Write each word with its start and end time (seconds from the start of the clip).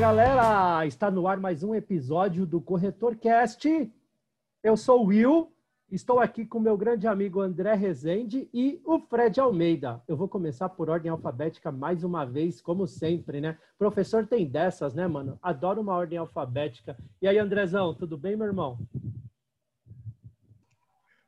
Galera, 0.00 0.86
está 0.86 1.10
no 1.10 1.28
ar 1.28 1.36
mais 1.36 1.62
um 1.62 1.74
episódio 1.74 2.46
do 2.46 2.58
Corretor 2.58 3.16
Cast. 3.16 3.68
Eu 4.64 4.74
sou 4.74 5.02
o 5.02 5.08
Will, 5.08 5.52
estou 5.92 6.20
aqui 6.20 6.46
com 6.46 6.58
meu 6.58 6.74
grande 6.74 7.06
amigo 7.06 7.38
André 7.38 7.74
Rezende 7.74 8.48
e 8.50 8.80
o 8.86 8.98
Fred 8.98 9.38
Almeida. 9.38 10.00
Eu 10.08 10.16
vou 10.16 10.26
começar 10.26 10.70
por 10.70 10.88
ordem 10.88 11.10
alfabética 11.10 11.70
mais 11.70 12.02
uma 12.02 12.24
vez, 12.24 12.62
como 12.62 12.86
sempre, 12.86 13.42
né? 13.42 13.58
Professor 13.78 14.26
tem 14.26 14.46
dessas, 14.46 14.94
né, 14.94 15.06
mano? 15.06 15.38
Adoro 15.42 15.82
uma 15.82 15.94
ordem 15.94 16.18
alfabética. 16.18 16.96
E 17.20 17.28
aí, 17.28 17.36
Andrezão, 17.36 17.92
tudo 17.92 18.16
bem, 18.16 18.34
meu 18.36 18.46
irmão? 18.46 18.78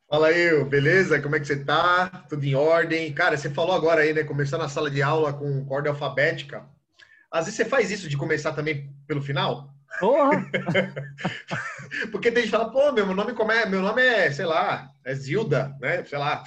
Fala 0.08 0.28
aí, 0.28 0.64
beleza? 0.64 1.20
Como 1.20 1.36
é 1.36 1.40
que 1.40 1.46
você 1.46 1.62
tá? 1.62 2.24
Tudo 2.26 2.42
em 2.42 2.54
ordem? 2.54 3.12
Cara, 3.12 3.36
você 3.36 3.50
falou 3.50 3.76
agora 3.76 4.00
aí, 4.00 4.14
né? 4.14 4.24
Começar 4.24 4.56
na 4.56 4.70
sala 4.70 4.90
de 4.90 5.02
aula 5.02 5.30
com 5.30 5.66
ordem 5.68 5.92
alfabética. 5.92 6.66
Às 7.32 7.46
vezes 7.46 7.56
você 7.56 7.64
faz 7.64 7.90
isso 7.90 8.10
de 8.10 8.16
começar 8.16 8.52
também 8.52 8.94
pelo 9.06 9.22
final? 9.22 9.72
Porra! 9.98 10.44
Porque 12.12 12.30
tem 12.30 12.42
gente 12.42 12.52
que 12.52 12.56
fala, 12.56 12.70
pô, 12.70 12.92
meu 12.92 13.06
nome, 13.14 13.32
come... 13.32 13.64
meu 13.66 13.80
nome 13.80 14.02
é, 14.02 14.30
sei 14.30 14.44
lá, 14.44 14.90
é 15.02 15.14
Zilda, 15.14 15.74
né? 15.80 16.04
Sei 16.04 16.18
lá. 16.18 16.44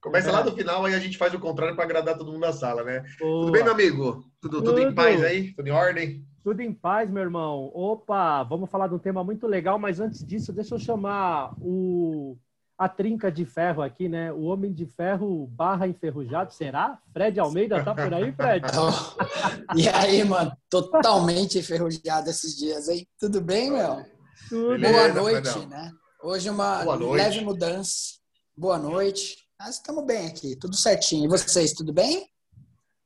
Começa 0.00 0.30
é. 0.30 0.32
lá 0.32 0.40
do 0.40 0.54
final, 0.54 0.84
aí 0.84 0.94
a 0.94 0.98
gente 0.98 1.18
faz 1.18 1.34
o 1.34 1.38
contrário 1.38 1.74
para 1.74 1.84
agradar 1.84 2.16
todo 2.16 2.32
mundo 2.32 2.40
na 2.40 2.52
sala, 2.52 2.82
né? 2.82 3.04
Boa. 3.18 3.40
Tudo 3.40 3.52
bem, 3.52 3.62
meu 3.62 3.72
amigo? 3.72 4.24
Tudo, 4.40 4.58
tudo, 4.58 4.70
tudo 4.70 4.80
em 4.80 4.94
paz 4.94 5.22
aí? 5.22 5.52
Tudo 5.52 5.68
em 5.68 5.72
ordem? 5.72 6.26
Tudo 6.42 6.60
em 6.60 6.72
paz, 6.72 7.10
meu 7.10 7.22
irmão. 7.22 7.70
Opa, 7.74 8.42
vamos 8.42 8.70
falar 8.70 8.88
de 8.88 8.94
um 8.94 8.98
tema 8.98 9.22
muito 9.24 9.46
legal, 9.46 9.78
mas 9.78 10.00
antes 10.00 10.24
disso, 10.24 10.52
deixa 10.52 10.74
eu 10.74 10.78
chamar 10.78 11.54
o 11.60 12.36
a 12.76 12.88
trinca 12.88 13.30
de 13.30 13.44
ferro 13.44 13.82
aqui, 13.82 14.08
né? 14.08 14.32
O 14.32 14.42
Homem 14.42 14.72
de 14.72 14.84
Ferro 14.86 15.46
barra 15.46 15.86
enferrujado, 15.86 16.52
será? 16.52 16.98
Fred 17.12 17.38
Almeida 17.38 17.82
tá 17.84 17.94
por 17.94 18.12
aí, 18.12 18.32
Fred? 18.32 18.66
e 19.76 19.88
aí, 19.88 20.24
mano? 20.24 20.56
Totalmente 20.68 21.58
enferrujado 21.58 22.28
esses 22.28 22.56
dias, 22.56 22.88
hein? 22.88 23.06
Tudo 23.18 23.40
bem, 23.40 23.70
meu? 23.70 24.04
Tudo. 24.48 24.80
Boa 24.80 25.08
noite, 25.08 25.66
né? 25.66 25.92
Hoje 26.22 26.50
uma 26.50 26.82
leve 26.82 27.40
mudança. 27.42 28.14
Boa 28.56 28.78
noite. 28.78 29.36
Nós 29.60 29.76
estamos 29.76 30.04
bem 30.04 30.26
aqui, 30.26 30.56
tudo 30.56 30.76
certinho. 30.76 31.26
E 31.26 31.28
vocês, 31.28 31.72
tudo 31.72 31.92
bem? 31.92 32.28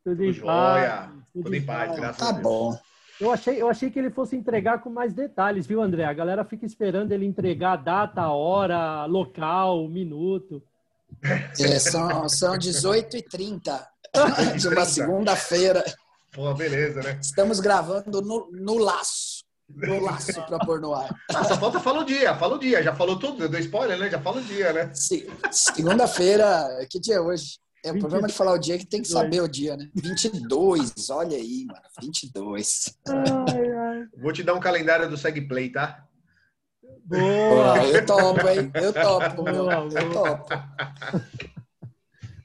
Tudo 0.04 0.24
em 0.24 0.40
paz. 0.40 1.10
Tudo 1.32 1.54
em 1.54 1.64
paz, 1.64 1.94
graças 1.94 2.16
tá 2.16 2.28
a 2.28 2.32
Deus. 2.32 2.42
Tá 2.42 2.42
bom. 2.42 2.78
Eu 3.20 3.32
achei, 3.32 3.60
eu 3.60 3.68
achei 3.68 3.90
que 3.90 3.98
ele 3.98 4.10
fosse 4.10 4.36
entregar 4.36 4.80
com 4.80 4.90
mais 4.90 5.12
detalhes, 5.12 5.66
viu, 5.66 5.82
André? 5.82 6.04
A 6.04 6.12
galera 6.12 6.44
fica 6.44 6.64
esperando 6.64 7.10
ele 7.10 7.26
entregar 7.26 7.76
data, 7.76 8.28
hora, 8.28 9.06
local, 9.06 9.88
minuto. 9.88 10.62
É, 11.60 11.78
são, 11.78 12.28
são 12.28 12.56
18h30 12.56 13.86
de 14.56 14.68
uma 14.68 14.84
segunda-feira. 14.84 15.82
Pô, 16.32 16.52
beleza, 16.54 17.02
né? 17.02 17.18
Estamos 17.20 17.58
gravando 17.58 18.22
no, 18.22 18.48
no 18.52 18.78
laço. 18.78 19.44
No 19.68 20.00
laço 20.00 20.40
para 20.46 20.58
pôr 20.58 20.80
no 20.80 20.94
ar. 20.94 21.14
Ah, 21.34 21.44
só 21.44 21.56
falta 21.56 21.80
fala 21.80 22.00
o 22.00 22.04
dia, 22.04 22.34
fala 22.36 22.54
o 22.54 22.58
dia. 22.58 22.82
Já 22.82 22.94
falou 22.94 23.18
tudo, 23.18 23.48
deu 23.48 23.60
spoiler, 23.60 23.98
né? 23.98 24.08
Já 24.08 24.20
fala 24.20 24.38
o 24.38 24.44
dia, 24.44 24.72
né? 24.72 24.90
Segunda-feira, 25.50 26.86
que 26.88 26.98
dia 26.98 27.16
é 27.16 27.20
hoje? 27.20 27.58
É 27.84 27.92
o 27.92 27.98
problema 27.98 28.26
de 28.26 28.34
falar 28.34 28.52
o 28.52 28.58
dia 28.58 28.74
é 28.74 28.78
que 28.78 28.86
tem 28.86 29.02
que 29.02 29.08
saber 29.08 29.40
o 29.40 29.48
dia, 29.48 29.76
né? 29.76 29.88
22, 29.94 31.10
olha 31.10 31.36
aí, 31.36 31.64
mano. 31.64 31.80
22. 32.00 32.98
Ai, 33.08 33.70
ai. 33.70 34.08
Vou 34.16 34.32
te 34.32 34.42
dar 34.42 34.54
um 34.54 34.60
calendário 34.60 35.08
do 35.08 35.16
SegPlay, 35.16 35.70
tá? 35.70 36.04
Boa! 37.04 37.84
Eu 37.86 38.04
topo, 38.04 38.48
hein? 38.48 38.70
Eu 38.74 38.92
topo, 38.92 39.42
meu. 39.44 39.70
Eu 39.70 40.12
topo. 40.12 40.48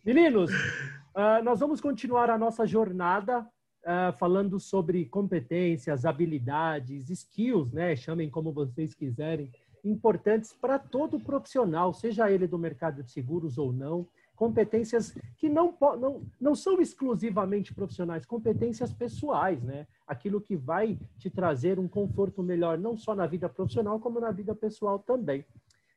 Meninos, 0.05 0.51
uh, 0.51 1.43
nós 1.43 1.59
vamos 1.59 1.81
continuar 1.81 2.29
a 2.29 2.37
nossa 2.37 2.65
jornada 2.65 3.39
uh, 3.39 4.13
falando 4.17 4.59
sobre 4.59 5.05
competências, 5.05 6.05
habilidades, 6.05 7.09
skills, 7.09 7.71
né? 7.71 7.95
Chamem 7.95 8.29
como 8.29 8.53
vocês 8.53 8.93
quiserem, 8.93 9.51
importantes 9.83 10.53
para 10.53 10.77
todo 10.77 11.19
profissional, 11.19 11.93
seja 11.93 12.31
ele 12.31 12.47
do 12.47 12.57
mercado 12.57 13.03
de 13.03 13.11
seguros 13.11 13.57
ou 13.57 13.73
não 13.73 14.07
competências 14.43 15.17
que 15.37 15.47
não, 15.47 15.73
não, 15.97 16.21
não 16.39 16.53
são 16.53 16.81
exclusivamente 16.81 17.73
profissionais, 17.73 18.25
competências 18.25 18.91
pessoais, 18.91 19.63
né? 19.63 19.87
Aquilo 20.05 20.41
que 20.41 20.53
vai 20.53 20.99
te 21.17 21.29
trazer 21.29 21.79
um 21.79 21.87
conforto 21.87 22.43
melhor, 22.43 22.77
não 22.77 22.97
só 22.97 23.15
na 23.15 23.25
vida 23.25 23.47
profissional, 23.47 24.01
como 24.01 24.19
na 24.19 24.31
vida 24.31 24.53
pessoal 24.53 24.99
também. 24.99 25.45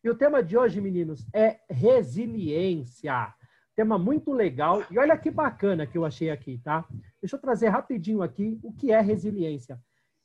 E 0.05 0.09
o 0.09 0.15
tema 0.15 0.45
de 0.45 0.57
hoje, 0.57 0.81
meninos, 0.81 1.27
é 1.35 1.59
resiliência. 1.69 3.35
Tema 3.75 3.99
muito 3.99 4.33
legal. 4.33 4.85
E 4.93 4.97
olha 4.97 5.19
que 5.19 5.29
bacana 5.29 5.85
que 5.85 5.99
eu 5.99 6.05
achei 6.05 6.31
aqui, 6.31 6.61
tá? 6.63 6.85
Deixa 7.21 7.35
eu 7.35 7.41
trazer 7.41 7.67
rapidinho 7.67 8.23
aqui 8.23 8.61
o 8.63 8.73
que 8.73 8.93
é 8.93 9.01
resiliência. 9.01 9.77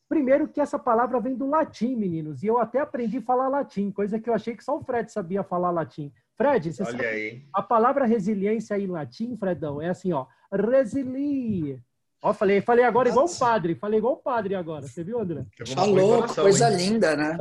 Primeiro 0.08 0.48
que 0.48 0.62
essa 0.62 0.78
palavra 0.78 1.20
vem 1.20 1.36
do 1.36 1.50
latim, 1.50 1.96
meninos, 1.96 2.44
e 2.44 2.48
eu 2.48 2.60
até 2.60 2.82
aprendi 2.82 3.18
a 3.18 3.22
falar 3.24 3.48
latim, 3.48 3.90
coisa 3.92 4.20
que 4.20 4.30
eu 4.30 4.34
achei 4.36 4.56
que 4.56 4.64
só 4.64 4.78
o 4.78 4.84
Fred 4.84 5.12
sabia 5.12 5.42
falar 5.42 5.72
latim. 5.72 6.14
Fred, 6.38 6.74
você 6.74 6.84
Olha 6.84 6.92
sabe, 6.92 7.06
aí. 7.06 7.44
a 7.54 7.62
palavra 7.62 8.06
resiliência 8.06 8.78
em 8.78 8.88
latim, 8.88 9.38
Fredão, 9.38 9.82
é 9.82 9.90
assim, 9.90 10.12
ó, 10.12 10.26
resilie. 10.52 11.82
Ó, 12.24 12.34
falei, 12.34 12.62
falei 12.62 12.86
agora 12.86 13.10
Nossa. 13.10 13.20
igual 13.20 13.36
o 13.36 13.40
padre, 13.40 13.76
falei 13.76 14.00
igual 14.00 14.14
o 14.14 14.18
padre 14.18 14.56
agora, 14.56 14.88
você 14.88 15.04
viu, 15.04 15.20
André? 15.20 15.46
Falou, 15.74 16.28
coisa 16.28 16.70
hein? 16.72 16.78
linda, 16.78 17.16
né? 17.16 17.38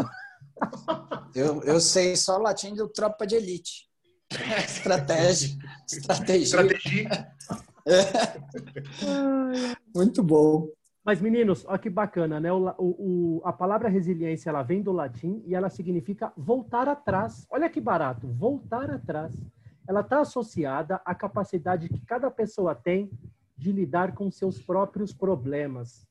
eu, 1.35 1.63
eu 1.63 1.81
sei 1.81 2.17
só 2.17 2.39
o 2.39 2.43
latim 2.43 2.75
do 2.75 2.89
tropa 2.89 3.27
de 3.27 3.37
elite. 3.37 3.89
Estratégia. 4.65 5.57
Estratégia. 5.91 6.45
Estratégia. 6.45 7.35
Muito 9.95 10.23
bom. 10.23 10.69
Mas, 11.05 11.21
meninos, 11.21 11.65
olha 11.67 11.79
que 11.79 11.89
bacana, 11.89 12.39
né? 12.39 12.53
O, 12.53 12.75
o, 12.79 13.41
a 13.43 13.53
palavra 13.53 13.89
resiliência 13.89 14.51
ela 14.51 14.63
vem 14.63 14.83
do 14.83 14.93
latim 14.93 15.43
e 15.47 15.55
ela 15.55 15.71
significa 15.71 16.33
voltar 16.37 16.89
atrás. 16.89 17.47
Olha 17.51 17.71
que 17.71 17.81
barato, 17.81 18.29
voltar 18.29 18.91
atrás. 18.91 19.35
Ela 19.89 20.01
está 20.01 20.21
associada 20.21 21.01
à 21.05 21.15
capacidade 21.15 21.89
que 21.89 22.05
cada 22.05 22.31
pessoa 22.31 22.75
tem 22.75 23.11
de 23.57 23.73
lidar 23.73 24.15
com 24.15 24.31
seus 24.31 24.61
próprios 24.61 25.13
problemas. 25.13 26.07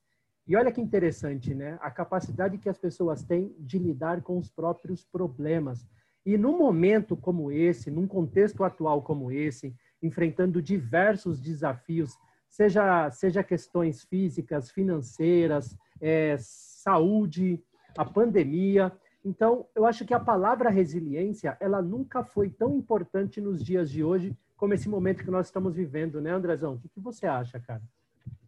E 0.48 0.56
olha 0.56 0.72
que 0.72 0.82
interessante, 0.82 1.54
né? 1.54 1.78
A 1.82 1.92
capacidade 1.92 2.58
que 2.58 2.68
as 2.68 2.78
pessoas 2.78 3.24
têm 3.24 3.56
de 3.60 3.78
lidar 3.78 4.22
com 4.24 4.40
os 4.40 4.50
próprios 4.50 5.06
problemas. 5.06 5.88
E 6.26 6.36
num 6.36 6.58
momento 6.58 7.16
como 7.16 7.52
esse, 7.52 7.92
num 7.92 8.08
contexto 8.08 8.64
atual 8.64 9.04
como 9.04 9.32
esse, 9.32 9.76
enfrentando 10.02 10.62
diversos 10.62 11.40
desafios 11.40 12.18
seja, 12.50 13.10
seja 13.12 13.44
questões 13.44 14.04
físicas, 14.04 14.72
financeiras, 14.72 15.78
é, 16.02 16.36
saúde, 16.40 17.62
a 17.98 18.06
pandemia. 18.06 18.92
Então, 19.24 19.68
eu 19.76 19.86
acho 19.86 20.06
que 20.06 20.14
a 20.14 20.20
palavra 20.20 20.70
resiliência, 20.70 21.58
ela 21.60 21.82
nunca 21.82 22.24
foi 22.24 22.50
tão 22.50 22.76
importante 22.76 23.40
nos 23.40 23.64
dias 23.64 23.90
de 23.92 24.04
hoje 24.04 24.36
como 24.60 24.74
esse 24.74 24.90
momento 24.90 25.24
que 25.24 25.32
nós 25.32 25.48
estamos 25.48 25.74
vivendo, 25.76 26.20
né, 26.20 26.32
Andrezão? 26.32 26.74
O 26.74 26.90
que, 26.90 27.00
você 27.00 27.26
acha, 27.26 27.60
cara? 27.62 27.82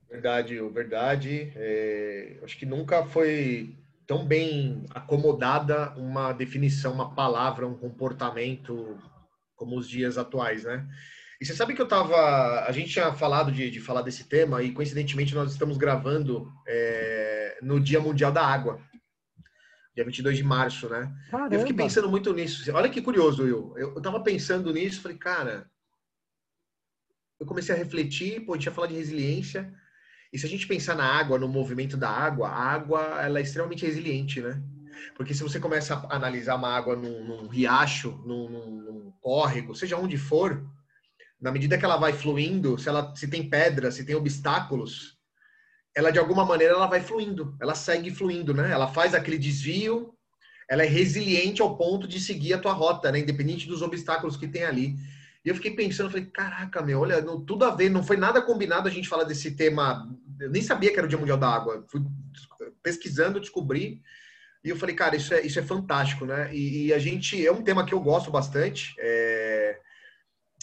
Verdade, 0.09 0.59
verdade. 0.69 1.53
É, 1.55 2.37
acho 2.43 2.57
que 2.57 2.65
nunca 2.65 3.05
foi 3.05 3.77
tão 4.05 4.25
bem 4.25 4.85
acomodada 4.93 5.91
uma 5.91 6.33
definição, 6.33 6.91
uma 6.91 7.15
palavra, 7.15 7.65
um 7.65 7.77
comportamento 7.77 8.97
como 9.55 9.77
os 9.77 9.87
dias 9.87 10.17
atuais, 10.17 10.65
né? 10.65 10.85
E 11.41 11.45
você 11.45 11.55
sabe 11.55 11.73
que 11.73 11.81
eu 11.81 11.87
tava. 11.87 12.65
A 12.65 12.71
gente 12.71 12.91
tinha 12.91 13.11
falado 13.13 13.51
de, 13.51 13.71
de 13.71 13.79
falar 13.79 14.03
desse 14.03 14.25
tema 14.25 14.61
e, 14.61 14.71
coincidentemente, 14.71 15.33
nós 15.33 15.51
estamos 15.51 15.75
gravando 15.75 16.53
é, 16.67 17.57
no 17.63 17.79
Dia 17.79 17.99
Mundial 17.99 18.31
da 18.31 18.45
Água, 18.45 18.79
dia 19.95 20.05
22 20.05 20.37
de 20.37 20.43
março, 20.43 20.87
né? 20.87 21.11
Caramba. 21.31 21.55
Eu 21.55 21.61
fiquei 21.61 21.75
pensando 21.75 22.07
muito 22.07 22.31
nisso. 22.31 22.71
Olha 22.71 22.87
que 22.87 23.01
curioso, 23.01 23.41
Will. 23.41 23.73
Eu, 23.75 23.95
eu 23.95 24.01
tava 24.03 24.19
pensando 24.21 24.71
nisso, 24.71 25.01
falei, 25.01 25.17
cara. 25.17 25.67
Eu 27.39 27.47
comecei 27.47 27.73
a 27.73 27.77
refletir, 27.77 28.41
pô, 28.41 28.53
a 28.53 28.55
gente 28.55 28.67
ia 28.67 28.71
falar 28.71 28.85
de 28.85 28.93
resiliência. 28.93 29.73
E 30.31 30.37
se 30.37 30.45
a 30.45 30.49
gente 30.49 30.67
pensar 30.67 30.95
na 30.95 31.05
água, 31.05 31.39
no 31.39 31.47
movimento 31.47 31.97
da 31.97 32.09
água, 32.11 32.49
a 32.49 32.63
água 32.71 33.01
ela 33.19 33.39
é 33.39 33.41
extremamente 33.41 33.83
resiliente, 33.83 34.41
né? 34.41 34.61
Porque 35.15 35.33
se 35.33 35.41
você 35.41 35.59
começa 35.59 35.95
a 35.95 36.15
analisar 36.15 36.53
uma 36.53 36.69
água 36.69 36.95
num, 36.95 37.25
num 37.25 37.47
riacho, 37.47 38.21
num, 38.27 38.47
num 38.47 39.11
córrego, 39.19 39.73
seja 39.73 39.97
onde 39.97 40.19
for, 40.19 40.63
na 41.41 41.51
medida 41.51 41.77
que 41.77 41.83
ela 41.83 41.97
vai 41.97 42.13
fluindo, 42.13 42.77
se 42.77 42.87
ela 42.87 43.15
se 43.15 43.27
tem 43.27 43.49
pedra, 43.49 43.91
se 43.91 44.05
tem 44.05 44.15
obstáculos, 44.15 45.17
ela 45.95 46.11
de 46.11 46.19
alguma 46.19 46.45
maneira 46.45 46.75
ela 46.75 46.85
vai 46.85 47.01
fluindo, 47.01 47.57
ela 47.59 47.73
segue 47.73 48.11
fluindo, 48.11 48.53
né? 48.53 48.71
Ela 48.71 48.87
faz 48.87 49.15
aquele 49.15 49.39
desvio, 49.39 50.13
ela 50.69 50.83
é 50.83 50.87
resiliente 50.87 51.61
ao 51.61 51.75
ponto 51.75 52.07
de 52.07 52.19
seguir 52.19 52.53
a 52.53 52.59
tua 52.59 52.73
rota, 52.73 53.11
né? 53.11 53.19
Independente 53.19 53.67
dos 53.67 53.81
obstáculos 53.81 54.37
que 54.37 54.47
tem 54.47 54.63
ali. 54.63 54.95
E 55.43 55.49
eu 55.49 55.55
fiquei 55.55 55.71
pensando, 55.71 56.11
falei, 56.11 56.27
caraca, 56.27 56.81
meu, 56.83 56.99
olha, 56.99 57.19
não, 57.21 57.43
tudo 57.43 57.65
a 57.65 57.71
ver, 57.75 57.89
não 57.89 58.03
foi 58.03 58.15
nada 58.15 58.41
combinado 58.41 58.87
a 58.87 58.91
gente 58.91 59.09
falar 59.09 59.23
desse 59.23 59.51
tema. 59.51 60.07
Eu 60.39 60.51
nem 60.51 60.61
sabia 60.61 60.91
que 60.91 60.97
era 60.97 61.07
o 61.07 61.09
Dia 61.09 61.17
Mundial 61.17 61.37
da 61.37 61.49
Água. 61.49 61.83
Fui 61.89 62.01
pesquisando, 62.83 63.39
descobri. 63.39 63.99
E 64.63 64.69
eu 64.69 64.75
falei, 64.75 64.95
cara, 64.95 65.15
isso 65.15 65.33
é, 65.33 65.41
isso 65.41 65.59
é 65.59 65.63
fantástico, 65.63 66.23
né? 66.23 66.53
E, 66.53 66.85
e 66.85 66.93
a 66.93 66.99
gente, 66.99 67.45
é 67.45 67.51
um 67.51 67.63
tema 67.63 67.83
que 67.83 67.93
eu 67.93 67.99
gosto 67.99 68.29
bastante. 68.29 68.93
É 68.99 69.40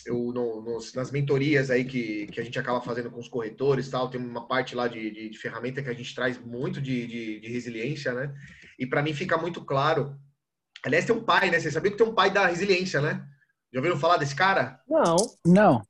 eu 0.08 0.32
no, 0.32 0.62
nos, 0.62 0.94
nas 0.94 1.10
mentorias 1.10 1.70
aí 1.70 1.84
que, 1.84 2.26
que 2.28 2.40
a 2.40 2.44
gente 2.44 2.58
acaba 2.58 2.80
fazendo 2.80 3.10
com 3.10 3.20
os 3.20 3.28
corretores 3.28 3.90
tal, 3.90 4.08
tem 4.08 4.18
uma 4.18 4.48
parte 4.48 4.74
lá 4.74 4.88
de, 4.88 5.10
de, 5.10 5.28
de 5.28 5.38
ferramenta 5.38 5.82
que 5.82 5.90
a 5.90 5.94
gente 5.94 6.14
traz 6.14 6.38
muito 6.38 6.80
de, 6.80 7.06
de, 7.06 7.40
de 7.40 7.48
resiliência, 7.48 8.14
né? 8.14 8.34
E 8.78 8.86
para 8.86 9.02
mim 9.02 9.12
fica 9.12 9.36
muito 9.36 9.62
claro. 9.64 10.16
Aliás, 10.82 11.04
tem 11.04 11.14
um 11.14 11.22
pai, 11.22 11.50
né? 11.50 11.60
Você 11.60 11.70
sabia 11.70 11.90
que 11.90 11.98
tem 11.98 12.06
um 12.06 12.14
pai 12.14 12.30
da 12.30 12.46
resiliência, 12.46 13.02
né? 13.02 13.22
Já 13.72 13.80
ouviram 13.80 13.98
falar 13.98 14.16
desse 14.16 14.34
cara? 14.34 14.80
Não. 14.88 15.16
Não. 15.44 15.82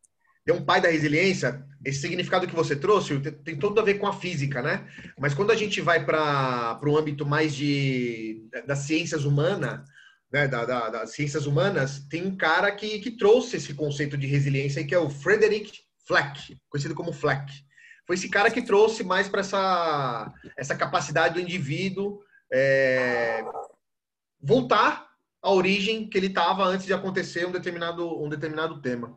Tem 0.44 0.54
um 0.54 0.64
pai 0.64 0.80
da 0.80 0.88
resiliência. 0.88 1.64
Esse 1.84 2.00
significado 2.00 2.48
que 2.48 2.56
você 2.56 2.74
trouxe 2.74 3.20
tem, 3.20 3.32
tem 3.32 3.56
tudo 3.56 3.80
a 3.80 3.84
ver 3.84 3.94
com 3.94 4.06
a 4.08 4.12
física, 4.12 4.60
né? 4.60 4.88
Mas 5.16 5.32
quando 5.32 5.52
a 5.52 5.56
gente 5.56 5.80
vai 5.80 6.04
para 6.04 6.80
o 6.84 6.98
âmbito 6.98 7.24
mais 7.24 7.54
de 7.54 8.48
das 8.66 8.80
ciências 8.80 9.24
humanas, 9.24 9.80
né, 10.32 10.46
da, 10.46 10.64
da, 10.64 10.88
das 10.90 11.12
ciências 11.12 11.46
humanas, 11.46 12.00
tem 12.08 12.26
um 12.26 12.36
cara 12.36 12.70
que, 12.70 12.98
que 12.98 13.12
trouxe 13.12 13.56
esse 13.56 13.74
conceito 13.74 14.16
de 14.16 14.26
resiliência, 14.26 14.86
que 14.86 14.94
é 14.94 14.98
o 14.98 15.10
Frederick 15.10 15.72
Fleck, 16.06 16.58
conhecido 16.68 16.94
como 16.94 17.12
Fleck. 17.12 17.52
Foi 18.06 18.16
esse 18.16 18.28
cara 18.30 18.50
que 18.50 18.62
trouxe 18.62 19.04
mais 19.04 19.28
para 19.28 19.40
essa, 19.40 20.32
essa 20.56 20.74
capacidade 20.74 21.34
do 21.34 21.40
indivíduo 21.40 22.20
é, 22.52 23.44
voltar 24.40 25.08
à 25.42 25.52
origem 25.52 26.08
que 26.08 26.16
ele 26.16 26.28
estava 26.28 26.64
antes 26.64 26.86
de 26.86 26.94
acontecer 26.94 27.46
um 27.46 27.52
determinado, 27.52 28.22
um 28.22 28.28
determinado 28.28 28.80
tema. 28.80 29.16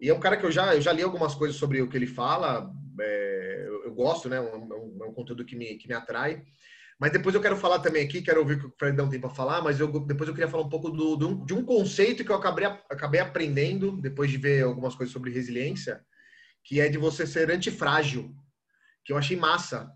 E 0.00 0.10
é 0.10 0.14
um 0.14 0.20
cara 0.20 0.36
que 0.36 0.44
eu 0.44 0.50
já, 0.50 0.74
eu 0.74 0.80
já 0.82 0.92
li 0.92 1.02
algumas 1.02 1.34
coisas 1.34 1.56
sobre 1.56 1.80
o 1.80 1.88
que 1.88 1.96
ele 1.96 2.06
fala, 2.06 2.70
é, 3.00 3.64
eu, 3.66 3.84
eu, 3.84 3.94
gosto, 3.94 4.28
né? 4.28 4.36
É 4.36 4.40
um, 4.40 5.02
é 5.02 5.06
um, 5.06 5.14
conteúdo 5.14 5.44
que 5.44 5.56
me, 5.56 5.76
que 5.76 5.88
me 5.88 5.94
atrai. 5.94 6.44
Mas 6.98 7.12
depois 7.12 7.34
eu 7.34 7.42
quero 7.42 7.56
falar 7.56 7.80
também 7.80 8.04
aqui, 8.04 8.22
quero 8.22 8.40
ouvir 8.40 8.54
o 8.54 8.60
que 8.60 8.66
o 8.66 8.74
Fredão 8.78 9.08
tem 9.08 9.20
para 9.20 9.28
falar, 9.28 9.60
mas 9.60 9.78
eu, 9.78 9.86
depois 10.00 10.28
eu 10.28 10.34
queria 10.34 10.48
falar 10.48 10.62
um 10.62 10.68
pouco 10.68 10.90
do, 10.90 11.14
do, 11.14 11.44
de 11.44 11.52
um 11.52 11.62
conceito 11.62 12.24
que 12.24 12.30
eu 12.30 12.36
acabei, 12.36 12.64
acabei 12.64 13.20
aprendendo, 13.20 14.00
depois 14.00 14.30
de 14.30 14.38
ver 14.38 14.64
algumas 14.64 14.94
coisas 14.94 15.12
sobre 15.12 15.30
resiliência, 15.30 16.02
que 16.64 16.80
é 16.80 16.88
de 16.88 16.96
você 16.96 17.26
ser 17.26 17.50
antifrágil, 17.50 18.34
que 19.04 19.12
eu 19.12 19.18
achei 19.18 19.36
massa. 19.36 19.90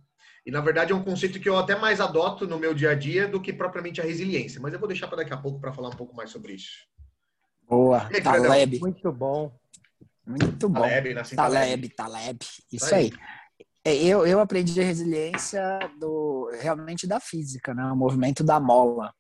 E, 0.45 0.51
na 0.51 0.61
verdade, 0.61 0.93
é 0.93 0.95
um 0.95 1.03
conceito 1.03 1.41
que 1.41 1.49
eu 1.49 1.59
até 1.59 1.75
mais 1.75 2.01
adoto 2.01 2.47
no 2.47 2.59
meu 2.59 2.75
dia 2.75 2.91
a 2.91 2.95
dia 2.95 3.27
do 3.27 3.41
que 3.41 3.53
propriamente 3.53 4.01
a 4.01 4.05
resiliência. 4.05 4.61
Mas 4.61 4.73
eu 4.73 4.79
vou 4.79 4.89
deixar 4.89 5.09
para 5.09 5.19
daqui 5.19 5.33
a 5.33 5.37
pouco 5.37 5.61
para 5.61 5.73
falar 5.73 5.89
um 5.89 5.97
pouco 5.97 6.15
mais 6.15 6.31
sobre 6.31 6.55
isso. 6.55 6.87
Boa, 7.69 8.09
aí, 8.13 8.23
Taleb. 8.23 8.79
Muito 8.79 9.13
bom. 9.13 9.53
Muito 10.27 10.69
bom. 10.69 10.81
Taleb, 10.81 11.15
Taleb, 11.35 11.89
Taleb. 11.91 12.39
Isso 12.73 12.95
aí. 12.95 13.11
É, 13.85 13.95
eu, 13.95 14.27
eu 14.27 14.41
aprendi 14.41 14.81
resiliência 14.81 15.79
do 15.99 16.51
realmente 16.61 17.07
da 17.07 17.19
física, 17.19 17.73
né? 17.73 17.85
O 17.85 17.97
movimento 17.97 18.45
da 18.45 18.61
mola. 18.61 19.13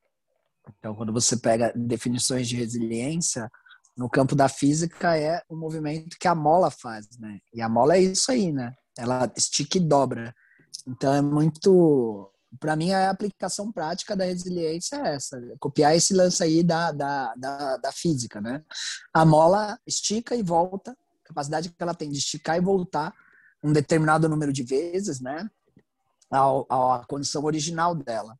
Então, 0.78 0.94
quando 0.94 1.12
você 1.12 1.36
pega 1.36 1.72
definições 1.74 2.46
de 2.46 2.56
resiliência, 2.56 3.50
no 3.96 4.08
campo 4.08 4.34
da 4.34 4.48
física 4.48 5.16
é 5.16 5.42
o 5.48 5.56
movimento 5.56 6.16
que 6.18 6.28
a 6.28 6.34
mola 6.34 6.70
faz, 6.70 7.06
né? 7.18 7.38
E 7.52 7.60
a 7.62 7.68
mola 7.68 7.96
é 7.96 8.00
isso 8.00 8.30
aí, 8.30 8.52
né? 8.52 8.74
Ela 8.98 9.30
estica 9.36 9.78
e 9.78 9.80
dobra. 9.80 10.34
Então 10.86 11.12
é 11.12 11.22
muito, 11.22 12.30
para 12.58 12.76
mim 12.76 12.92
a 12.92 13.10
aplicação 13.10 13.72
prática 13.72 14.16
da 14.16 14.24
resiliência 14.24 14.96
é 14.96 15.14
essa, 15.16 15.40
copiar 15.58 15.96
esse 15.96 16.14
lance 16.14 16.42
aí 16.42 16.62
da, 16.62 16.92
da, 16.92 17.34
da, 17.34 17.76
da 17.78 17.92
física, 17.92 18.40
né? 18.40 18.62
A 19.12 19.24
mola 19.24 19.78
estica 19.86 20.34
e 20.36 20.42
volta, 20.42 20.96
capacidade 21.24 21.70
que 21.70 21.82
ela 21.82 21.94
tem 21.94 22.10
de 22.10 22.18
esticar 22.18 22.56
e 22.56 22.60
voltar 22.60 23.14
um 23.62 23.72
determinado 23.72 24.28
número 24.28 24.52
de 24.52 24.62
vezes, 24.62 25.20
né? 25.20 25.48
À, 26.30 27.04
condição 27.08 27.44
original 27.44 27.94
dela. 27.94 28.38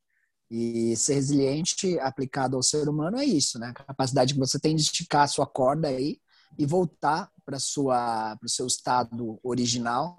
E 0.49 0.95
ser 0.97 1.15
resiliente 1.15 1.97
aplicado 1.99 2.55
ao 2.57 2.63
ser 2.63 2.89
humano 2.89 3.17
é 3.17 3.25
isso, 3.25 3.57
né? 3.59 3.69
A 3.69 3.85
capacidade 3.85 4.33
que 4.33 4.39
você 4.39 4.59
tem 4.59 4.75
de 4.75 4.81
esticar 4.81 5.23
a 5.23 5.27
sua 5.27 5.45
corda 5.45 5.87
aí 5.87 6.19
e 6.57 6.65
voltar 6.65 7.31
para 7.45 7.59
sua 7.59 8.35
para 8.37 8.45
o 8.45 8.49
seu 8.49 8.67
estado 8.67 9.39
original 9.43 10.17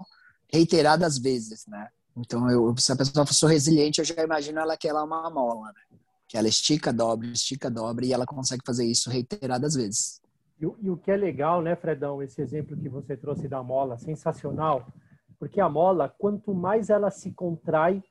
reiteradas 0.51 1.17
vezes, 1.17 1.65
né? 1.67 1.89
Então, 2.15 2.49
eu, 2.49 2.75
se 2.77 2.91
a 2.91 2.95
pessoa 2.95 3.25
for 3.25 3.47
resiliente, 3.47 3.99
eu 3.99 4.05
já 4.05 4.21
imagino 4.23 4.59
ela 4.59 4.77
que 4.77 4.87
ela 4.87 5.01
é 5.01 5.03
uma 5.03 5.29
mola, 5.29 5.71
né? 5.71 5.97
Que 6.27 6.37
ela 6.37 6.47
estica, 6.47 6.93
dobra, 6.93 7.27
estica, 7.27 7.69
dobra 7.71 8.05
e 8.05 8.13
ela 8.13 8.25
consegue 8.25 8.63
fazer 8.65 8.85
isso 8.85 9.09
reiteradas 9.09 9.73
vezes. 9.73 10.21
E, 10.63 10.85
e, 10.85 10.89
o 10.89 10.95
que 10.95 11.11
é 11.11 11.17
legal, 11.17 11.61
né, 11.61 11.75
Fredão, 11.75 12.23
esse 12.23 12.41
exemplo 12.41 12.77
que 12.77 12.87
você 12.87 13.17
trouxe 13.17 13.47
da 13.49 13.61
mola, 13.61 13.97
sensacional, 13.97 14.87
porque 15.37 15.59
a 15.59 15.67
mola, 15.67 16.07
quanto 16.07 16.53
mais 16.53 16.89
ela 16.89 17.11
se 17.11 17.31
contrai, 17.31 18.01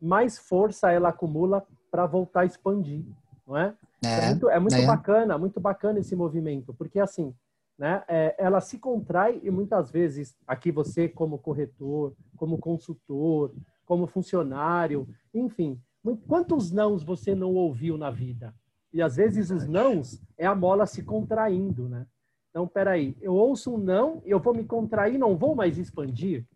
mais 0.00 0.38
força 0.38 0.90
ela 0.90 1.10
acumula 1.10 1.66
para 1.90 2.06
voltar 2.06 2.40
a 2.40 2.44
expandir, 2.46 3.04
não 3.46 3.56
é? 3.56 3.74
É, 4.04 4.08
é 4.08 4.28
muito, 4.28 4.50
é 4.50 4.58
muito 4.58 4.76
é. 4.76 4.86
bacana, 4.86 5.38
muito 5.38 5.60
bacana 5.60 5.98
esse 5.98 6.16
movimento, 6.16 6.72
porque 6.72 6.98
assim, 6.98 7.34
né, 7.78 8.02
é, 8.08 8.34
ela 8.38 8.60
se 8.60 8.78
contrai 8.78 9.38
e 9.42 9.50
muitas 9.50 9.90
vezes, 9.90 10.34
aqui 10.46 10.72
você 10.72 11.08
como 11.08 11.38
corretor, 11.38 12.14
como 12.36 12.56
consultor, 12.56 13.52
como 13.84 14.06
funcionário, 14.06 15.06
enfim, 15.34 15.78
quantos 16.26 16.70
nãos 16.70 17.02
você 17.02 17.34
não 17.34 17.52
ouviu 17.54 17.98
na 17.98 18.10
vida? 18.10 18.54
E 18.96 19.02
às 19.02 19.16
vezes 19.16 19.50
os 19.50 19.68
nãos 19.68 20.18
é 20.38 20.46
a 20.46 20.54
mola 20.54 20.86
se 20.86 21.02
contraindo, 21.02 21.86
né? 21.86 22.06
Então, 22.48 22.66
peraí, 22.66 23.14
eu 23.20 23.34
ouço 23.34 23.74
um 23.74 23.76
não, 23.76 24.22
eu 24.24 24.40
vou 24.40 24.54
me 24.54 24.64
contrair, 24.64 25.18
não 25.18 25.36
vou 25.36 25.54
mais 25.54 25.76
expandir? 25.76 26.46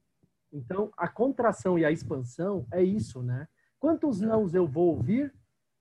Então, 0.50 0.90
a 0.96 1.06
contração 1.06 1.78
e 1.78 1.84
a 1.84 1.92
expansão 1.92 2.66
é 2.72 2.82
isso, 2.82 3.22
né? 3.22 3.46
Quantos 3.78 4.22
nãos 4.22 4.54
eu 4.54 4.66
vou 4.66 4.96
ouvir 4.96 5.30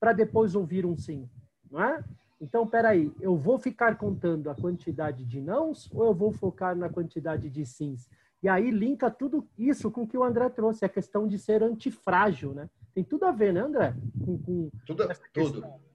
para 0.01 0.11
depois 0.11 0.53
ouvir 0.53 0.85
um 0.85 0.97
sim, 0.97 1.29
não 1.71 1.81
é? 1.81 2.03
Então, 2.41 2.67
peraí, 2.67 3.09
eu 3.21 3.38
vou 3.38 3.57
ficar 3.57 3.97
contando 3.97 4.50
a 4.50 4.55
quantidade 4.55 5.23
de 5.23 5.39
nãos 5.39 5.89
ou 5.94 6.07
eu 6.07 6.13
vou 6.13 6.33
focar 6.33 6.75
na 6.75 6.89
quantidade 6.89 7.50
de 7.50 7.65
sims? 7.65 8.09
E 8.44 8.50
aí 8.50 8.69
linka 8.69 9.09
tudo 9.09 9.47
isso 9.57 9.89
com 9.89 10.01
o 10.01 10.07
que 10.07 10.17
o 10.17 10.25
André 10.25 10.50
trouxe, 10.50 10.83
a 10.83 10.89
questão 10.89 11.25
de 11.25 11.39
ser 11.39 11.63
antifrágil, 11.63 12.53
né? 12.53 12.69
Tem 12.94 13.05
tudo 13.05 13.23
a 13.23 13.31
ver, 13.31 13.53
né, 13.53 13.62
André? 13.62 13.95
Com, 14.25 14.38
com 14.38 14.69
tudo, 14.85 15.07
tudo. 15.33 15.88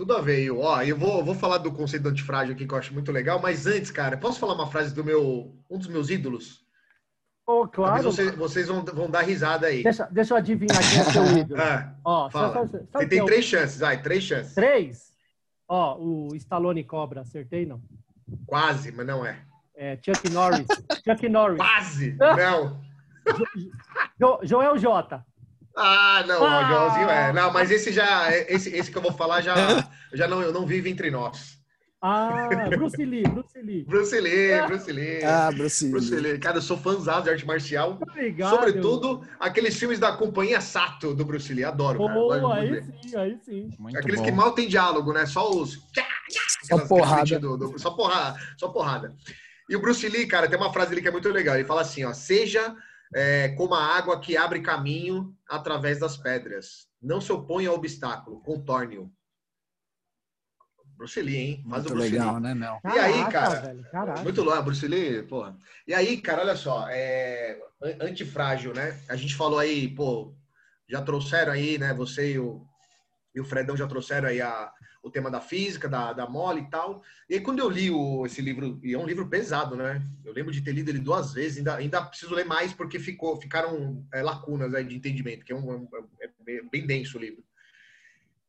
Tudo 0.00 0.16
a 0.16 0.22
ver. 0.22 0.42
Eu, 0.42 0.60
ó, 0.60 0.82
eu 0.82 0.96
vou, 0.96 1.22
vou 1.22 1.34
falar 1.34 1.58
do 1.58 1.70
conceito 1.70 2.08
antifrágil 2.08 2.54
aqui, 2.54 2.66
que 2.66 2.72
eu 2.72 2.78
acho 2.78 2.94
muito 2.94 3.12
legal, 3.12 3.38
mas 3.38 3.66
antes, 3.66 3.90
cara, 3.90 4.16
posso 4.16 4.40
falar 4.40 4.54
uma 4.54 4.66
frase 4.66 4.94
do 4.94 5.04
meu, 5.04 5.54
um 5.68 5.76
dos 5.76 5.88
meus 5.88 6.08
ídolos? 6.08 6.64
Oh, 7.46 7.68
claro. 7.68 8.02
Vocês, 8.04 8.34
vocês 8.34 8.68
vão, 8.68 8.82
vão 8.82 9.10
dar 9.10 9.20
risada 9.20 9.66
aí. 9.66 9.82
Deixa, 9.82 10.08
deixa 10.10 10.32
eu 10.32 10.38
adivinhar 10.38 10.78
quem 10.78 11.00
é 11.00 11.04
seu 11.04 11.22
ídolo. 11.36 11.60
ah, 11.60 11.94
ó, 12.02 12.30
fala. 12.30 12.54
Sabe, 12.54 12.70
sabe, 12.70 12.88
Você 12.90 13.06
tem 13.08 13.18
é 13.20 13.24
três 13.26 13.44
chances, 13.44 13.78
vai, 13.78 14.00
três 14.00 14.24
chances. 14.24 14.54
Três? 14.54 15.12
Ó, 15.68 15.98
o 15.98 16.34
Stallone 16.34 16.82
Cobra, 16.82 17.20
acertei, 17.20 17.66
não? 17.66 17.82
Quase, 18.46 18.90
mas 18.92 19.06
não 19.06 19.26
é. 19.26 19.44
É, 19.76 19.98
Chuck 20.02 20.30
Norris. 20.30 20.66
Chuck 21.06 21.28
Norris. 21.28 21.58
Quase, 21.58 22.16
não. 22.38 22.80
jo, 24.18 24.38
Joel 24.44 24.78
J. 24.78 25.22
Ah, 25.76 26.24
não, 26.26 26.44
ah! 26.44 26.64
o 26.64 26.68
Joãozinho 26.68 27.08
é. 27.08 27.32
Não, 27.32 27.52
mas 27.52 27.70
esse 27.70 27.92
já, 27.92 28.30
esse, 28.48 28.74
esse 28.74 28.90
que 28.90 28.98
eu 28.98 29.02
vou 29.02 29.12
falar 29.12 29.40
já, 29.40 29.54
já 30.12 30.26
não, 30.26 30.42
eu 30.42 30.52
não 30.52 30.66
vive 30.66 30.90
entre 30.90 31.10
nós. 31.10 31.60
Ah, 32.02 32.48
Bruce 32.70 33.04
Lee, 33.04 33.22
Bruce 33.24 33.60
Lee. 33.60 33.84
Bruce 33.84 34.20
Lee, 34.20 34.66
Bruce 34.66 34.90
Lee. 34.90 35.22
Ah, 35.22 35.50
Bruce 35.52 35.84
Lee. 35.84 35.92
Bruce 35.92 36.14
Lee. 36.14 36.38
Cara, 36.38 36.56
eu 36.56 36.62
sou 36.62 36.78
fãzão 36.78 37.20
de 37.20 37.28
arte 37.28 37.46
marcial. 37.46 37.98
Obrigado. 38.00 38.56
Sobretudo 38.56 39.22
aqueles 39.38 39.78
filmes 39.78 39.98
da 39.98 40.12
companhia 40.16 40.62
Sato 40.62 41.14
do 41.14 41.26
Bruce 41.26 41.52
Lee. 41.52 41.62
Adoro, 41.62 42.06
cara. 42.06 42.18
Oh, 42.18 42.52
aí 42.52 42.82
sim, 42.82 43.16
aí 43.16 43.38
sim. 43.44 43.70
Muito 43.78 43.98
aqueles 43.98 44.18
bom. 44.20 44.24
que 44.24 44.32
mal 44.32 44.52
tem 44.52 44.66
diálogo, 44.66 45.12
né? 45.12 45.26
Só 45.26 45.50
os... 45.50 45.78
Só 46.62 46.78
porrada. 46.86 47.38
Do, 47.38 47.56
do, 47.58 47.78
só 47.78 47.90
porrada. 47.90 48.40
Só 48.56 48.68
porrada. 48.68 49.14
E 49.68 49.76
o 49.76 49.80
Bruce 49.80 50.08
Lee, 50.08 50.26
cara, 50.26 50.48
tem 50.48 50.58
uma 50.58 50.72
frase 50.72 50.88
dele 50.88 51.02
que 51.02 51.08
é 51.08 51.12
muito 51.12 51.28
legal. 51.28 51.56
Ele 51.56 51.64
fala 51.64 51.82
assim, 51.82 52.02
ó. 52.04 52.14
Seja 52.14 52.74
é, 53.14 53.48
como 53.50 53.74
a 53.74 53.84
água 53.96 54.20
que 54.20 54.36
abre 54.36 54.60
caminho 54.60 55.34
através 55.48 55.98
das 55.98 56.16
pedras. 56.16 56.88
Não 57.00 57.20
se 57.20 57.32
oponha 57.32 57.68
ao 57.68 57.74
obstáculo, 57.74 58.40
contorne-o. 58.42 59.12
Bruce 60.96 61.20
Lee, 61.22 61.36
hein? 61.36 61.64
Faz 61.68 61.82
muito 61.84 61.86
o 61.86 61.94
Bruce 61.94 62.10
legal, 62.10 62.34
Lee. 62.34 62.42
né, 62.42 62.54
Mel? 62.54 62.78
E 62.84 62.98
aí, 62.98 63.30
cara? 63.30 63.74
muito 64.22 64.42
louco, 64.42 64.62
Bruce 64.64 64.86
Lee, 64.86 65.22
porra. 65.22 65.56
E 65.86 65.94
aí, 65.94 66.20
cara, 66.20 66.42
olha 66.42 66.54
só, 66.54 66.86
é, 66.90 67.58
antifrágil, 68.00 68.74
né? 68.74 69.00
A 69.08 69.16
gente 69.16 69.34
falou 69.34 69.58
aí, 69.58 69.88
pô, 69.88 70.34
já 70.86 71.00
trouxeram 71.00 71.52
aí, 71.52 71.78
né? 71.78 71.94
Você 71.94 72.32
e 72.32 72.38
o, 72.38 72.66
e 73.34 73.40
o 73.40 73.44
Fredão 73.44 73.74
já 73.76 73.86
trouxeram 73.86 74.28
aí 74.28 74.42
a, 74.42 74.70
o 75.02 75.10
tema 75.10 75.30
da 75.30 75.40
física, 75.40 75.88
da, 75.88 76.12
da 76.12 76.28
mole 76.28 76.60
e 76.62 76.70
tal. 76.70 77.02
E 77.28 77.34
aí, 77.34 77.40
quando 77.40 77.60
eu 77.60 77.68
li 77.68 77.90
o, 77.90 78.26
esse 78.26 78.42
livro, 78.42 78.78
e 78.82 78.92
é 78.92 78.98
um 78.98 79.06
livro 79.06 79.28
pesado, 79.28 79.74
né? 79.76 80.06
Eu 80.24 80.32
lembro 80.32 80.52
de 80.52 80.60
ter 80.60 80.72
lido 80.72 80.90
ele 80.90 80.98
duas 80.98 81.32
vezes, 81.32 81.58
ainda, 81.58 81.76
ainda 81.76 82.04
preciso 82.04 82.34
ler 82.34 82.44
mais 82.44 82.72
porque 82.72 82.98
ficou, 82.98 83.40
ficaram 83.40 84.06
é, 84.12 84.22
lacunas 84.22 84.74
aí 84.74 84.84
de 84.84 84.96
entendimento, 84.96 85.44
que 85.44 85.52
é, 85.52 85.56
um, 85.56 85.88
é, 86.20 86.26
é 86.26 86.62
bem 86.70 86.86
denso 86.86 87.16
o 87.16 87.20
livro. 87.20 87.42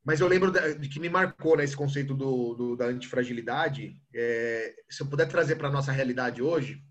Mas 0.03 0.19
eu 0.19 0.27
lembro 0.27 0.51
de 0.51 0.89
que 0.89 0.99
me 0.99 1.09
marcou 1.09 1.55
né, 1.55 1.63
esse 1.63 1.75
conceito 1.75 2.13
do, 2.13 2.55
do 2.55 2.75
da 2.75 2.85
antifragilidade. 2.85 3.95
É, 4.13 4.75
se 4.89 5.03
eu 5.03 5.07
puder 5.07 5.27
trazer 5.27 5.55
para 5.55 5.67
a 5.67 5.71
nossa 5.71 5.91
realidade 5.91 6.41
hoje, 6.41 6.83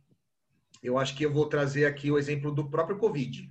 eu 0.83 0.97
acho 0.97 1.17
que 1.17 1.25
eu 1.25 1.33
vou 1.33 1.47
trazer 1.47 1.87
aqui 1.87 2.11
o 2.11 2.19
exemplo 2.19 2.53
do 2.53 2.71
próprio 2.71 2.97
Covid, 2.97 3.51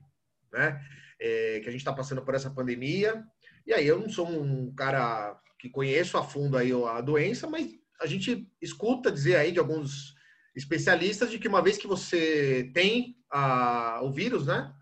né? 0.52 0.82
É, 1.20 1.60
que 1.60 1.68
a 1.68 1.72
gente 1.72 1.82
está 1.82 1.92
passando 1.92 2.24
por 2.24 2.34
essa 2.34 2.50
pandemia. 2.50 3.24
E 3.68 3.74
aí, 3.74 3.86
eu 3.86 4.00
não 4.00 4.10
sou 4.10 4.28
um 4.28 4.74
cara 4.74 5.38
que 5.60 5.70
conheço 5.70 6.18
a 6.18 6.24
fundo 6.24 6.58
aí 6.58 6.72
a 6.72 7.02
doença, 7.02 7.48
mas 7.48 7.70
a 8.02 8.08
gente 8.08 8.50
escuta 8.62 9.12
dizer 9.12 9.36
aí 9.36 9.52
de 9.52 9.60
alguns 9.60 10.16
especialistas 10.56 11.30
de 11.30 11.38
que 11.38 11.48
uma 11.48 11.62
vez 11.62 11.78
que 11.78 11.86
você 11.86 12.72
tem 12.74 13.18
a, 13.30 14.00
o 14.02 14.12
vírus, 14.12 14.48
né, 14.48 14.74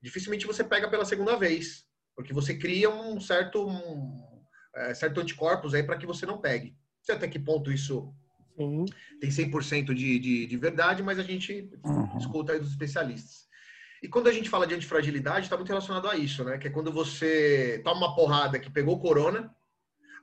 dificilmente 0.00 0.46
você 0.46 0.64
pega 0.64 0.88
pela 0.88 1.04
segunda 1.04 1.36
vez, 1.36 1.84
porque 2.16 2.32
você 2.32 2.56
cria 2.56 2.90
um 2.90 3.20
certo 3.20 3.68
um, 3.68 4.42
é, 4.74 4.94
certo 4.94 5.20
anticorpos 5.20 5.74
aí 5.74 5.82
para 5.82 5.98
que 5.98 6.06
você 6.06 6.24
não 6.24 6.38
pegue. 6.38 6.70
Não 6.70 7.04
sei 7.04 7.14
até 7.14 7.28
que 7.28 7.38
ponto 7.38 7.70
isso 7.70 8.12
Sim. 8.56 8.86
tem 9.20 9.30
100% 9.30 9.92
de, 9.94 10.18
de, 10.18 10.46
de 10.46 10.56
verdade, 10.56 11.02
mas 11.02 11.18
a 11.18 11.22
gente 11.22 11.70
uhum. 11.84 12.18
escuta 12.18 12.52
aí 12.52 12.58
dos 12.58 12.70
especialistas. 12.70 13.46
E 14.02 14.08
quando 14.08 14.28
a 14.28 14.32
gente 14.32 14.48
fala 14.48 14.66
de 14.66 14.74
antifragilidade, 14.74 15.46
está 15.46 15.56
muito 15.56 15.68
relacionado 15.68 16.08
a 16.08 16.16
isso, 16.16 16.42
né? 16.42 16.58
Que 16.58 16.66
é 16.66 16.70
quando 16.70 16.90
você 16.90 17.80
toma 17.84 18.06
uma 18.06 18.16
porrada 18.16 18.58
que 18.58 18.68
pegou 18.68 18.98
corona, 18.98 19.54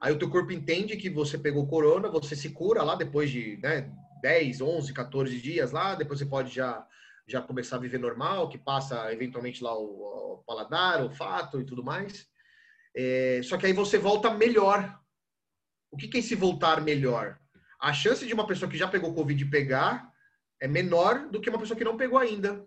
aí 0.02 0.14
o 0.14 0.18
teu 0.18 0.30
corpo 0.30 0.52
entende 0.52 0.98
que 0.98 1.10
você 1.10 1.38
pegou 1.38 1.68
corona, 1.68 2.10
você 2.10 2.36
se 2.36 2.50
cura 2.50 2.84
lá 2.84 2.96
depois 2.96 3.30
de 3.30 3.58
né, 3.62 3.92
10, 4.22 4.62
11, 4.62 4.94
14 4.94 5.40
dias 5.40 5.72
lá, 5.72 5.96
depois 5.96 6.20
você 6.20 6.26
pode 6.26 6.54
já, 6.54 6.86
já 7.28 7.42
começar 7.42 7.78
a 7.78 7.80
viver 7.80 8.00
normal, 8.00 8.50
que 8.50 8.58
passa 8.58 9.12
eventualmente 9.12 9.64
lá 9.64 9.78
o, 9.78 10.34
o 10.34 10.44
paladar, 10.46 11.02
o 11.02 11.06
olfato 11.06 11.60
e 11.60 11.66
tudo 11.66 11.84
mais. 11.84 12.28
É, 12.96 13.42
só 13.44 13.58
que 13.58 13.66
aí 13.66 13.74
você 13.74 13.98
volta 13.98 14.34
melhor. 14.34 15.00
O 15.92 15.98
que, 15.98 16.08
que 16.08 16.18
é 16.18 16.20
esse 16.20 16.36
voltar 16.36 16.82
melhor? 16.82 17.40
A 17.80 17.94
chance 17.94 18.26
de 18.26 18.34
uma 18.34 18.46
pessoa 18.46 18.70
que 18.70 18.78
já 18.78 18.88
pegou 18.88 19.14
Covid 19.14 19.46
pegar 19.46 20.12
é 20.60 20.68
menor 20.68 21.30
do 21.30 21.40
que 21.40 21.50
uma 21.50 21.60
pessoa 21.60 21.78
que 21.78 21.84
não 21.84 21.98
pegou 21.98 22.20
ainda. 22.20 22.66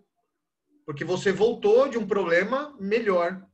Porque 0.86 1.04
você 1.04 1.30
voltou 1.30 1.88
de 1.88 1.98
um 1.98 2.06
problema 2.06 2.74
melhor. 2.80 3.46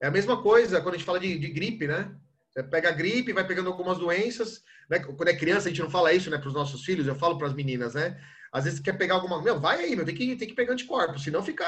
É 0.00 0.06
a 0.06 0.10
mesma 0.10 0.42
coisa 0.42 0.80
quando 0.80 0.94
a 0.94 0.98
gente 0.98 1.06
fala 1.06 1.18
de, 1.18 1.38
de 1.38 1.48
gripe, 1.48 1.86
né? 1.86 2.14
Você 2.56 2.62
pega 2.62 2.88
a 2.88 2.92
gripe, 2.92 3.34
vai 3.34 3.46
pegando 3.46 3.68
algumas 3.68 3.98
doenças. 3.98 4.62
Né? 4.88 4.98
Quando 4.98 5.28
é 5.28 5.36
criança, 5.36 5.68
a 5.68 5.70
gente 5.70 5.82
não 5.82 5.90
fala 5.90 6.14
isso 6.14 6.30
né, 6.30 6.38
para 6.38 6.48
os 6.48 6.54
nossos 6.54 6.82
filhos, 6.82 7.06
eu 7.06 7.14
falo 7.14 7.36
para 7.36 7.48
as 7.48 7.52
meninas, 7.52 7.92
né? 7.92 8.18
Às 8.50 8.64
vezes 8.64 8.80
quer 8.80 8.94
pegar 8.94 9.16
alguma. 9.16 9.42
Meu, 9.42 9.60
vai 9.60 9.84
aí, 9.84 9.94
meu, 9.94 10.06
tem 10.06 10.14
que, 10.14 10.36
tem 10.36 10.48
que 10.48 10.54
pegar 10.54 10.72
anticorpos, 10.72 11.22
senão 11.22 11.42
fica 11.42 11.66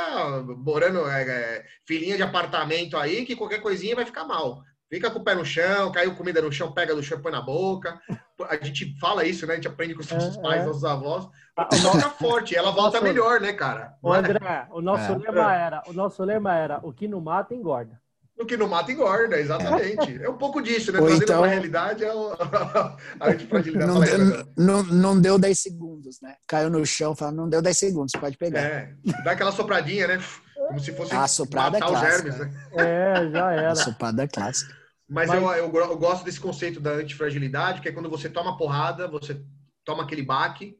morando 0.56 1.06
é, 1.06 1.22
é, 1.22 1.66
filhinha 1.84 2.16
de 2.16 2.22
apartamento 2.22 2.96
aí, 2.96 3.26
que 3.26 3.36
qualquer 3.36 3.60
coisinha 3.60 3.94
vai 3.94 4.06
ficar 4.06 4.24
mal. 4.24 4.62
Fica 4.88 5.10
com 5.10 5.18
o 5.18 5.24
pé 5.24 5.34
no 5.34 5.44
chão, 5.44 5.92
caiu 5.92 6.14
comida 6.14 6.40
no 6.40 6.50
chão, 6.50 6.72
pega 6.72 6.94
do 6.94 7.02
chão, 7.02 7.20
põe 7.20 7.32
na 7.32 7.42
boca. 7.42 8.00
A 8.48 8.56
gente 8.56 8.98
fala 8.98 9.26
isso, 9.26 9.46
né? 9.46 9.52
A 9.52 9.56
gente 9.56 9.68
aprende 9.68 9.94
com 9.94 10.00
os 10.00 10.10
nossos 10.10 10.38
é, 10.38 10.40
pais, 10.40 10.62
é. 10.62 10.64
nossos 10.64 10.84
avós. 10.84 11.28
Ah, 11.54 11.68
fica 11.70 12.08
forte, 12.16 12.56
ela 12.56 12.70
volta 12.70 12.98
nosso... 12.98 13.02
melhor, 13.02 13.38
né, 13.38 13.52
cara? 13.52 13.94
O 14.00 14.10
André, 14.10 14.66
o 14.70 14.80
nosso, 14.80 15.12
é. 15.12 15.18
lema 15.18 15.54
era, 15.54 15.82
o 15.86 15.92
nosso 15.92 16.24
lema 16.24 16.56
era: 16.56 16.80
o 16.82 16.94
que 16.94 17.06
não 17.06 17.20
mata, 17.20 17.54
engorda. 17.54 18.00
O 18.38 18.46
que 18.46 18.56
não 18.56 18.68
mata 18.68 18.92
engorda, 18.92 19.38
exatamente. 19.38 20.22
É 20.22 20.30
um 20.30 20.38
pouco 20.38 20.62
disso, 20.62 20.92
né? 20.92 21.00
Ou 21.00 21.06
Trazendo 21.06 21.24
então, 21.24 21.42
realidade, 21.42 22.04
é 22.04 22.14
o... 22.14 22.32
a 23.18 23.30
antifragilidade. 23.30 23.90
Não, 23.90 24.00
deu, 24.00 24.48
não, 24.56 24.82
não 24.84 25.20
deu 25.20 25.38
10 25.38 25.58
segundos, 25.58 26.20
né? 26.22 26.36
Caiu 26.46 26.70
no 26.70 26.86
chão, 26.86 27.16
fala, 27.16 27.32
não 27.32 27.48
deu 27.48 27.60
10 27.60 27.76
segundos, 27.76 28.12
pode 28.12 28.36
pegar. 28.38 28.60
É, 28.60 28.94
dá 29.24 29.32
aquela 29.32 29.50
sopradinha, 29.50 30.06
né? 30.06 30.22
Como 30.68 30.78
se 30.78 30.92
fosse 30.92 31.14
a 31.14 31.26
soprada 31.26 31.80
matar 31.80 31.88
clássica. 31.88 32.28
os 32.28 32.36
germes, 32.36 32.38
né? 32.38 32.68
É, 32.74 33.30
já 33.30 33.52
era. 33.52 33.72
A 33.72 33.76
soprada 33.76 34.28
clássica. 34.28 34.72
Mas, 35.08 35.28
Mas... 35.28 35.42
Eu, 35.42 35.50
eu, 35.50 35.74
eu, 35.74 35.98
gosto 35.98 36.24
desse 36.24 36.38
conceito 36.38 36.78
da 36.78 36.92
antifragilidade, 36.92 37.80
que 37.80 37.88
é 37.88 37.92
quando 37.92 38.10
você 38.10 38.28
toma 38.28 38.56
porrada, 38.56 39.08
você 39.08 39.42
toma 39.84 40.04
aquele 40.04 40.22
baque, 40.22 40.76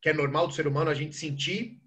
que 0.00 0.10
é 0.10 0.12
normal 0.12 0.46
do 0.46 0.54
ser 0.54 0.66
humano 0.66 0.90
a 0.90 0.94
gente 0.94 1.16
sentir, 1.16 1.79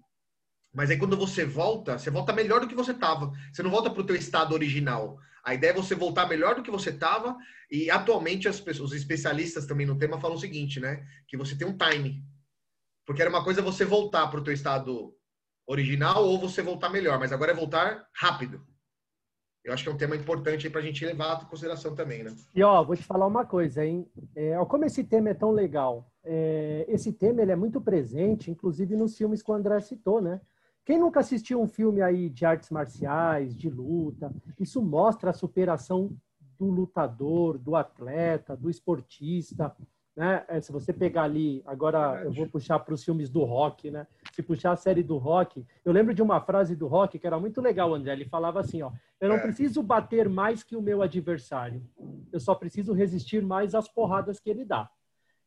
mas 0.74 0.90
aí 0.90 0.98
quando 0.98 1.16
você 1.16 1.44
volta, 1.44 1.96
você 1.96 2.10
volta 2.10 2.32
melhor 2.32 2.60
do 2.60 2.66
que 2.66 2.74
você 2.74 2.90
estava. 2.90 3.32
Você 3.52 3.62
não 3.62 3.70
volta 3.70 3.88
para 3.88 4.00
o 4.00 4.06
teu 4.06 4.16
estado 4.16 4.52
original. 4.52 5.18
A 5.44 5.54
ideia 5.54 5.70
é 5.70 5.74
você 5.74 5.94
voltar 5.94 6.28
melhor 6.28 6.56
do 6.56 6.62
que 6.62 6.70
você 6.70 6.90
estava. 6.90 7.36
E 7.70 7.88
atualmente 7.90 8.48
as 8.48 8.60
pessoas, 8.60 8.90
os 8.90 8.96
especialistas 8.96 9.66
também 9.66 9.86
no 9.86 9.96
tema 9.96 10.20
falam 10.20 10.36
o 10.36 10.40
seguinte, 10.40 10.80
né? 10.80 11.06
Que 11.28 11.36
você 11.36 11.56
tem 11.56 11.66
um 11.66 11.78
time. 11.78 12.24
Porque 13.06 13.22
era 13.22 13.30
uma 13.30 13.44
coisa 13.44 13.62
você 13.62 13.84
voltar 13.84 14.26
para 14.26 14.40
o 14.40 14.42
teu 14.42 14.52
estado 14.52 15.14
original 15.66 16.24
ou 16.24 16.40
você 16.40 16.60
voltar 16.60 16.90
melhor, 16.90 17.18
mas 17.20 17.32
agora 17.32 17.52
é 17.52 17.54
voltar 17.54 18.08
rápido. 18.12 18.66
Eu 19.64 19.72
acho 19.72 19.82
que 19.82 19.88
é 19.88 19.92
um 19.92 19.96
tema 19.96 20.16
importante 20.16 20.68
para 20.68 20.80
a 20.80 20.84
gente 20.84 21.06
levar 21.06 21.42
em 21.42 21.46
consideração 21.46 21.94
também, 21.94 22.22
né? 22.22 22.34
E 22.54 22.62
ó, 22.62 22.82
vou 22.84 22.96
te 22.96 23.02
falar 23.02 23.26
uma 23.26 23.46
coisa, 23.46 23.84
hein? 23.84 24.06
É, 24.34 24.56
como 24.66 24.84
esse 24.84 25.04
tema 25.04 25.30
é 25.30 25.34
tão 25.34 25.52
legal, 25.52 26.12
é, 26.22 26.84
esse 26.88 27.12
tema 27.12 27.40
ele 27.40 27.52
é 27.52 27.56
muito 27.56 27.80
presente, 27.80 28.50
inclusive 28.50 28.94
nos 28.96 29.16
filmes 29.16 29.42
que 29.42 29.50
o 29.50 29.54
André 29.54 29.80
citou, 29.80 30.20
né? 30.20 30.40
Quem 30.84 30.98
nunca 30.98 31.20
assistiu 31.20 31.60
um 31.60 31.66
filme 31.66 32.02
aí 32.02 32.28
de 32.28 32.44
artes 32.44 32.70
marciais, 32.70 33.56
de 33.56 33.70
luta, 33.70 34.32
isso 34.60 34.82
mostra 34.82 35.30
a 35.30 35.34
superação 35.34 36.14
do 36.58 36.66
lutador, 36.66 37.58
do 37.58 37.74
atleta, 37.74 38.56
do 38.56 38.68
esportista, 38.68 39.74
né? 40.16 40.44
É, 40.46 40.60
se 40.60 40.70
você 40.70 40.92
pegar 40.92 41.24
ali, 41.24 41.62
agora 41.66 42.22
eu 42.22 42.32
vou 42.32 42.46
puxar 42.46 42.78
para 42.78 42.94
os 42.94 43.02
filmes 43.02 43.28
do 43.28 43.42
rock, 43.42 43.90
né? 43.90 44.06
Se 44.32 44.42
puxar 44.42 44.72
a 44.72 44.76
série 44.76 45.02
do 45.02 45.16
rock, 45.16 45.66
eu 45.84 45.92
lembro 45.92 46.14
de 46.14 46.22
uma 46.22 46.40
frase 46.40 46.76
do 46.76 46.86
rock 46.86 47.18
que 47.18 47.26
era 47.26 47.38
muito 47.38 47.60
legal, 47.60 47.92
André. 47.92 48.12
Ele 48.12 48.24
falava 48.24 48.60
assim, 48.60 48.82
ó, 48.82 48.92
eu 49.20 49.28
não 49.28 49.36
é. 49.36 49.40
preciso 49.40 49.82
bater 49.82 50.28
mais 50.28 50.62
que 50.62 50.76
o 50.76 50.82
meu 50.82 51.02
adversário, 51.02 51.82
eu 52.32 52.38
só 52.38 52.54
preciso 52.54 52.92
resistir 52.92 53.42
mais 53.42 53.74
às 53.74 53.88
porradas 53.88 54.38
que 54.38 54.50
ele 54.50 54.64
dá. 54.64 54.88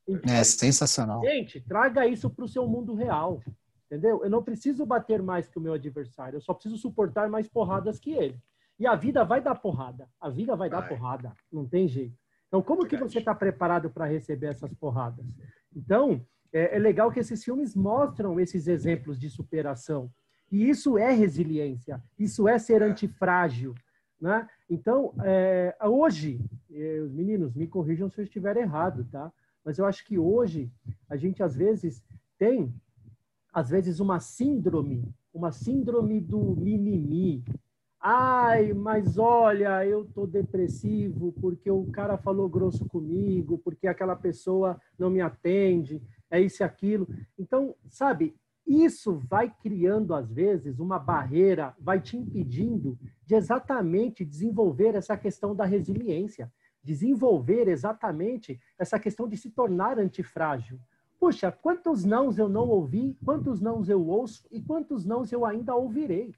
Então, 0.06 0.34
é 0.34 0.44
sensacional. 0.44 1.22
Gente, 1.22 1.62
traga 1.62 2.06
isso 2.06 2.30
para 2.30 2.46
o 2.46 2.48
seu 2.48 2.68
mundo 2.68 2.94
real. 2.94 3.42
Entendeu? 3.88 4.22
Eu 4.24 4.30
não 4.30 4.44
preciso 4.44 4.86
bater 4.86 5.24
mais 5.24 5.48
que 5.48 5.58
o 5.58 5.62
meu 5.62 5.74
adversário, 5.74 6.38
eu 6.38 6.42
só 6.42 6.54
preciso 6.54 6.78
suportar 6.78 7.30
mais 7.30 7.48
porradas 7.48 8.00
que 8.00 8.12
ele. 8.12 8.38
E 8.78 8.86
a 8.86 8.96
vida 8.96 9.24
vai 9.24 9.42
dar 9.42 9.56
porrada. 9.56 10.08
A 10.20 10.30
vida 10.30 10.56
vai, 10.56 10.70
dar 10.70 10.88
porrada. 10.88 11.34
Não 11.52 11.66
tem 11.66 11.88
jeito. 11.88 12.16
Então, 12.48 12.62
como 12.62 12.82
Verdade. 12.82 13.04
que 13.04 13.10
você 13.10 13.20
está 13.20 13.34
preparado 13.34 13.90
para 13.90 14.06
receber 14.06 14.48
essas 14.48 14.74
porradas? 14.74 15.26
Então, 15.76 16.24
é, 16.54 16.76
é, 16.76 16.80
legal 16.80 17.12
que 17.12 17.20
esses 17.20 17.44
filmes 17.44 17.76
mostram 17.76 18.40
esses 18.40 18.68
exemplos 18.68 19.20
de 19.20 19.30
superação. 19.30 20.12
E 20.52 20.70
isso 20.70 20.98
é 20.98 21.12
resiliência. 21.12 22.02
Isso 22.20 22.48
é 22.48 22.60
ser 22.60 22.82
é. 22.82 22.86
antifrágil. 22.86 23.74
Né? 24.20 24.48
Então, 24.70 25.14
é, 25.24 25.76
hoje, 25.84 26.40
é, 26.72 27.00
os 27.00 27.12
meninos, 27.12 27.54
me 27.54 27.68
corrijam 27.68 28.10
se 28.10 28.20
eu 28.20 28.26
estiver 28.26 28.58
errado, 28.58 29.06
tá? 29.12 29.32
Mas 29.64 29.78
eu 29.78 29.86
acho 29.86 30.06
que 30.06 30.18
hoje 30.18 30.72
a 31.10 31.18
gente 31.18 31.44
às 31.44 31.56
vezes 31.56 32.04
tem 32.38 32.74
às 33.58 33.72
vezes, 33.72 34.00
uma 34.00 34.20
síndrome, 34.20 35.04
uma 35.34 35.52
síndrome 35.52 36.22
do 36.22 36.56
mimimi. 36.56 37.44
Ai, 38.00 38.72
mas 38.72 39.18
olha, 39.18 39.84
eu 39.84 40.06
tô 40.06 40.28
depressivo 40.28 41.32
porque 41.42 41.72
o 41.72 41.88
cara 41.88 42.20
falou 42.20 42.48
grosso 42.48 42.86
comigo, 42.86 43.58
porque 43.58 43.88
aquela 43.88 44.16
pessoa 44.16 44.80
não 44.96 45.10
me 45.10 45.22
atende, 45.22 46.00
é 46.30 46.40
isso 46.40 46.62
e 46.62 46.64
aquilo. 46.64 47.08
Então, 47.36 47.74
sabe, 47.90 48.36
isso 48.64 49.18
vai 49.28 49.52
criando, 49.64 50.14
às 50.14 50.32
vezes, 50.32 50.78
uma 50.78 51.00
barreira, 51.00 51.74
vai 51.80 52.00
te 52.00 52.16
impedindo 52.16 52.96
de 53.26 53.34
exatamente 53.34 54.24
desenvolver 54.24 54.94
essa 54.94 55.18
questão 55.18 55.56
da 55.56 55.66
resiliência, 55.66 56.54
desenvolver 56.84 57.68
exatamente 57.68 58.60
essa 58.78 59.00
questão 59.00 59.28
de 59.28 59.36
se 59.36 59.50
tornar 59.50 59.98
antifrágil. 59.98 60.80
Puxa, 61.20 61.52
quantos 61.52 62.04
nãos 62.04 62.38
eu 62.38 62.48
não 62.48 62.68
ouvi, 62.68 63.18
quantos 63.26 63.60
nãos 63.60 63.90
eu 63.90 64.06
ouço 64.06 64.48
e 64.52 64.62
quantos 64.62 65.06
nãos 65.06 65.32
eu 65.32 65.46
ainda 65.46 65.76
ouvirei. 65.76 66.34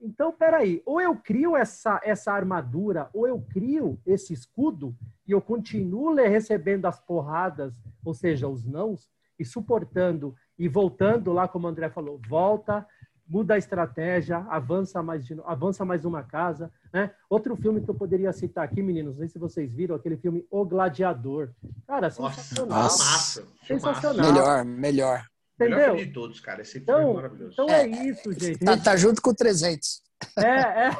Então, 0.00 0.32
peraí, 0.32 0.82
ou 0.84 1.00
eu 1.00 1.16
crio 1.16 1.56
essa, 1.56 2.00
essa 2.04 2.32
armadura, 2.32 3.08
ou 3.12 3.26
eu 3.26 3.40
crio 3.40 3.98
esse 4.04 4.32
escudo 4.32 4.94
e 5.26 5.32
eu 5.32 5.40
continuo 5.40 6.14
recebendo 6.14 6.86
as 6.86 7.00
porradas, 7.00 7.74
ou 8.04 8.12
seja, 8.12 8.46
os 8.46 8.64
nãos, 8.64 9.08
e 9.38 9.44
suportando 9.44 10.34
e 10.58 10.68
voltando 10.68 11.32
lá, 11.32 11.48
como 11.48 11.66
o 11.66 11.70
André 11.70 11.90
falou, 11.90 12.20
volta, 12.28 12.86
muda 13.26 13.54
a 13.54 13.58
estratégia, 13.58 14.38
avança 14.48 15.02
mais, 15.02 15.24
de, 15.24 15.36
avança 15.44 15.84
mais 15.84 16.04
uma 16.04 16.22
casa. 16.22 16.70
Né? 16.92 17.10
Outro 17.28 17.56
filme 17.56 17.80
que 17.80 17.88
eu 17.88 17.94
poderia 17.94 18.32
citar 18.32 18.64
aqui, 18.64 18.82
meninos, 18.82 19.14
não 19.14 19.20
sei 19.20 19.28
se 19.28 19.38
vocês 19.38 19.72
viram, 19.72 19.96
aquele 19.96 20.16
filme 20.16 20.46
O 20.50 20.64
Gladiador. 20.64 21.50
Cara, 21.86 22.10
sensacional. 22.10 22.82
Nossa, 22.82 23.44
sensacional. 23.66 24.32
Melhor, 24.32 24.64
melhor. 24.64 25.26
Entendeu? 25.54 25.78
Melhor 25.78 25.96
de 25.96 26.06
todos, 26.06 26.40
cara. 26.40 26.62
Esse 26.62 26.80
filme 26.80 26.84
então, 26.84 27.10
é 27.10 27.14
maravilhoso. 27.14 27.52
Então 27.52 27.68
é, 27.68 27.82
é 27.82 28.06
isso, 28.06 28.32
gente. 28.32 28.64
Tá, 28.64 28.76
tá, 28.76 28.96
junto 28.96 29.22
com 29.22 29.30
o 29.30 29.34
300. 29.34 30.02
É, 30.38 30.88
é. 30.88 30.90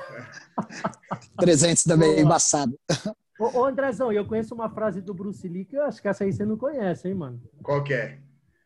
300 1.38 1.84
também 1.84 2.14
é 2.14 2.20
embaçado. 2.20 2.78
Ô, 3.38 3.58
ô, 3.58 3.64
Andrezão, 3.64 4.12
eu 4.12 4.24
conheço 4.24 4.54
uma 4.54 4.70
frase 4.70 5.00
do 5.00 5.12
Bruce 5.12 5.46
Lee 5.48 5.64
que 5.64 5.76
eu 5.76 5.84
acho 5.84 6.00
que 6.00 6.06
essa 6.06 6.22
aí 6.22 6.32
você 6.32 6.44
não 6.44 6.56
conhece, 6.56 7.08
hein, 7.08 7.14
mano? 7.14 7.42
Qual 7.62 7.82
que 7.82 7.94
é? 7.94 8.18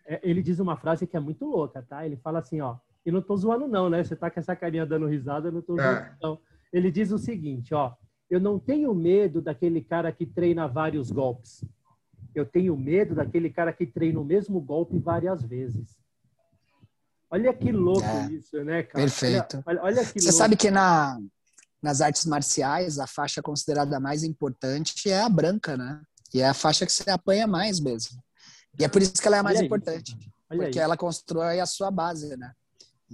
é 0.06 0.20
ele 0.22 0.42
diz 0.42 0.58
uma 0.58 0.76
frase 0.76 1.06
que 1.06 1.16
é 1.16 1.20
muito 1.20 1.46
louca, 1.46 1.82
tá? 1.82 2.04
Ele 2.04 2.16
fala 2.16 2.40
assim, 2.40 2.60
ó, 2.60 2.76
e 3.08 3.10
não 3.10 3.22
tô 3.22 3.34
zoando 3.38 3.66
não, 3.66 3.88
né? 3.88 4.04
Você 4.04 4.14
tá 4.14 4.30
com 4.30 4.38
essa 4.38 4.54
carinha 4.54 4.84
dando 4.84 5.06
risada, 5.06 5.48
eu 5.48 5.52
não 5.52 5.62
tô 5.62 5.76
zoando 5.76 6.00
é. 6.00 6.16
não. 6.22 6.38
Ele 6.70 6.90
diz 6.90 7.10
o 7.10 7.16
seguinte, 7.16 7.72
ó, 7.72 7.94
eu 8.28 8.38
não 8.38 8.58
tenho 8.58 8.94
medo 8.94 9.40
daquele 9.40 9.80
cara 9.80 10.12
que 10.12 10.26
treina 10.26 10.68
vários 10.68 11.10
golpes. 11.10 11.64
Eu 12.34 12.44
tenho 12.44 12.76
medo 12.76 13.14
daquele 13.14 13.48
cara 13.48 13.72
que 13.72 13.86
treina 13.86 14.20
o 14.20 14.24
mesmo 14.24 14.60
golpe 14.60 14.98
várias 14.98 15.42
vezes. 15.42 15.98
Olha 17.30 17.54
que 17.54 17.72
louco 17.72 18.04
é, 18.04 18.30
isso, 18.30 18.62
né, 18.62 18.82
cara? 18.82 19.04
Perfeito. 19.04 19.62
Olha, 19.64 19.82
olha 19.82 20.04
que 20.04 20.20
Você 20.20 20.26
louco. 20.26 20.38
sabe 20.38 20.56
que 20.56 20.70
na, 20.70 21.18
nas 21.82 22.02
artes 22.02 22.26
marciais, 22.26 22.98
a 22.98 23.06
faixa 23.06 23.40
considerada 23.40 23.98
mais 23.98 24.22
importante 24.22 25.10
é 25.10 25.22
a 25.22 25.30
branca, 25.30 25.78
né? 25.78 26.02
E 26.34 26.42
é 26.42 26.48
a 26.48 26.54
faixa 26.54 26.84
que 26.84 26.92
você 26.92 27.08
apanha 27.08 27.46
mais 27.46 27.80
mesmo. 27.80 28.22
E 28.78 28.84
é 28.84 28.88
por 28.88 29.00
isso 29.00 29.14
que 29.14 29.26
ela 29.26 29.38
é 29.38 29.40
a 29.40 29.42
mais 29.42 29.62
importante. 29.62 30.14
porque 30.46 30.78
ela 30.78 30.94
constrói 30.94 31.58
a 31.58 31.64
sua 31.64 31.90
base, 31.90 32.36
né? 32.36 32.52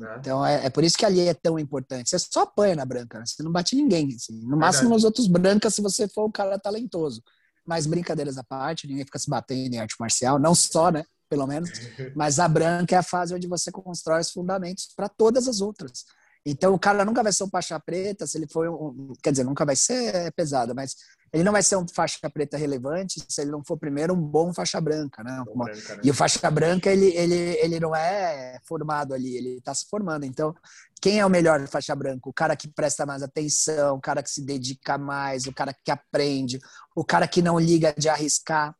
É. 0.00 0.18
Então 0.18 0.44
é, 0.44 0.66
é, 0.66 0.70
por 0.70 0.82
isso 0.82 0.96
que 0.96 1.04
ali 1.04 1.20
é 1.20 1.34
tão 1.34 1.58
importante. 1.58 2.10
Você 2.10 2.18
só 2.18 2.42
apanha 2.42 2.76
na 2.76 2.84
branca, 2.84 3.18
né? 3.18 3.24
você 3.26 3.42
não 3.42 3.52
bate 3.52 3.76
ninguém. 3.76 4.14
Assim. 4.14 4.40
No 4.42 4.56
máximo 4.56 4.90
nos 4.90 5.04
outros 5.04 5.26
brancas, 5.26 5.74
se 5.74 5.82
você 5.82 6.08
for 6.08 6.26
um 6.26 6.32
cara 6.32 6.58
talentoso. 6.58 7.22
Mas 7.66 7.86
brincadeiras 7.86 8.36
à 8.36 8.44
parte, 8.44 8.86
ninguém 8.86 9.04
fica 9.04 9.18
se 9.18 9.30
batendo 9.30 9.74
em 9.74 9.78
arte 9.78 9.94
marcial, 9.98 10.38
não 10.38 10.54
só, 10.54 10.90
né? 10.90 11.04
Pelo 11.28 11.46
menos. 11.46 11.70
Mas 12.14 12.38
a 12.38 12.46
branca 12.46 12.94
é 12.94 12.98
a 12.98 13.02
fase 13.02 13.34
onde 13.34 13.46
você 13.46 13.70
constrói 13.72 14.20
os 14.20 14.30
fundamentos 14.30 14.88
para 14.94 15.08
todas 15.08 15.48
as 15.48 15.60
outras. 15.60 16.04
Então 16.46 16.74
o 16.74 16.78
cara 16.78 17.04
nunca 17.04 17.22
vai 17.22 17.32
ser 17.32 17.44
um 17.44 17.48
faixa 17.48 17.78
preta 17.80 18.26
se 18.26 18.36
ele 18.36 18.46
for 18.46 18.68
um, 18.68 19.12
quer 19.22 19.30
dizer, 19.30 19.44
nunca 19.44 19.64
vai 19.64 19.76
ser 19.76 20.30
pesado, 20.32 20.74
mas 20.74 20.94
ele 21.32 21.42
não 21.42 21.52
vai 21.52 21.62
ser 21.64 21.76
um 21.76 21.86
faixa 21.88 22.30
preta 22.30 22.56
relevante 22.56 23.24
se 23.28 23.40
ele 23.40 23.50
não 23.50 23.64
for 23.64 23.76
primeiro 23.76 24.14
um 24.14 24.20
bom 24.20 24.54
faixa 24.54 24.80
branca, 24.80 25.24
né? 25.24 25.42
Uma, 25.52 25.64
branca, 25.64 25.96
né? 25.96 26.00
E 26.04 26.10
o 26.10 26.14
faixa 26.14 26.48
branca 26.48 26.92
ele, 26.92 27.06
ele, 27.06 27.34
ele 27.34 27.80
não 27.80 27.94
é 27.94 28.58
formado 28.62 29.12
ali, 29.12 29.36
ele 29.36 29.56
está 29.56 29.74
se 29.74 29.86
formando. 29.88 30.24
Então, 30.24 30.54
quem 31.00 31.18
é 31.18 31.26
o 31.26 31.30
melhor 31.30 31.66
faixa 31.66 31.94
branca? 31.96 32.28
O 32.28 32.32
cara 32.32 32.54
que 32.54 32.68
presta 32.68 33.04
mais 33.04 33.20
atenção, 33.20 33.96
o 33.96 34.00
cara 34.00 34.22
que 34.22 34.30
se 34.30 34.42
dedica 34.42 34.96
mais, 34.96 35.46
o 35.46 35.52
cara 35.52 35.74
que 35.74 35.90
aprende, 35.90 36.60
o 36.94 37.04
cara 37.04 37.26
que 37.26 37.42
não 37.42 37.58
liga 37.58 37.92
de 37.98 38.08
arriscar. 38.08 38.72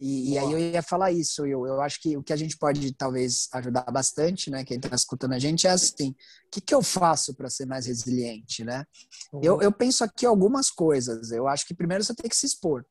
E, 0.00 0.32
e, 0.32 0.38
aí 0.38 0.50
eu 0.50 0.58
ia 0.58 0.82
falar 0.82 1.12
isso. 1.12 1.44
Eu, 1.44 1.66
eu 1.66 1.80
acho 1.82 2.00
que 2.00 2.16
o 2.16 2.22
que 2.22 2.32
a 2.32 2.36
gente 2.36 2.56
pode 2.56 2.94
talvez 2.94 3.48
ajudar 3.52 3.82
bastante, 3.92 4.50
né? 4.50 4.64
Quem 4.64 4.78
está 4.78 4.96
escutando 4.96 5.34
a 5.34 5.38
gente 5.38 5.66
é 5.66 5.70
assim: 5.70 6.10
o 6.10 6.50
que, 6.50 6.60
que 6.60 6.74
eu 6.74 6.82
faço 6.82 7.34
para 7.34 7.50
ser 7.50 7.66
mais 7.66 7.84
resiliente, 7.84 8.64
né? 8.64 8.86
Uhum. 9.30 9.40
Eu, 9.42 9.60
eu 9.60 9.70
penso 9.70 10.02
aqui 10.02 10.24
algumas 10.24 10.70
coisas. 10.70 11.30
Eu 11.30 11.46
acho 11.46 11.66
que 11.66 11.74
primeiro 11.74 12.02
você 12.02 12.14
tem 12.14 12.30
que 12.30 12.36
se 12.36 12.46
expor, 12.46 12.84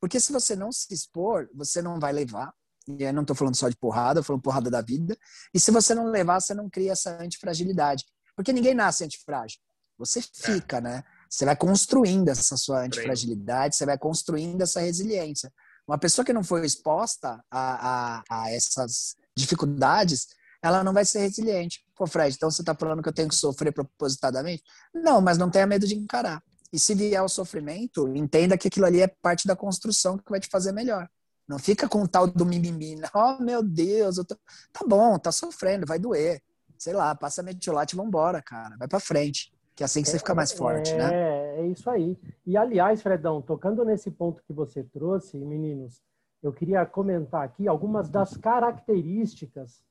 porque 0.00 0.20
se 0.20 0.32
você 0.32 0.54
não 0.54 0.70
se 0.70 0.94
expor, 0.94 1.48
você 1.52 1.82
não 1.82 1.98
vai 1.98 2.12
levar. 2.12 2.52
E 2.86 3.02
eu 3.02 3.12
não 3.12 3.22
estou 3.22 3.34
falando 3.34 3.56
só 3.56 3.68
de 3.68 3.76
porrada, 3.76 4.20
eu 4.20 4.24
falando 4.24 4.42
porrada 4.42 4.70
da 4.70 4.80
vida. 4.80 5.16
E 5.52 5.58
se 5.58 5.72
você 5.72 5.94
não 5.94 6.06
levar, 6.06 6.40
você 6.40 6.54
não 6.54 6.70
cria 6.70 6.92
essa 6.92 7.20
antifragilidade, 7.20 8.04
porque 8.36 8.52
ninguém 8.52 8.74
nasce 8.74 9.02
antifrágil. 9.02 9.58
Você 9.98 10.20
é. 10.20 10.22
fica, 10.22 10.76
é. 10.76 10.80
né? 10.80 11.04
Você 11.28 11.44
vai 11.44 11.56
construindo 11.56 12.28
essa 12.28 12.56
sua 12.56 12.84
antifragilidade, 12.84 13.74
você 13.74 13.84
vai 13.84 13.98
construindo 13.98 14.60
essa 14.62 14.80
resiliência. 14.80 15.52
Uma 15.86 15.98
pessoa 15.98 16.24
que 16.24 16.32
não 16.32 16.42
foi 16.42 16.64
exposta 16.64 17.42
a, 17.50 18.18
a, 18.18 18.22
a 18.30 18.50
essas 18.50 19.16
dificuldades, 19.36 20.28
ela 20.62 20.82
não 20.82 20.92
vai 20.92 21.04
ser 21.04 21.20
resiliente. 21.20 21.84
Pô, 21.94 22.06
Fred, 22.06 22.34
então 22.34 22.50
você 22.50 22.62
está 22.62 22.74
falando 22.74 23.02
que 23.02 23.08
eu 23.08 23.12
tenho 23.12 23.28
que 23.28 23.34
sofrer 23.34 23.72
propositadamente? 23.72 24.62
Não, 24.94 25.20
mas 25.20 25.36
não 25.36 25.50
tenha 25.50 25.66
medo 25.66 25.86
de 25.86 25.94
encarar. 25.94 26.42
E 26.72 26.78
se 26.78 26.94
vier 26.94 27.22
o 27.22 27.28
sofrimento, 27.28 28.08
entenda 28.16 28.58
que 28.58 28.68
aquilo 28.68 28.86
ali 28.86 29.00
é 29.00 29.06
parte 29.06 29.46
da 29.46 29.54
construção 29.54 30.18
que 30.18 30.30
vai 30.30 30.40
te 30.40 30.48
fazer 30.48 30.72
melhor. 30.72 31.08
Não 31.46 31.58
fica 31.58 31.88
com 31.88 32.02
o 32.02 32.08
tal 32.08 32.26
do 32.26 32.46
mimimi. 32.46 32.96
Oh, 33.14 33.42
meu 33.42 33.62
Deus, 33.62 34.16
eu 34.16 34.24
tô... 34.24 34.34
tá 34.72 34.84
bom, 34.86 35.18
tá 35.18 35.30
sofrendo, 35.30 35.86
vai 35.86 35.98
doer. 35.98 36.42
Sei 36.78 36.92
lá, 36.92 37.14
passa 37.14 37.42
metiolate 37.42 37.94
e 37.94 37.96
vambora, 37.96 38.42
cara. 38.42 38.76
Vai 38.78 38.88
pra 38.88 38.98
frente. 38.98 39.52
Que 39.76 39.82
é 39.82 39.86
assim 39.86 40.02
que 40.02 40.08
você 40.08 40.18
fica 40.18 40.34
mais 40.34 40.52
forte, 40.52 40.92
é, 40.92 40.96
né? 40.96 41.10
É, 41.54 41.66
isso 41.66 41.88
aí. 41.88 42.18
E, 42.44 42.56
aliás, 42.56 43.02
Fredão, 43.02 43.40
tocando 43.40 43.84
nesse 43.84 44.10
ponto 44.10 44.42
que 44.42 44.52
você 44.52 44.82
trouxe, 44.82 45.38
meninos, 45.38 46.02
eu 46.42 46.52
queria 46.52 46.84
comentar 46.84 47.44
aqui 47.44 47.68
algumas 47.68 48.08
das 48.08 48.36
características 48.36 49.82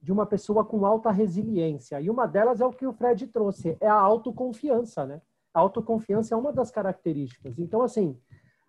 de 0.00 0.12
uma 0.12 0.24
pessoa 0.24 0.64
com 0.64 0.86
alta 0.86 1.10
resiliência. 1.10 2.00
E 2.00 2.08
uma 2.08 2.26
delas 2.26 2.60
é 2.60 2.66
o 2.66 2.72
que 2.72 2.86
o 2.86 2.92
Fred 2.92 3.26
trouxe, 3.26 3.76
é 3.80 3.88
a 3.88 3.94
autoconfiança, 3.94 5.04
né? 5.04 5.20
A 5.52 5.60
autoconfiança 5.60 6.34
é 6.34 6.38
uma 6.38 6.52
das 6.52 6.70
características. 6.70 7.58
Então, 7.58 7.82
assim, 7.82 8.16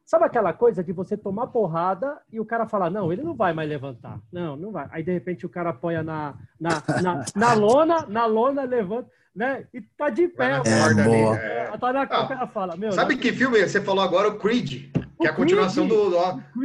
sabe 0.04 0.26
aquela 0.26 0.52
coisa 0.54 0.84
de 0.84 0.92
você 0.92 1.16
tomar 1.16 1.48
porrada 1.48 2.20
e 2.32 2.40
o 2.40 2.46
cara 2.46 2.68
falar, 2.68 2.90
não, 2.90 3.14
ele 3.14 3.22
não 3.22 3.36
vai 3.36 3.54
mais 3.54 3.70
levantar. 3.70 4.20
Não, 4.32 4.56
não 4.56 4.72
vai. 4.72 4.88
Aí, 4.92 5.04
de 5.04 5.12
repente, 5.12 5.46
o 5.46 5.50
cara 5.50 5.70
apoia 5.70 6.02
na, 6.02 6.36
na, 6.60 6.82
na, 7.02 7.26
na 7.36 7.54
lona, 7.54 8.06
na 8.08 8.26
lona, 8.26 8.64
levanta 8.64 9.10
né? 9.36 9.66
E 9.74 9.82
tá 9.82 10.10
de 10.10 10.28
pé. 10.28 10.62
É, 10.66 11.04
boa. 11.04 11.38
É. 11.38 11.59
Tá 11.80 11.94
na 11.94 12.02
ah, 12.02 12.28
ela 12.30 12.48
fala, 12.48 12.76
meu. 12.76 12.92
Sabe 12.92 13.18
que 13.18 13.32
filme 13.32 13.60
você 13.62 13.82
falou 13.82 14.04
agora? 14.04 14.30
O 14.30 14.38
Creed. 14.38 14.92
Que 15.20 15.28
é 15.28 15.30
a 15.30 15.34
continuação 15.34 15.86
do. 15.86 16.10
do 16.10 16.18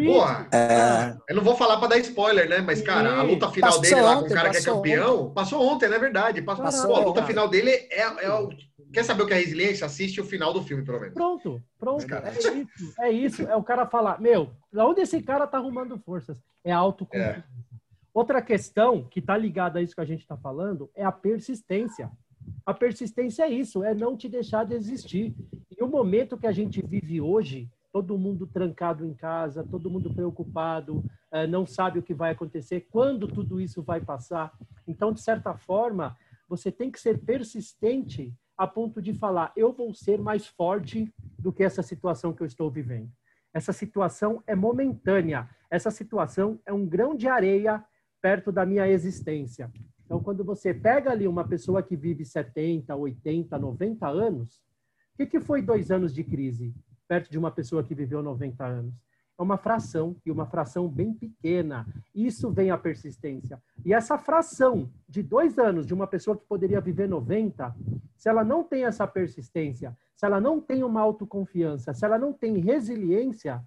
Porra, 0.06 0.46
é... 0.52 1.16
eu 1.28 1.36
não 1.36 1.42
vou 1.42 1.56
falar 1.56 1.76
para 1.78 1.88
dar 1.88 1.98
spoiler, 1.98 2.48
né? 2.48 2.60
Mas, 2.60 2.80
cara, 2.80 3.18
a 3.18 3.22
luta 3.22 3.50
final 3.50 3.70
passou 3.70 3.82
dele 3.82 4.00
lá 4.00 4.16
com 4.16 4.26
o 4.26 4.28
cara 4.28 4.50
que 4.50 4.56
é 4.58 4.62
campeão. 4.62 5.22
Ontem. 5.22 5.34
Passou 5.34 5.62
ontem, 5.62 5.88
não 5.88 5.96
é 5.96 5.98
verdade? 5.98 6.42
Passou, 6.42 6.64
passou 6.64 6.86
pô, 6.90 6.96
a 6.96 7.04
luta 7.04 7.24
final 7.24 7.48
dele 7.48 7.70
é, 7.70 8.02
é 8.24 8.32
o. 8.32 8.50
Quer 8.92 9.02
saber 9.04 9.24
o 9.24 9.26
que 9.26 9.34
é 9.34 9.38
resiliência? 9.38 9.84
Assiste 9.84 10.20
o 10.20 10.24
final 10.24 10.52
do 10.52 10.62
filme, 10.62 10.84
pelo 10.84 11.00
menos. 11.00 11.14
Pronto, 11.14 11.60
pronto. 11.80 12.06
É, 12.14 12.28
é 12.28 12.32
isso. 12.32 12.94
É 13.00 13.10
isso. 13.10 13.42
É 13.42 13.56
o 13.56 13.62
cara 13.64 13.86
falar, 13.86 14.20
meu, 14.20 14.50
onde 14.72 15.00
esse 15.00 15.20
cara 15.20 15.48
tá 15.48 15.58
arrumando 15.58 15.98
forças? 15.98 16.40
É 16.62 16.70
autoconfiança. 16.70 17.40
É. 17.40 17.42
Outra 18.14 18.40
questão 18.40 19.02
que 19.02 19.20
tá 19.20 19.36
ligada 19.36 19.80
a 19.80 19.82
isso 19.82 19.96
que 19.96 20.00
a 20.00 20.04
gente 20.04 20.24
tá 20.24 20.36
falando 20.36 20.88
é 20.94 21.04
a 21.04 21.10
persistência. 21.10 22.08
A 22.66 22.72
persistência 22.72 23.44
é 23.44 23.50
isso, 23.50 23.84
é 23.84 23.94
não 23.94 24.16
te 24.16 24.28
deixar 24.28 24.64
de 24.64 24.74
existir. 24.74 25.34
E 25.76 25.82
o 25.82 25.88
momento 25.88 26.36
que 26.38 26.46
a 26.46 26.52
gente 26.52 26.80
vive 26.84 27.20
hoje, 27.20 27.68
todo 27.92 28.18
mundo 28.18 28.46
trancado 28.46 29.04
em 29.06 29.14
casa, 29.14 29.62
todo 29.62 29.90
mundo 29.90 30.12
preocupado, 30.12 31.04
é, 31.30 31.46
não 31.46 31.66
sabe 31.66 31.98
o 31.98 32.02
que 32.02 32.14
vai 32.14 32.32
acontecer, 32.32 32.86
quando 32.90 33.28
tudo 33.28 33.60
isso 33.60 33.82
vai 33.82 34.00
passar. 34.00 34.52
Então, 34.86 35.12
de 35.12 35.20
certa 35.20 35.56
forma, 35.56 36.16
você 36.48 36.70
tem 36.70 36.90
que 36.90 37.00
ser 37.00 37.18
persistente 37.18 38.34
a 38.56 38.66
ponto 38.66 39.02
de 39.02 39.12
falar: 39.12 39.52
eu 39.56 39.72
vou 39.72 39.92
ser 39.94 40.18
mais 40.18 40.46
forte 40.46 41.12
do 41.38 41.52
que 41.52 41.62
essa 41.62 41.82
situação 41.82 42.32
que 42.32 42.42
eu 42.42 42.46
estou 42.46 42.70
vivendo. 42.70 43.10
Essa 43.52 43.72
situação 43.72 44.42
é 44.46 44.54
momentânea. 44.54 45.48
Essa 45.70 45.90
situação 45.90 46.60
é 46.66 46.72
um 46.72 46.86
grão 46.86 47.14
de 47.14 47.28
areia 47.28 47.84
perto 48.20 48.50
da 48.50 48.64
minha 48.64 48.88
existência. 48.88 49.70
Então, 50.04 50.20
quando 50.22 50.44
você 50.44 50.74
pega 50.74 51.10
ali 51.10 51.26
uma 51.26 51.46
pessoa 51.46 51.82
que 51.82 51.96
vive 51.96 52.24
70, 52.24 52.94
80, 52.94 53.58
90 53.58 54.06
anos, 54.08 54.62
o 55.14 55.16
que, 55.16 55.26
que 55.26 55.40
foi 55.40 55.62
dois 55.62 55.90
anos 55.90 56.12
de 56.12 56.22
crise 56.22 56.74
perto 57.08 57.30
de 57.30 57.38
uma 57.38 57.50
pessoa 57.50 57.82
que 57.82 57.94
viveu 57.94 58.22
90 58.22 58.64
anos? 58.64 58.94
É 59.36 59.42
uma 59.42 59.56
fração, 59.56 60.16
e 60.24 60.30
uma 60.30 60.46
fração 60.46 60.88
bem 60.88 61.12
pequena. 61.12 61.86
Isso 62.14 62.50
vem 62.50 62.70
a 62.70 62.78
persistência. 62.78 63.60
E 63.84 63.92
essa 63.92 64.16
fração 64.16 64.88
de 65.08 65.22
dois 65.22 65.58
anos 65.58 65.86
de 65.86 65.94
uma 65.94 66.06
pessoa 66.06 66.36
que 66.36 66.46
poderia 66.46 66.80
viver 66.80 67.08
90, 67.08 67.74
se 68.16 68.28
ela 68.28 68.44
não 68.44 68.62
tem 68.62 68.84
essa 68.84 69.06
persistência, 69.06 69.96
se 70.14 70.24
ela 70.24 70.40
não 70.40 70.60
tem 70.60 70.84
uma 70.84 71.00
autoconfiança, 71.00 71.92
se 71.92 72.04
ela 72.04 72.18
não 72.18 72.32
tem 72.32 72.58
resiliência, 72.58 73.62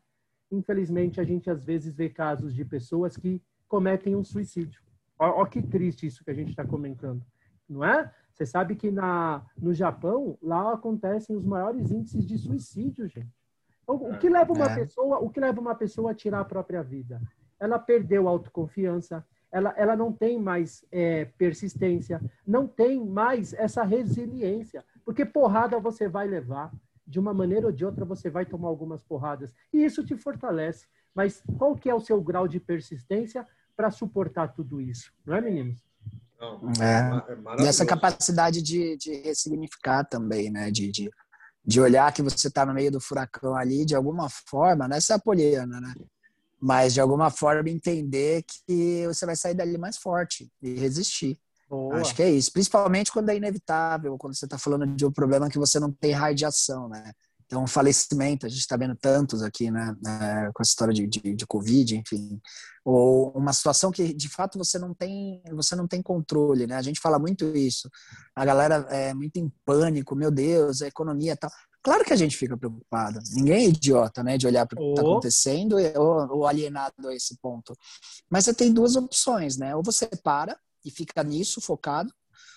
infelizmente 0.49 1.19
a 1.19 1.23
gente 1.23 1.49
às 1.49 1.65
vezes 1.65 1.93
vê 1.93 2.09
casos 2.09 2.53
de 2.55 2.63
pessoas 2.63 3.17
que 3.17 3.41
cometem 3.67 4.15
um 4.15 4.23
suicídio. 4.23 4.81
Olha 5.19 5.47
que 5.47 5.61
triste 5.61 6.05
isso 6.05 6.23
que 6.23 6.31
a 6.31 6.33
gente 6.33 6.49
está 6.49 6.65
comentando, 6.65 7.23
não 7.67 7.83
é? 7.83 8.11
Você 8.33 8.45
sabe 8.45 8.75
que 8.75 8.91
na, 8.91 9.43
no 9.57 9.73
Japão, 9.73 10.37
lá 10.41 10.73
acontecem 10.73 11.35
os 11.35 11.43
maiores 11.43 11.89
índices 11.89 12.25
de 12.25 12.37
suicídio, 12.37 13.07
gente. 13.07 13.35
Então, 13.81 13.95
o 13.95 14.17
que 14.19 14.29
leva 14.29 14.53
uma 14.53 14.69
é. 14.69 14.75
pessoa, 14.75 15.17
o 15.19 15.29
que 15.29 15.39
leva 15.39 15.59
uma 15.59 15.73
pessoa 15.73 16.11
a 16.11 16.15
tirar 16.15 16.41
a 16.41 16.45
própria 16.45 16.83
vida? 16.83 17.19
Ela 17.59 17.79
perdeu 17.79 18.27
a 18.27 18.31
autoconfiança, 18.31 19.25
ela, 19.51 19.73
ela 19.75 19.95
não 19.95 20.13
tem 20.13 20.39
mais 20.39 20.85
é, 20.91 21.25
persistência, 21.25 22.21
não 22.45 22.67
tem 22.67 23.03
mais 23.03 23.53
essa 23.53 23.83
resiliência, 23.83 24.85
porque 25.03 25.25
porrada 25.25 25.79
você 25.79 26.07
vai 26.07 26.27
levar, 26.27 26.71
de 27.07 27.19
uma 27.19 27.33
maneira 27.33 27.67
ou 27.67 27.71
de 27.71 27.85
outra 27.85 28.03
você 28.03 28.29
vai 28.29 28.45
tomar 28.45 28.67
algumas 28.67 29.01
porradas, 29.01 29.55
e 29.73 29.83
isso 29.83 30.05
te 30.05 30.15
fortalece. 30.15 30.85
Mas 31.15 31.41
qual 31.57 31.75
que 31.75 31.89
é 31.89 31.95
o 31.95 31.99
seu 32.01 32.21
grau 32.21 32.47
de 32.47 32.59
persistência 32.59 33.47
para 33.77 33.91
suportar 33.91 34.47
tudo 34.53 34.81
isso, 34.81 35.13
não 35.23 35.35
é, 35.35 35.41
meninos? 35.41 35.77
Não, 36.39 36.71
é, 36.81 37.59
é 37.59 37.63
e 37.63 37.67
essa 37.67 37.85
capacidade 37.85 38.61
de, 38.61 38.97
de 38.97 39.21
ressignificar 39.21 40.03
também, 40.03 40.51
né? 40.51 40.69
De, 40.69 40.91
de, 40.91 41.09
de 41.63 41.81
olhar 41.81 42.11
que 42.11 42.21
você 42.21 42.47
está 42.47 42.65
no 42.65 42.73
meio 42.73 42.91
do 42.91 42.99
furacão 42.99 43.55
ali, 43.55 43.85
de 43.85 43.95
alguma 43.95 44.29
forma, 44.29 44.87
nessa 44.87 45.13
é 45.13 45.15
a 45.15 45.19
poliana, 45.19 45.79
né? 45.79 45.93
Mas 46.59 46.93
de 46.93 47.01
alguma 47.01 47.29
forma 47.29 47.69
entender 47.69 48.43
que 48.43 49.05
você 49.05 49.25
vai 49.25 49.35
sair 49.35 49.53
dali 49.53 49.77
mais 49.77 49.97
forte 49.97 50.51
e 50.61 50.73
resistir. 50.73 51.39
Boa. 51.69 51.97
Acho 51.97 52.15
que 52.15 52.23
é 52.23 52.31
isso. 52.31 52.51
Principalmente 52.51 53.11
quando 53.11 53.29
é 53.29 53.35
inevitável, 53.35 54.17
quando 54.17 54.35
você 54.35 54.45
está 54.45 54.57
falando 54.57 54.87
de 54.87 55.05
um 55.05 55.11
problema 55.11 55.49
que 55.49 55.59
você 55.59 55.79
não 55.79 55.91
tem 55.91 56.13
radiação, 56.13 56.89
né? 56.89 57.11
Então, 57.47 57.65
falecimento, 57.65 58.45
a 58.45 58.49
gente 58.49 58.59
está 58.59 58.75
vendo 58.75 58.93
tantos 58.93 59.41
aqui, 59.41 59.71
né, 59.71 59.95
é, 60.05 60.51
com 60.53 60.61
a 60.61 60.63
história 60.63 60.93
de, 60.93 61.07
de, 61.07 61.33
de, 61.33 61.47
Covid, 61.47 61.95
enfim, 61.95 62.41
ou 62.83 63.31
uma 63.31 63.53
situação 63.53 63.89
que, 63.89 64.13
de 64.13 64.27
fato, 64.27 64.57
você 64.57 64.77
não 64.77 64.93
tem, 64.93 65.41
você 65.53 65.73
não 65.73 65.87
tem 65.87 66.01
controle, 66.01 66.67
né? 66.67 66.75
A 66.75 66.81
gente 66.81 66.99
fala 66.99 67.17
muito 67.17 67.45
isso. 67.55 67.89
A 68.35 68.43
galera 68.43 68.85
é 68.89 69.13
muito 69.13 69.37
em 69.37 69.49
pânico, 69.63 70.13
meu 70.13 70.29
Deus, 70.29 70.81
a 70.81 70.87
economia 70.87 71.37
tal. 71.37 71.49
Claro 71.81 72.03
que 72.03 72.11
a 72.11 72.17
gente 72.17 72.35
fica 72.35 72.57
preocupado. 72.57 73.19
Ninguém 73.33 73.65
é 73.65 73.69
idiota, 73.69 74.21
né, 74.21 74.37
de 74.37 74.45
olhar 74.45 74.65
para 74.67 74.77
o 74.77 74.83
que 74.83 74.89
está 74.89 75.01
acontecendo 75.01 75.77
ou, 75.95 76.39
ou 76.39 76.47
alienado 76.47 77.07
a 77.07 77.15
esse 77.15 77.37
ponto. 77.37 77.73
Mas 78.29 78.43
você 78.43 78.53
tem 78.53 78.73
duas 78.73 78.97
opções, 78.97 79.55
né? 79.57 79.73
Ou 79.73 79.81
você 79.81 80.05
para 80.21 80.59
e 80.83 80.91
fica 80.91 81.23
nisso 81.23 81.61
focado, 81.61 82.13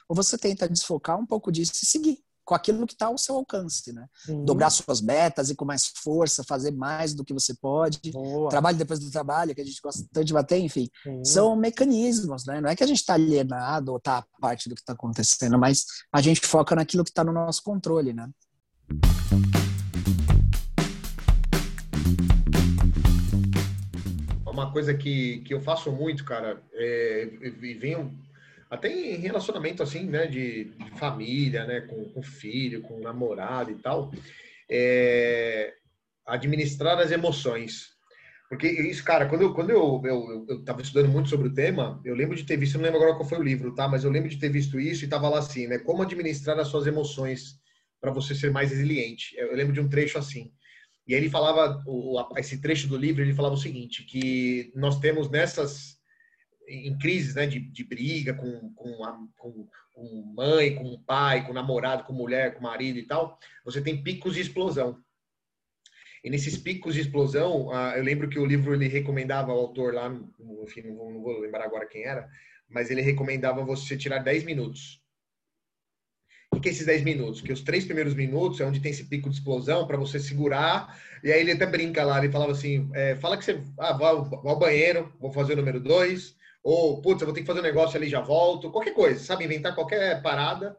ou 0.09 0.17
você 0.17 0.37
tenta 0.37 0.69
desfocar 0.69 1.17
um 1.17 1.27
pouco 1.27 1.53
disso 1.53 1.73
e 1.81 1.87
seguir 1.87 2.19
com 2.45 2.55
aquilo 2.55 2.87
que 2.87 2.93
está 2.93 3.07
ao 3.07 3.19
seu 3.19 3.37
alcance, 3.37 3.93
né? 3.93 4.07
Sim. 4.25 4.45
Dobrar 4.45 4.71
suas 4.71 5.01
metas 5.01 5.51
e 5.51 5.55
com 5.55 5.65
mais 5.65 5.87
força, 5.87 6.45
fazer 6.45 6.73
mais 6.73 7.15
do 7.15 7.25
que 7.25 7.33
você 7.33 7.55
pode. 7.55 8.11
Boa. 8.11 8.49
Trabalho 8.49 8.77
depois 8.77 8.99
do 8.99 9.11
trabalho, 9.11 9.55
que 9.55 9.61
a 9.61 9.65
gente 9.65 9.81
gosta 9.81 10.05
tanto 10.13 10.27
de 10.27 10.33
bater, 10.33 10.59
enfim. 10.59 10.89
Sim. 11.03 11.25
São 11.25 11.57
mecanismos, 11.57 12.45
né? 12.47 12.61
Não 12.61 12.69
é 12.69 12.77
que 12.77 12.85
a 12.85 12.87
gente 12.87 13.01
está 13.01 13.15
alienado 13.15 13.93
ou 13.93 13.99
está 13.99 14.19
a 14.19 14.41
parte 14.41 14.69
do 14.69 14.75
que 14.75 14.81
está 14.81 14.93
acontecendo, 14.93 15.59
mas 15.59 15.87
a 16.13 16.21
gente 16.21 16.41
foca 16.47 16.75
naquilo 16.75 17.05
que 17.05 17.11
está 17.11 17.25
no 17.25 17.33
nosso 17.33 17.63
controle, 17.63 18.13
né? 18.13 18.29
Uma 24.47 24.73
coisa 24.73 24.93
que, 24.93 25.39
que 25.39 25.55
eu 25.55 25.61
faço 25.61 25.91
muito, 25.93 26.25
cara, 26.25 26.61
é, 26.75 27.31
e 27.43 27.75
venho 27.75 28.13
até 28.71 28.89
em 28.89 29.17
relacionamento 29.17 29.83
assim, 29.83 30.05
né, 30.05 30.27
de, 30.27 30.65
de 30.65 30.91
família, 30.93 31.67
né, 31.67 31.81
com, 31.83 32.05
com, 32.13 32.23
filho, 32.23 32.83
com 32.83 33.01
namorado 33.01 33.73
e 33.73 33.75
tal, 33.75 34.13
é 34.71 35.75
administrar 36.25 36.99
as 36.99 37.11
emoções. 37.11 37.91
Porque 38.49 38.69
isso, 38.69 39.05
cara, 39.05 39.27
quando 39.29 39.43
eu, 39.43 39.55
quando 39.55 39.71
eu, 39.71 40.01
eu, 40.05 40.47
eu 40.49 40.65
tava 40.65 40.83
estudando 40.83 41.09
muito 41.09 41.29
sobre 41.29 41.49
o 41.49 41.55
tema, 41.55 42.01
eu 42.05 42.15
lembro 42.15 42.37
de 42.37 42.45
ter 42.45 42.57
visto, 42.57 42.77
não 42.77 42.85
lembro 42.85 43.01
agora 43.01 43.17
qual 43.17 43.29
foi 43.29 43.39
o 43.39 43.43
livro, 43.43 43.75
tá? 43.75 43.89
Mas 43.89 44.05
eu 44.05 44.11
lembro 44.11 44.29
de 44.29 44.39
ter 44.39 44.49
visto 44.49 44.79
isso 44.79 45.05
e 45.05 45.09
tava 45.09 45.29
lá 45.29 45.39
assim, 45.39 45.67
né? 45.67 45.79
Como 45.79 46.03
administrar 46.03 46.59
as 46.59 46.69
suas 46.69 46.87
emoções 46.87 47.61
para 48.01 48.13
você 48.13 48.35
ser 48.35 48.51
mais 48.51 48.71
resiliente. 48.71 49.37
Eu 49.37 49.55
lembro 49.55 49.73
de 49.73 49.81
um 49.81 49.89
trecho 49.89 50.19
assim. 50.19 50.53
E 51.07 51.15
aí 51.15 51.21
ele 51.21 51.31
falava, 51.31 51.83
o, 51.87 52.21
esse 52.37 52.61
trecho 52.61 52.89
do 52.89 52.97
livro, 52.97 53.23
ele 53.23 53.35
falava 53.35 53.55
o 53.55 53.59
seguinte, 53.59 54.05
que 54.05 54.73
nós 54.75 54.99
temos 55.01 55.29
nessas 55.29 56.00
em 56.69 56.97
crises 56.99 57.35
né, 57.35 57.47
de, 57.47 57.61
de 57.61 57.85
briga 57.85 58.35
com, 58.35 58.73
com, 58.75 59.05
a, 59.05 59.19
com, 59.37 59.69
com, 59.93 60.33
mãe, 60.37 60.75
com 60.75 61.03
pai, 61.03 61.47
com 61.47 61.53
namorado, 61.53 62.05
com 62.05 62.13
mulher, 62.13 62.55
com 62.55 62.63
marido 62.63 62.99
e 62.99 63.07
tal, 63.07 63.39
você 63.65 63.81
tem 63.81 64.03
picos 64.03 64.35
de 64.35 64.41
explosão. 64.41 65.03
E 66.23 66.29
nesses 66.29 66.57
picos 66.57 66.95
de 66.95 67.01
explosão, 67.01 67.69
uh, 67.69 67.97
eu 67.97 68.05
lembro 68.05 68.29
que 68.29 68.39
o 68.39 68.45
livro 68.45 68.75
ele 68.75 68.89
recomendava, 68.89 69.53
o 69.53 69.59
autor 69.59 69.95
lá, 69.95 70.15
enfim, 70.63 70.83
não 70.83 70.97
vou, 70.97 71.11
não 71.11 71.23
vou 71.23 71.41
lembrar 71.41 71.65
agora 71.65 71.87
quem 71.87 72.05
era, 72.05 72.29
mas 72.69 72.91
ele 72.91 73.01
recomendava 73.01 73.65
você 73.65 73.97
tirar 73.97 74.19
10 74.19 74.45
minutos. 74.45 75.01
O 76.53 76.61
que 76.61 76.69
é 76.69 76.73
esses 76.73 76.85
10 76.85 77.05
minutos? 77.05 77.41
Que 77.41 77.53
os 77.53 77.63
três 77.63 77.85
primeiros 77.85 78.13
minutos 78.13 78.61
é 78.61 78.67
onde 78.67 78.81
tem 78.81 78.91
esse 78.91 79.05
pico 79.05 79.31
de 79.31 79.37
explosão 79.37 79.87
para 79.87 79.97
você 79.97 80.19
segurar. 80.19 81.01
E 81.23 81.33
aí 81.33 81.41
ele 81.41 81.53
até 81.53 81.65
brinca 81.65 82.05
lá, 82.05 82.19
ele 82.19 82.33
falava 82.33 82.53
assim: 82.53 82.91
é, 82.93 83.17
fala 83.17 83.37
que 83.37 83.45
você 83.45 83.63
ah, 83.79 83.93
vai, 83.93 84.15
vai 84.17 84.53
ao 84.53 84.59
banheiro, 84.59 85.13
vou 85.19 85.33
fazer 85.33 85.55
o 85.55 85.57
número 85.57 85.81
2, 85.81 86.37
ou, 86.63 87.01
putz, 87.01 87.21
eu 87.21 87.27
vou 87.27 87.35
ter 87.35 87.41
que 87.41 87.47
fazer 87.47 87.61
um 87.61 87.65
negócio 87.65 87.97
ali 87.97 88.09
já 88.09 88.21
volto, 88.21 88.71
qualquer 88.71 88.93
coisa, 88.93 89.19
sabe? 89.19 89.45
Inventar 89.45 89.75
qualquer 89.75 90.21
parada 90.23 90.77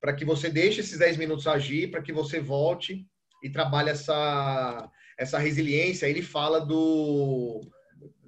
para 0.00 0.12
que 0.12 0.24
você 0.24 0.50
deixe 0.50 0.80
esses 0.80 0.98
10 0.98 1.16
minutos 1.16 1.46
agir, 1.46 1.90
para 1.90 2.02
que 2.02 2.12
você 2.12 2.40
volte 2.40 3.06
e 3.42 3.50
trabalhe 3.50 3.90
essa, 3.90 4.90
essa 5.18 5.38
resiliência. 5.38 6.06
Ele 6.06 6.22
fala 6.22 6.60
do. 6.60 7.60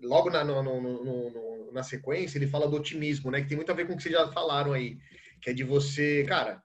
Logo 0.03 0.31
na, 0.31 0.45
no, 0.45 0.63
no, 0.63 0.81
no, 0.81 1.73
na 1.73 1.83
sequência, 1.83 2.39
ele 2.39 2.47
fala 2.47 2.69
do 2.69 2.77
otimismo, 2.77 3.31
né? 3.31 3.41
Que 3.41 3.49
tem 3.49 3.57
muito 3.57 3.73
a 3.73 3.75
ver 3.75 3.87
com 3.87 3.95
o 3.95 3.97
que 3.97 4.03
vocês 4.03 4.15
já 4.15 4.31
falaram 4.31 4.73
aí. 4.73 4.99
Que 5.41 5.51
é 5.51 5.53
de 5.53 5.65
você, 5.65 6.25
cara, 6.29 6.63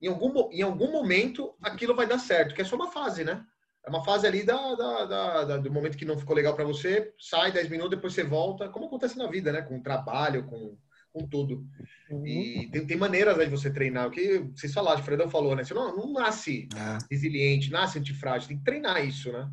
em 0.00 0.08
algum, 0.08 0.50
em 0.50 0.62
algum 0.62 0.90
momento 0.90 1.54
aquilo 1.62 1.94
vai 1.94 2.06
dar 2.06 2.18
certo, 2.18 2.54
que 2.54 2.60
é 2.60 2.64
só 2.64 2.76
uma 2.76 2.90
fase, 2.90 3.24
né? 3.24 3.44
É 3.84 3.90
uma 3.90 4.04
fase 4.04 4.26
ali 4.26 4.44
da, 4.44 4.74
da, 4.74 5.04
da, 5.44 5.56
do 5.56 5.72
momento 5.72 5.96
que 5.96 6.04
não 6.04 6.16
ficou 6.16 6.36
legal 6.36 6.54
para 6.54 6.64
você, 6.64 7.12
sai 7.18 7.50
10 7.50 7.68
minutos, 7.68 7.90
depois 7.90 8.14
você 8.14 8.22
volta, 8.22 8.68
como 8.68 8.86
acontece 8.86 9.18
na 9.18 9.26
vida, 9.26 9.50
né? 9.50 9.60
Com 9.60 9.78
o 9.78 9.82
trabalho, 9.82 10.44
com, 10.44 10.76
com 11.12 11.26
tudo. 11.26 11.66
Uhum. 12.08 12.24
E 12.24 12.70
tem, 12.70 12.86
tem 12.86 12.96
maneiras 12.96 13.36
né, 13.36 13.44
de 13.44 13.50
você 13.50 13.72
treinar. 13.72 14.06
O 14.06 14.10
que 14.12 14.38
vocês 14.54 14.72
falaram, 14.72 15.00
o 15.00 15.04
Fredão 15.04 15.28
falou, 15.28 15.56
né? 15.56 15.64
Você 15.64 15.74
não, 15.74 15.96
não 15.96 16.12
nasce 16.12 16.68
é. 16.76 16.98
resiliente, 17.10 17.72
nasce 17.72 17.98
antifrágil, 17.98 18.48
tem 18.48 18.58
que 18.58 18.64
treinar 18.64 19.04
isso, 19.04 19.32
né? 19.32 19.50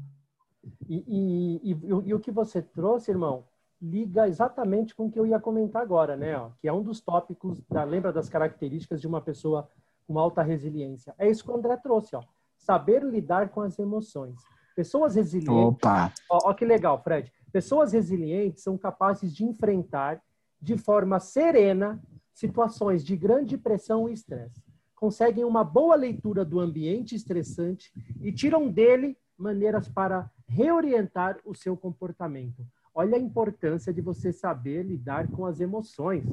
E, 0.88 1.04
e, 1.08 1.72
e, 1.72 1.78
e, 2.10 2.14
o 2.14 2.20
que 2.20 2.32
você 2.32 2.62
trouxe, 2.62 3.10
irmão, 3.10 3.46
liga 3.82 4.28
exatamente 4.28 4.94
com 4.94 5.08
o 5.08 5.12
que 5.12 5.20
eu 5.20 5.26
ia 5.26 5.40
comentar 5.40 5.82
agora, 5.82 6.16
né? 6.16 6.38
Ó, 6.38 6.52
que 6.62 6.68
é 6.68 6.74
um 6.74 6.84
dos 6.84 7.02
tópicos, 7.02 7.64
da, 7.68 7.84
lembra 7.84 8.14
das 8.14 8.30
características 8.30 9.02
de 9.02 9.08
uma 9.08 9.22
pessoa 9.22 9.68
com 10.06 10.20
alta 10.20 10.44
resiliência. 10.44 11.16
É 11.18 11.28
isso 11.28 11.44
que 11.44 11.50
o 11.50 11.56
André 11.56 11.76
trouxe, 11.78 12.16
ó 12.16 12.24
saber 12.60 13.04
lidar 13.04 13.50
com 13.50 13.62
as 13.62 13.80
emoções. 13.80 14.36
Pessoas 14.76 15.16
resilientes. 15.16 15.50
Opa! 15.50 16.14
Ó, 16.30 16.50
ó, 16.50 16.54
que 16.54 16.66
legal, 16.66 17.02
Fred. 17.02 17.32
Pessoas 17.52 17.94
resilientes 17.94 18.64
são 18.64 18.78
capazes 18.78 19.34
de 19.34 19.44
enfrentar 19.44 20.22
de 20.62 20.78
forma 20.78 21.20
serena 21.20 22.02
situações 22.34 23.04
de 23.04 23.18
grande 23.18 23.58
pressão 23.58 24.08
e 24.08 24.14
estresse. 24.14 24.64
Conseguem 24.96 25.44
uma 25.44 25.64
boa 25.64 25.96
leitura 25.96 26.46
do 26.46 26.60
ambiente 26.60 27.16
estressante 27.16 27.92
e 28.22 28.32
tiram 28.32 28.70
dele 28.70 29.18
maneiras 29.38 29.88
para 29.88 30.30
reorientar 30.48 31.38
o 31.46 31.56
seu 31.56 31.76
comportamento. 31.76 32.66
Olha 32.94 33.18
a 33.18 33.20
importância 33.20 33.94
de 33.94 34.02
você 34.02 34.34
saber 34.34 34.84
lidar 34.84 35.28
com 35.30 35.46
as 35.46 35.60
emoções, 35.60 36.26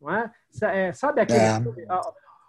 não 0.00 0.10
é? 0.10 0.30
é 0.62 0.92
sabe 0.92 1.22
aquele 1.22 1.40
é. 1.40 1.58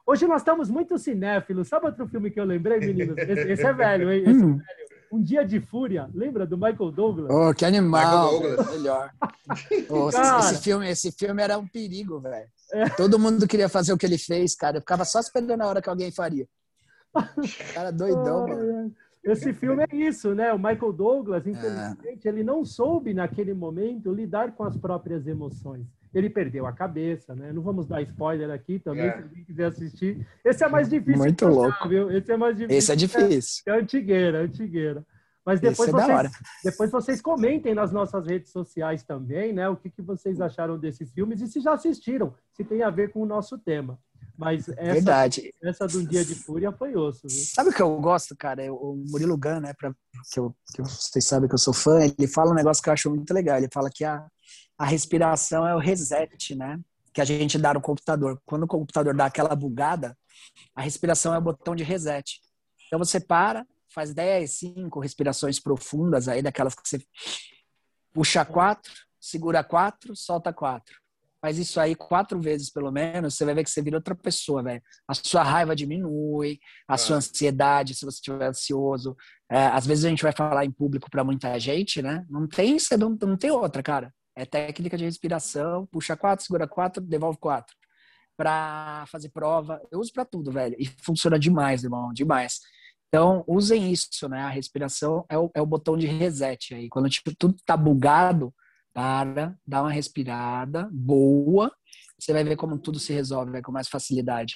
Hoje 0.06 0.28
nós 0.28 0.42
estamos 0.42 0.70
muito 0.70 0.98
cinéfilos. 0.98 1.68
Sabe 1.68 1.86
outro 1.86 2.08
filme 2.08 2.32
que 2.32 2.40
eu 2.40 2.46
lembrei, 2.46 2.80
meninos? 2.80 3.18
Esse, 3.20 3.52
esse 3.52 3.66
é 3.66 3.74
velho, 3.74 4.12
hein? 4.12 4.22
Esse 4.22 4.42
é 4.42 4.46
hum. 4.46 4.60
é 4.60 4.76
velho. 4.76 4.92
Um 5.12 5.22
Dia 5.22 5.46
de 5.46 5.60
Fúria. 5.60 6.10
Lembra 6.14 6.46
do 6.46 6.58
Michael 6.58 6.92
Douglas? 6.92 7.30
Oh, 7.30 7.54
que 7.54 7.66
animal. 7.66 8.32
Melhor. 8.72 9.12
Oh, 9.90 10.08
esse, 10.08 10.62
filme, 10.62 10.90
esse 10.90 11.12
filme 11.12 11.44
era 11.44 11.58
um 11.58 11.68
perigo, 11.68 12.20
velho. 12.22 12.48
É. 12.72 12.90
Todo 12.92 13.20
mundo 13.20 13.46
queria 13.46 13.68
fazer 13.68 13.92
o 13.92 13.98
que 13.98 14.06
ele 14.06 14.18
fez, 14.18 14.56
cara. 14.56 14.78
Eu 14.78 14.82
ficava 14.82 15.04
só 15.04 15.20
esperando 15.20 15.62
a 15.62 15.68
hora 15.68 15.82
que 15.82 15.90
alguém 15.90 16.10
faria. 16.10 16.48
Cara 17.74 17.92
doidão, 17.92 18.46
oh, 18.46 18.48
mano. 18.48 18.96
Esse 19.22 19.52
filme 19.54 19.84
é 19.84 19.96
isso, 19.96 20.34
né? 20.34 20.54
O 20.54 20.58
Michael 20.58 20.94
Douglas, 20.94 21.46
infelizmente, 21.46 22.26
é. 22.26 22.30
ele 22.30 22.44
não 22.44 22.64
soube 22.64 23.14
naquele 23.14 23.54
momento 23.54 24.14
lidar 24.14 24.54
com 24.54 24.64
as 24.64 24.78
próprias 24.78 25.28
emoções 25.28 25.86
ele 26.14 26.30
perdeu 26.30 26.66
a 26.66 26.74
cabeça, 26.74 27.34
né? 27.34 27.52
Não 27.54 27.62
vamos 27.62 27.88
dar 27.88 28.02
spoiler 28.02 28.50
aqui 28.52 28.80
também, 28.80 29.06
é. 29.06 29.14
se 29.14 29.24
alguém 29.24 29.44
quiser 29.46 29.66
assistir. 29.66 30.28
Esse 30.44 30.64
é 30.64 30.68
mais 30.68 30.90
difícil. 30.90 31.18
Muito 31.18 31.48
louco. 31.48 31.88
Viu? 31.88 32.12
Esse 32.12 32.32
é 32.32 32.38
mais 32.38 32.56
difícil. 32.56 32.78
Esse 32.78 32.92
é 32.92 32.96
difícil. 32.96 33.64
É, 33.68 33.72
é 33.72 33.80
antigueira, 33.80 34.38
é 34.40 34.42
antigueira. 34.44 35.06
Mas 35.46 35.60
depois 35.60 35.90
é 35.90 35.92
vocês, 35.92 36.32
depois 36.64 36.92
vocês 36.92 37.22
comentem 37.22 37.74
nas 37.74 37.92
nossas 37.92 38.28
redes 38.28 38.52
sociais 38.52 39.04
também, 39.04 39.52
né? 39.52 39.68
O 39.70 39.76
que, 39.76 39.90
que 39.90 40.02
vocês 40.02 40.40
acharam 40.40 40.78
desses 40.78 41.12
filmes 41.12 41.42
e 41.42 41.48
se 41.48 41.60
já 41.60 41.74
assistiram, 41.74 42.36
se 42.54 42.64
tem 42.64 42.84
a 42.84 42.92
ver 42.92 43.12
com 43.12 43.22
o 43.22 43.26
nosso 43.26 43.58
tema. 43.58 43.98
Mas 44.38 44.68
essa, 44.70 44.94
Verdade. 44.94 45.54
essa 45.62 45.88
do 45.88 46.06
Dia 46.06 46.24
de 46.24 46.36
Fúria 46.36 46.72
foi 46.72 46.96
osso. 46.96 47.28
Viu? 47.28 47.44
Sabe 47.54 47.70
o 47.70 47.74
que 47.74 47.82
eu 47.82 47.96
gosto, 48.00 48.36
cara? 48.36 48.72
O 48.74 48.96
Murilo 49.10 49.38
Gun, 49.38 49.60
né? 49.60 49.74
Pra, 49.74 49.94
que, 50.32 50.40
eu, 50.40 50.56
que 50.74 50.82
vocês 50.82 51.26
sabem 51.26 51.48
que 51.48 51.56
eu 51.56 51.60
sou 51.60 51.74
fã, 51.74 52.00
ele 52.02 52.28
fala 52.28 52.52
um 52.52 52.56
negócio 52.56 52.82
que 52.82 52.90
eu 52.90 52.94
acho 52.94 53.10
muito 53.10 53.32
legal. 53.34 53.58
Ele 53.58 53.70
fala 53.72 53.90
que 53.94 54.04
a, 54.04 54.26
a 54.82 54.86
respiração 54.86 55.68
é 55.68 55.76
o 55.76 55.78
reset, 55.78 56.56
né? 56.56 56.80
Que 57.14 57.22
a 57.22 57.24
gente 57.24 57.56
dá 57.60 57.72
no 57.72 57.80
computador. 57.80 58.42
Quando 58.44 58.64
o 58.64 58.68
computador 58.68 59.16
dá 59.16 59.26
aquela 59.26 59.56
bugada, 59.56 60.18
a 60.76 60.82
respiração 60.82 61.36
é 61.36 61.38
o 61.38 61.42
botão 61.42 61.76
de 61.76 61.84
reset. 61.84 62.42
Então 62.88 62.98
você 62.98 63.20
para, 63.20 63.64
faz 63.94 64.12
10, 64.12 64.50
5 64.50 65.00
respirações 65.00 65.60
profundas 65.60 66.28
aí, 66.28 66.42
daquelas 66.42 66.74
que 66.74 66.82
você 66.84 67.00
puxa 68.12 68.44
quatro, 68.44 68.92
segura 69.20 69.64
quatro, 69.64 70.16
solta 70.16 70.52
quatro. 70.52 71.00
Faz 71.40 71.60
isso 71.60 71.80
aí 71.80 71.94
quatro 71.94 72.42
vezes, 72.42 72.72
pelo 72.72 72.92
menos, 72.92 73.36
você 73.36 73.46
vai 73.46 73.54
ver 73.54 73.64
que 73.64 73.70
você 73.70 73.84
vira 73.84 73.98
outra 73.98 74.16
pessoa, 74.16 74.64
velho. 74.64 74.82
A 75.08 75.14
sua 75.14 75.44
raiva 75.44 75.76
diminui, 75.76 76.60
a 76.88 76.98
sua 76.98 77.18
ansiedade, 77.18 77.94
se 77.94 78.04
você 78.04 78.16
estiver 78.16 78.48
ansioso. 78.48 79.16
É, 79.48 79.68
às 79.68 79.86
vezes 79.86 80.06
a 80.06 80.10
gente 80.10 80.24
vai 80.24 80.32
falar 80.32 80.66
em 80.66 80.72
público 80.72 81.08
para 81.08 81.24
muita 81.24 81.60
gente, 81.60 82.02
né? 82.02 82.26
Não 82.28 82.48
tem, 82.48 82.78
não, 82.98 83.16
não 83.22 83.38
tem 83.38 83.52
outra, 83.52 83.84
cara. 83.84 84.12
É 84.42 84.46
técnica 84.46 84.98
de 84.98 85.06
respiração, 85.06 85.86
puxa 85.86 86.18
quatro, 86.18 86.44
segura 86.44 86.68
quatro, 86.68 87.00
devolve 87.00 87.38
quatro. 87.38 87.76
Para 88.36 89.06
fazer 89.06 89.30
prova, 89.30 89.80
eu 89.92 90.00
uso 90.00 90.12
para 90.12 90.26
tudo, 90.26 90.52
velho. 90.52 90.76
E 90.80 90.88
funciona 91.04 91.38
demais, 91.38 91.84
irmão, 91.84 92.12
demais. 92.12 92.60
Então, 93.08 93.44
usem 93.48 93.92
isso, 93.92 94.28
né? 94.28 94.42
A 94.42 94.50
respiração 94.50 95.24
é 95.30 95.38
o, 95.38 95.52
é 95.54 95.62
o 95.62 95.66
botão 95.66 95.96
de 95.96 96.08
reset 96.08 96.74
aí. 96.74 96.90
Quando 96.90 97.08
tipo, 97.08 97.32
tudo 97.38 97.56
tá 97.64 97.78
bugado, 97.78 98.52
para, 98.92 99.56
dá 99.66 99.84
uma 99.84 99.92
respirada 99.92 100.90
boa, 100.92 101.72
você 102.18 102.34
vai 102.34 102.44
ver 102.44 102.56
como 102.56 102.80
tudo 102.80 102.98
se 102.98 103.14
resolve 103.14 103.52
né? 103.52 103.62
com 103.62 103.72
mais 103.72 103.88
facilidade. 103.88 104.56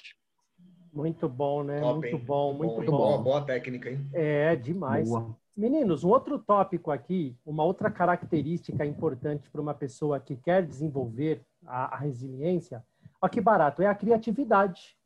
Muito 0.91 1.29
bom, 1.29 1.63
né? 1.63 1.79
Top, 1.79 1.99
muito 1.99 2.17
bom, 2.25 2.53
muito, 2.53 2.75
muito 2.77 2.91
bom. 2.91 3.17
bom. 3.17 3.23
Boa 3.23 3.41
técnica, 3.45 3.91
hein? 3.91 4.09
É, 4.13 4.55
demais. 4.55 5.07
Boa. 5.07 5.37
Meninos, 5.55 6.03
um 6.03 6.09
outro 6.09 6.37
tópico 6.37 6.91
aqui, 6.91 7.37
uma 7.45 7.63
outra 7.63 7.89
característica 7.89 8.85
importante 8.85 9.49
para 9.49 9.61
uma 9.61 9.73
pessoa 9.73 10.19
que 10.19 10.35
quer 10.35 10.65
desenvolver 10.65 11.45
a, 11.65 11.95
a 11.95 11.97
resiliência, 11.97 12.83
ó 13.21 13.29
que 13.29 13.39
barato, 13.39 13.81
é 13.81 13.87
a 13.87 13.95
criatividade. 13.95 14.97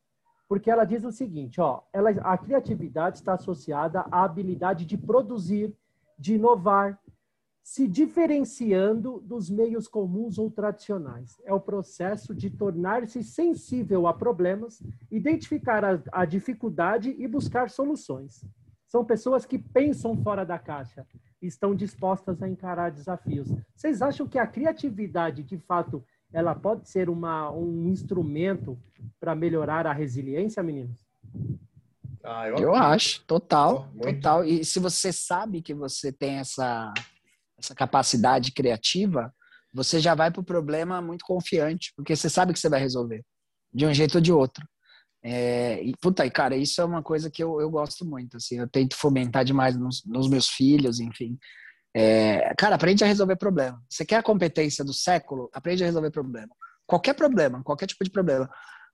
Porque 0.47 0.71
ela 0.71 0.85
diz 0.85 1.03
o 1.03 1.11
seguinte, 1.11 1.61
ó, 1.61 1.83
ela, 1.93 2.09
a 2.09 2.35
criatividade 2.35 3.17
está 3.17 3.33
associada 3.33 4.03
à 4.11 4.23
habilidade 4.23 4.87
de 4.87 4.97
produzir, 4.97 5.71
de 6.17 6.33
inovar, 6.33 6.99
se 7.61 7.87
diferenciando 7.87 9.21
dos 9.21 9.47
meios 9.47 9.87
comuns 9.87 10.39
ou 10.39 10.49
tradicionais. 10.49 11.39
É 11.45 11.53
o 11.53 11.59
processo 11.59 12.33
de 12.33 12.49
tornar-se 12.49 13.23
sensível 13.23 14.07
a 14.07 14.13
problemas, 14.15 14.81
identificar 15.11 15.85
a, 15.85 16.01
a, 16.11 16.25
dificuldade 16.25 17.15
e 17.19 17.27
buscar 17.27 17.69
soluções. 17.69 18.43
São 18.89 19.05
pessoas 19.05 19.45
que 19.45 19.59
pensam 19.59 20.17
fora 20.17 20.43
da 20.43 20.57
caixa, 20.57 21.05
estão 21.39 21.75
dispostas 21.75 22.41
a 22.41 22.49
encarar 22.49 22.89
desafios. 22.89 23.47
Vocês 23.75 24.01
acham 24.01 24.27
que 24.27 24.39
a 24.39 24.47
criatividade, 24.47 25.43
de 25.43 25.59
fato, 25.59 26.03
ela 26.33 26.55
pode 26.55 26.89
ser 26.89 27.07
uma, 27.07 27.51
um 27.51 27.87
instrumento 27.87 28.77
para 29.19 29.35
melhorar 29.35 29.85
a 29.85 29.93
resiliência, 29.93 30.63
meninos? 30.63 31.05
Ah, 32.23 32.47
eu... 32.49 32.57
eu... 32.57 32.75
acho, 32.75 33.23
total, 33.25 33.91
oh, 33.95 34.01
total. 34.01 34.43
E 34.43 34.65
se 34.65 34.79
você 34.79 35.13
sabe 35.13 35.61
que 35.61 35.73
você 35.73 36.11
tem 36.11 36.37
essa, 36.37 36.91
essa 37.59 37.75
capacidade 37.75 38.51
criativa, 38.51 39.31
você 39.71 39.99
já 39.99 40.15
vai 40.15 40.31
para 40.31 40.41
o 40.41 40.43
problema 40.43 40.99
muito 40.99 41.23
confiante, 41.23 41.93
porque 41.95 42.15
você 42.15 42.27
sabe 42.27 42.53
que 42.53 42.59
você 42.59 42.69
vai 42.69 42.79
resolver, 42.79 43.23
de 43.71 43.85
um 43.85 43.93
jeito 43.93 44.15
ou 44.15 44.21
de 44.21 44.33
outro. 44.33 44.65
É, 45.21 45.83
e, 45.83 45.93
puta, 46.01 46.25
e 46.25 46.31
cara, 46.31 46.55
isso 46.55 46.79
é 46.81 46.85
uma 46.85 47.03
coisa 47.03 47.29
que 47.29 47.43
eu, 47.43 47.59
eu 47.59 47.69
gosto 47.69 48.05
muito, 48.05 48.37
assim, 48.37 48.57
eu 48.57 48.69
tento 48.69 48.95
fomentar 48.95 49.43
demais 49.43 49.77
nos, 49.77 50.03
nos 50.05 50.29
meus 50.29 50.47
filhos, 50.47 50.99
enfim. 50.99 51.37
É, 51.93 52.53
cara, 52.55 52.75
aprende 52.75 53.03
a 53.03 53.07
resolver 53.07 53.35
problema. 53.35 53.81
Você 53.89 54.05
quer 54.05 54.17
a 54.17 54.23
competência 54.23 54.83
do 54.85 54.93
século? 54.93 55.49
Aprende 55.53 55.83
a 55.83 55.87
resolver 55.87 56.11
problema. 56.11 56.53
Qualquer 56.85 57.13
problema, 57.13 57.63
qualquer 57.63 57.87
tipo 57.87 58.03
de 58.03 58.09
problema. 58.09 58.49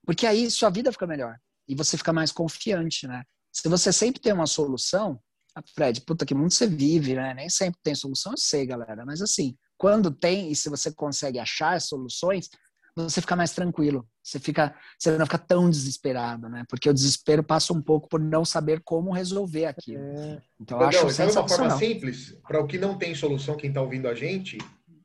Porque 0.06 0.26
aí 0.26 0.50
sua 0.50 0.70
vida 0.70 0.92
fica 0.92 1.06
melhor 1.06 1.38
e 1.68 1.76
você 1.76 1.98
fica 1.98 2.14
mais 2.14 2.32
confiante, 2.32 3.08
né? 3.08 3.24
Se 3.52 3.68
você 3.70 3.92
sempre 3.92 4.22
tem 4.22 4.34
uma 4.34 4.48
solução, 4.48 5.20
ah, 5.56 5.64
Fred, 5.74 6.02
puta 6.02 6.26
que 6.26 6.36
mundo 6.36 6.52
você 6.52 6.68
vive, 6.68 7.16
né? 7.16 7.34
Nem 7.34 7.50
sempre 7.50 7.80
tem 7.82 7.96
solução, 7.96 8.34
eu 8.34 8.38
sei, 8.38 8.66
galera. 8.66 9.06
Mas 9.06 9.22
assim, 9.22 9.56
quando 9.78 10.12
tem 10.12 10.52
e 10.52 10.56
se 10.56 10.70
você 10.70 10.92
consegue 10.92 11.40
achar 11.40 11.80
soluções, 11.80 12.50
você 12.96 13.22
fica 13.22 13.36
mais 13.36 13.52
tranquilo. 13.52 14.08
Você 14.26 14.40
fica, 14.40 14.74
você 14.98 15.16
não 15.16 15.26
fica 15.28 15.38
tão 15.38 15.70
desesperado, 15.70 16.50
né? 16.50 16.66
Porque 16.68 16.90
o 16.90 16.94
desespero 16.94 17.44
passa 17.44 17.72
um 17.72 17.82
pouco 17.82 18.10
por 18.10 18.20
não 18.20 18.44
saber 18.44 18.82
como 18.84 19.12
resolver 19.12 19.68
aquilo. 19.68 20.02
É. 20.04 20.42
Então, 20.60 20.82
eu 20.82 20.88
acho 20.88 21.10
sabe 21.12 21.32
uma 21.32 21.48
forma 21.48 21.78
simples 21.78 22.36
para 22.48 22.60
o 22.60 22.66
que 22.66 22.80
não 22.80 22.98
tem 22.98 23.14
solução, 23.14 23.56
quem 23.56 23.70
está 23.70 23.84
ouvindo 23.84 24.08
a 24.08 24.16
gente, 24.16 24.58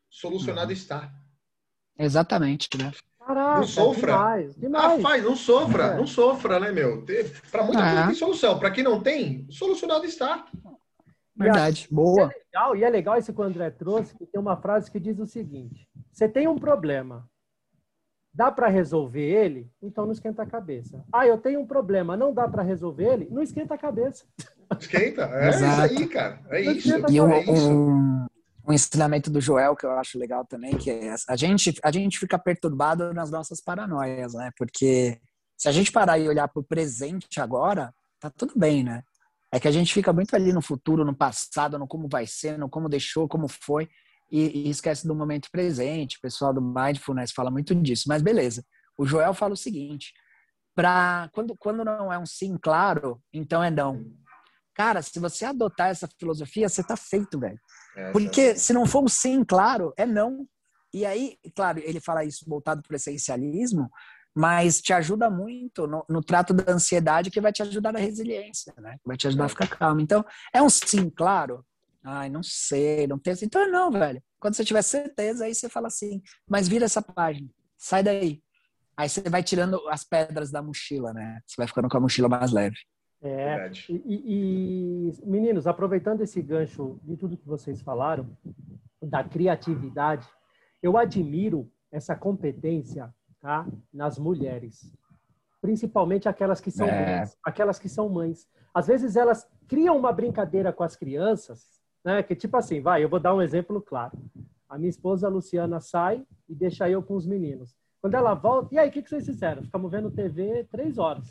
solucionado 0.08 0.68
uhum. 0.68 0.72
está. 0.72 1.12
Exatamente, 1.98 2.70
né? 2.78 2.92
Caraca, 3.18 3.60
não 3.60 3.66
sofra. 3.66 4.12
Demais, 4.12 4.54
demais. 4.56 4.84
Ah, 4.84 5.02
faz, 5.02 5.22
não 5.22 5.36
sofra, 5.36 5.84
é. 5.84 5.96
não 5.98 6.06
sofra, 6.06 6.58
né, 6.58 6.72
meu? 6.72 7.04
Para 7.52 7.64
muita 7.64 7.82
coisa 7.82 8.06
tem 8.06 8.14
solução. 8.14 8.58
Para 8.58 8.70
quem 8.70 8.82
não 8.82 9.02
tem, 9.02 9.46
solucionado 9.50 10.06
está. 10.06 10.46
Verdade, 11.36 11.88
e 11.90 11.94
boa. 11.94 12.22
E 12.22 12.24
é, 12.24 12.38
legal, 12.38 12.76
e 12.76 12.84
é 12.84 12.90
legal 12.90 13.18
isso 13.18 13.34
que 13.34 13.40
o 13.40 13.44
André 13.44 13.68
trouxe, 13.68 14.16
que 14.16 14.24
tem 14.24 14.40
uma 14.40 14.56
frase 14.56 14.90
que 14.90 14.98
diz 14.98 15.18
o 15.18 15.26
seguinte: 15.26 15.86
você 16.10 16.26
tem 16.26 16.48
um 16.48 16.58
problema, 16.58 17.28
dá 18.32 18.50
para 18.50 18.68
resolver 18.68 19.20
ele, 19.20 19.70
então 19.82 20.04
não 20.04 20.12
esquenta 20.12 20.42
a 20.42 20.46
cabeça. 20.46 21.04
Ah, 21.12 21.26
eu 21.26 21.38
tenho 21.38 21.60
um 21.60 21.66
problema, 21.66 22.16
não 22.16 22.32
dá 22.32 22.48
para 22.48 22.62
resolver 22.62 23.04
ele, 23.04 23.28
não 23.30 23.42
esquenta 23.42 23.74
a 23.74 23.78
cabeça. 23.78 24.24
Esquenta, 24.78 25.22
é 25.32 25.48
Exato. 25.48 25.92
isso 25.92 26.02
aí, 26.02 26.08
cara. 26.08 26.40
É 26.48 26.62
não 26.62 26.72
isso. 26.72 26.88
E 27.10 27.20
um, 27.20 27.32
é 27.32 27.42
isso. 27.42 27.70
Um, 27.70 28.26
um 28.68 28.72
ensinamento 28.72 29.30
do 29.30 29.40
Joel 29.40 29.74
que 29.74 29.84
eu 29.84 29.90
acho 29.92 30.18
legal 30.18 30.44
também, 30.44 30.76
que 30.76 30.90
é 30.90 31.14
a 31.28 31.36
gente, 31.36 31.74
a 31.82 31.90
gente 31.90 32.18
fica 32.18 32.38
perturbado 32.38 33.12
nas 33.12 33.30
nossas 33.30 33.60
paranoias, 33.60 34.34
né? 34.34 34.50
Porque 34.56 35.18
se 35.56 35.68
a 35.68 35.72
gente 35.72 35.90
parar 35.90 36.18
e 36.18 36.28
olhar 36.28 36.48
para 36.48 36.60
o 36.60 36.64
presente 36.64 37.40
agora, 37.40 37.92
tá 38.20 38.30
tudo 38.30 38.54
bem, 38.56 38.84
né? 38.84 39.02
É 39.52 39.58
que 39.58 39.66
a 39.66 39.72
gente 39.72 39.92
fica 39.92 40.12
muito 40.12 40.34
ali 40.36 40.52
no 40.52 40.62
futuro, 40.62 41.04
no 41.04 41.14
passado, 41.14 41.78
no 41.78 41.88
como 41.88 42.08
vai 42.08 42.26
ser, 42.26 42.56
no 42.56 42.68
como 42.68 42.88
deixou, 42.88 43.26
como 43.26 43.48
foi, 43.48 43.88
e, 44.30 44.66
e 44.66 44.70
esquece 44.70 45.06
do 45.06 45.14
momento 45.14 45.48
presente. 45.50 46.16
O 46.16 46.20
pessoal 46.20 46.52
do 46.52 46.62
Mindfulness 46.62 47.32
fala 47.32 47.50
muito 47.50 47.74
disso, 47.74 48.04
mas 48.06 48.22
beleza. 48.22 48.64
O 48.96 49.04
Joel 49.06 49.34
fala 49.34 49.54
o 49.54 49.56
seguinte: 49.56 50.12
para 50.74 51.28
quando, 51.32 51.56
quando 51.58 51.84
não 51.84 52.12
é 52.12 52.18
um 52.18 52.26
sim 52.26 52.56
claro, 52.60 53.20
então 53.32 53.62
é 53.62 53.70
não. 53.70 54.04
Cara, 54.74 55.02
se 55.02 55.18
você 55.18 55.44
adotar 55.44 55.90
essa 55.90 56.08
filosofia, 56.18 56.68
você 56.68 56.82
tá 56.82 56.96
feito, 56.96 57.38
velho. 57.38 57.58
É, 57.96 58.12
Porque 58.12 58.56
se 58.56 58.72
não 58.72 58.86
for 58.86 59.02
um 59.02 59.08
sim, 59.08 59.44
claro, 59.44 59.92
é 59.96 60.06
não. 60.06 60.46
E 60.92 61.04
aí, 61.04 61.36
claro, 61.54 61.80
ele 61.80 62.00
fala 62.00 62.24
isso 62.24 62.44
voltado 62.48 62.82
para 62.82 62.94
o 62.94 62.96
essencialismo, 62.96 63.90
mas 64.34 64.80
te 64.80 64.92
ajuda 64.92 65.28
muito 65.28 65.86
no, 65.86 66.04
no, 66.08 66.22
trato 66.22 66.54
da 66.54 66.72
ansiedade 66.72 67.30
que 67.30 67.40
vai 67.40 67.52
te 67.52 67.62
ajudar 67.62 67.92
na 67.92 67.98
resiliência, 67.98 68.72
né? 68.78 68.96
Vai 69.04 69.16
te 69.16 69.26
ajudar 69.26 69.46
a 69.46 69.48
ficar 69.48 69.68
calmo. 69.68 70.00
Então, 70.00 70.24
é 70.52 70.62
um 70.62 70.70
sim, 70.70 71.10
claro. 71.10 71.64
Ai, 72.02 72.30
não 72.30 72.42
sei, 72.42 73.06
não 73.06 73.18
tem. 73.18 73.34
Então, 73.42 73.70
não, 73.70 73.90
velho. 73.90 74.22
Quando 74.38 74.54
você 74.54 74.64
tiver 74.64 74.82
certeza, 74.82 75.44
aí 75.44 75.54
você 75.54 75.68
fala 75.68 75.88
assim, 75.88 76.22
mas 76.48 76.66
vira 76.66 76.86
essa 76.86 77.02
página, 77.02 77.48
sai 77.76 78.02
daí. 78.02 78.42
Aí 78.96 79.08
você 79.08 79.22
vai 79.28 79.42
tirando 79.42 79.80
as 79.88 80.04
pedras 80.04 80.50
da 80.50 80.62
mochila, 80.62 81.12
né? 81.12 81.40
Você 81.46 81.54
vai 81.56 81.66
ficando 81.66 81.88
com 81.88 81.96
a 81.96 82.00
mochila 82.00 82.28
mais 82.28 82.52
leve. 82.52 82.76
É, 83.22 83.70
e, 83.88 84.00
e, 84.06 85.26
meninos, 85.26 85.66
aproveitando 85.66 86.22
esse 86.22 86.40
gancho 86.40 86.98
de 87.02 87.16
tudo 87.16 87.36
que 87.36 87.46
vocês 87.46 87.82
falaram, 87.82 88.34
da 89.02 89.22
criatividade, 89.22 90.26
eu 90.82 90.96
admiro 90.96 91.70
essa 91.92 92.14
competência 92.14 93.12
tá, 93.40 93.66
nas 93.92 94.18
mulheres, 94.18 94.94
principalmente 95.60 96.28
aquelas 96.28 96.60
que 96.60 96.70
são 96.70 96.86
é. 96.86 97.18
mães, 97.18 97.36
aquelas 97.44 97.78
que 97.78 97.88
são 97.88 98.08
mães. 98.08 98.46
Às 98.72 98.86
vezes 98.86 99.16
elas 99.16 99.46
criam 99.68 99.96
uma 99.98 100.12
brincadeira 100.12 100.72
com 100.72 100.82
as 100.82 100.96
crianças, 100.96 101.79
né, 102.04 102.22
que 102.22 102.34
tipo 102.34 102.56
assim, 102.56 102.80
vai, 102.80 103.02
eu 103.04 103.08
vou 103.08 103.20
dar 103.20 103.34
um 103.34 103.42
exemplo 103.42 103.80
claro. 103.80 104.18
A 104.68 104.78
minha 104.78 104.90
esposa 104.90 105.26
a 105.26 105.30
Luciana 105.30 105.80
sai 105.80 106.24
e 106.48 106.54
deixa 106.54 106.88
eu 106.88 107.02
com 107.02 107.14
os 107.14 107.26
meninos. 107.26 107.74
Quando 108.00 108.14
ela 108.14 108.34
volta, 108.34 108.74
e 108.74 108.78
aí, 108.78 108.88
o 108.88 108.92
que, 108.92 109.02
que 109.02 109.10
vocês 109.10 109.26
fizeram? 109.26 109.62
Ficamos 109.62 109.90
vendo 109.90 110.10
TV 110.10 110.64
três 110.70 110.96
horas. 110.96 111.30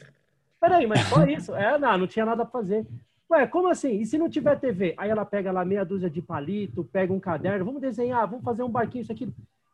Peraí, 0.60 0.86
mas 0.86 1.00
só 1.08 1.24
isso? 1.26 1.56
É, 1.56 1.80
não, 1.80 1.98
não 1.98 2.08
tinha 2.08 2.26
nada 2.26 2.44
a 2.44 2.46
fazer. 2.46 2.86
Ué, 3.32 3.48
como 3.48 3.70
assim? 3.70 4.00
E 4.00 4.06
se 4.06 4.18
não 4.18 4.30
tiver 4.30 4.60
TV? 4.60 4.94
Aí 4.98 5.10
ela 5.10 5.26
pega 5.26 5.52
lá 5.52 5.64
meia 5.64 5.86
dúzia 5.86 6.10
de 6.10 6.22
palito, 6.22 6.84
pega 6.84 7.14
um 7.14 7.20
caderno, 7.20 7.66
vamos 7.66 7.82
desenhar, 7.82 8.28
vamos 8.28 8.44
fazer 8.44 8.64
um 8.64 8.70
barquinho, 8.70 9.02
isso 9.02 9.12
aqui. 9.12 9.32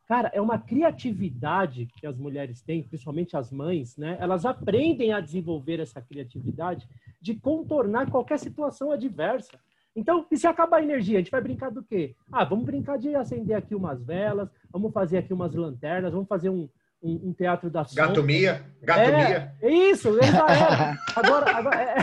Cara, 0.07 0.29
é 0.33 0.39
uma 0.39 0.59
criatividade 0.59 1.87
que 1.97 2.05
as 2.05 2.17
mulheres 2.17 2.61
têm, 2.61 2.83
principalmente 2.83 3.35
as 3.35 3.51
mães, 3.51 3.97
né? 3.97 4.17
Elas 4.19 4.45
aprendem 4.45 5.11
a 5.11 5.19
desenvolver 5.19 5.79
essa 5.79 5.99
criatividade 5.99 6.87
de 7.19 7.33
contornar 7.33 8.11
qualquer 8.11 8.37
situação 8.37 8.91
adversa. 8.91 9.57
Então, 9.95 10.25
e 10.29 10.37
se 10.37 10.45
acabar 10.45 10.77
a 10.77 10.83
energia, 10.83 11.17
a 11.17 11.21
gente 11.21 11.31
vai 11.31 11.41
brincar 11.41 11.71
do 11.71 11.81
quê? 11.81 12.15
Ah, 12.31 12.43
vamos 12.43 12.65
brincar 12.65 12.97
de 12.97 13.15
acender 13.15 13.55
aqui 13.55 13.73
umas 13.73 14.03
velas, 14.03 14.49
vamos 14.69 14.91
fazer 14.91 15.19
aqui 15.19 15.33
umas 15.33 15.55
lanternas, 15.55 16.11
vamos 16.11 16.27
fazer 16.27 16.49
um, 16.49 16.67
um, 17.01 17.29
um 17.29 17.33
teatro 17.33 17.69
da 17.69 17.85
sombra. 17.85 18.07
Gato 18.07 18.23
Mia. 18.23 18.65
Gato 18.81 18.99
é. 18.99 19.55
É 19.61 19.71
isso, 19.71 20.09
era. 20.21 20.97
Agora, 21.15 21.55
agora 21.55 21.81
é, 21.81 21.97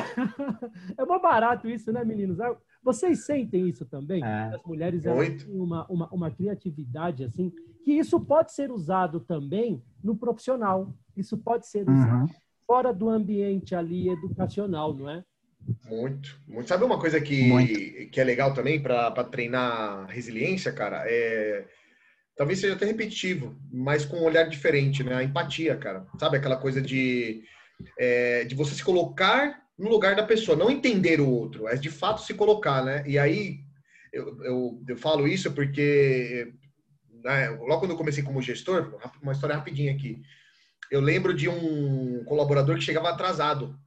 é 0.97 1.05
mais 1.05 1.23
barato 1.23 1.69
isso, 1.69 1.93
né, 1.93 2.03
meninos? 2.03 2.41
Ah, 2.41 2.57
vocês 2.83 3.27
sentem 3.27 3.69
isso 3.69 3.85
também? 3.85 4.25
É. 4.25 4.55
As 4.55 4.63
mulheres 4.65 5.05
elas 5.05 5.45
têm 5.45 5.55
uma, 5.55 5.87
uma, 5.87 6.09
uma 6.09 6.31
criatividade 6.31 7.25
assim, 7.25 7.53
que 7.85 7.93
isso 7.93 8.19
pode 8.19 8.53
ser 8.53 8.71
usado 8.71 9.21
também 9.21 9.83
no 10.03 10.17
profissional. 10.17 10.93
Isso 11.17 11.37
pode 11.37 11.67
ser 11.67 11.89
usado 11.89 12.23
uhum. 12.23 12.29
fora 12.67 12.93
do 12.93 13.11
ambiente 13.11 13.75
ali 13.75 14.09
educacional, 14.09 14.95
não 14.95 15.11
é? 15.11 15.23
Muito, 15.85 16.39
muito. 16.47 16.69
Sabe 16.69 16.85
uma 16.85 16.99
coisa 16.99 17.21
que, 17.21 18.09
que 18.11 18.21
é 18.21 18.25
legal 18.25 18.55
também 18.55 18.81
para 18.81 19.25
treinar 19.25 20.07
resiliência, 20.09 20.73
cara? 20.73 21.05
É 21.07 21.65
talvez 22.37 22.59
seja 22.59 22.75
até 22.75 22.87
repetitivo, 22.87 23.57
mas 23.73 24.05
com 24.05 24.17
um 24.17 24.25
olhar 24.25 24.49
diferente, 24.49 25.03
né? 25.03 25.15
A 25.15 25.25
empatia, 25.25 25.77
cara. 25.77 26.07
Sabe 26.19 26.37
aquela 26.37 26.57
coisa 26.57 26.81
de, 26.81 27.43
é, 27.99 28.45
de 28.45 28.55
você 28.55 28.75
se 28.75 28.83
colocar 28.83 29.63
no 29.79 29.89
lugar 29.89 30.15
da 30.15 30.23
pessoa, 30.23 30.57
não 30.57 30.71
entender 30.71 31.21
o 31.21 31.29
outro, 31.29 31.67
é 31.67 31.77
de 31.77 31.91
fato 31.91 32.23
se 32.23 32.35
colocar, 32.35 32.85
né? 32.85 33.03
E 33.07 33.19
aí 33.19 33.61
eu, 34.13 34.45
eu, 34.45 34.83
eu 34.89 34.97
falo 34.97 35.27
isso 35.27 35.53
porque 35.53 36.53
né, 37.25 37.49
logo 37.51 37.81
quando 37.81 37.93
eu 37.93 37.97
comecei 37.97 38.23
como 38.23 38.43
gestor, 38.43 38.99
uma 39.23 39.33
história 39.33 39.57
rapidinha 39.57 39.93
aqui. 39.93 40.21
Eu 40.91 41.01
lembro 41.01 41.33
de 41.33 41.49
um 41.49 42.23
colaborador 42.25 42.77
que 42.77 42.85
chegava 42.85 43.09
atrasado. 43.09 43.79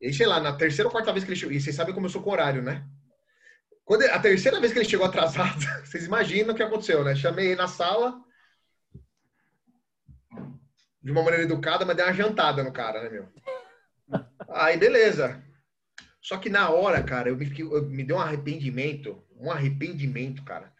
E 0.00 0.12
sei 0.12 0.26
lá, 0.26 0.40
na 0.40 0.52
terceira 0.52 0.88
ou 0.88 0.92
quarta 0.92 1.12
vez 1.12 1.24
que 1.24 1.30
ele 1.30 1.38
chegou, 1.38 1.54
e 1.54 1.60
vocês 1.60 1.76
sabem 1.76 1.94
como 1.94 2.06
eu 2.06 2.10
sou 2.10 2.22
com 2.22 2.30
horário, 2.30 2.62
né? 2.62 2.86
Quando, 3.84 4.04
a 4.04 4.18
terceira 4.18 4.60
vez 4.60 4.72
que 4.72 4.78
ele 4.78 4.88
chegou 4.88 5.04
atrasado, 5.04 5.60
vocês 5.84 6.06
imaginam 6.06 6.52
o 6.52 6.56
que 6.56 6.62
aconteceu, 6.62 7.04
né? 7.04 7.14
Chamei 7.14 7.48
ele 7.48 7.56
na 7.56 7.68
sala, 7.68 8.22
de 11.02 11.10
uma 11.10 11.22
maneira 11.22 11.44
educada, 11.44 11.84
mas 11.84 11.96
dei 11.96 12.04
uma 12.04 12.14
jantada 12.14 12.62
no 12.62 12.72
cara, 12.72 13.02
né, 13.02 13.10
meu? 13.10 13.28
Aí, 14.48 14.76
beleza. 14.76 15.42
Só 16.20 16.36
que 16.36 16.48
na 16.48 16.70
hora, 16.70 17.02
cara, 17.02 17.28
eu 17.28 17.36
me, 17.36 17.50
eu, 17.58 17.88
me 17.88 18.04
deu 18.04 18.16
um 18.16 18.20
arrependimento, 18.20 19.22
um 19.36 19.50
arrependimento, 19.50 20.44
cara. 20.44 20.72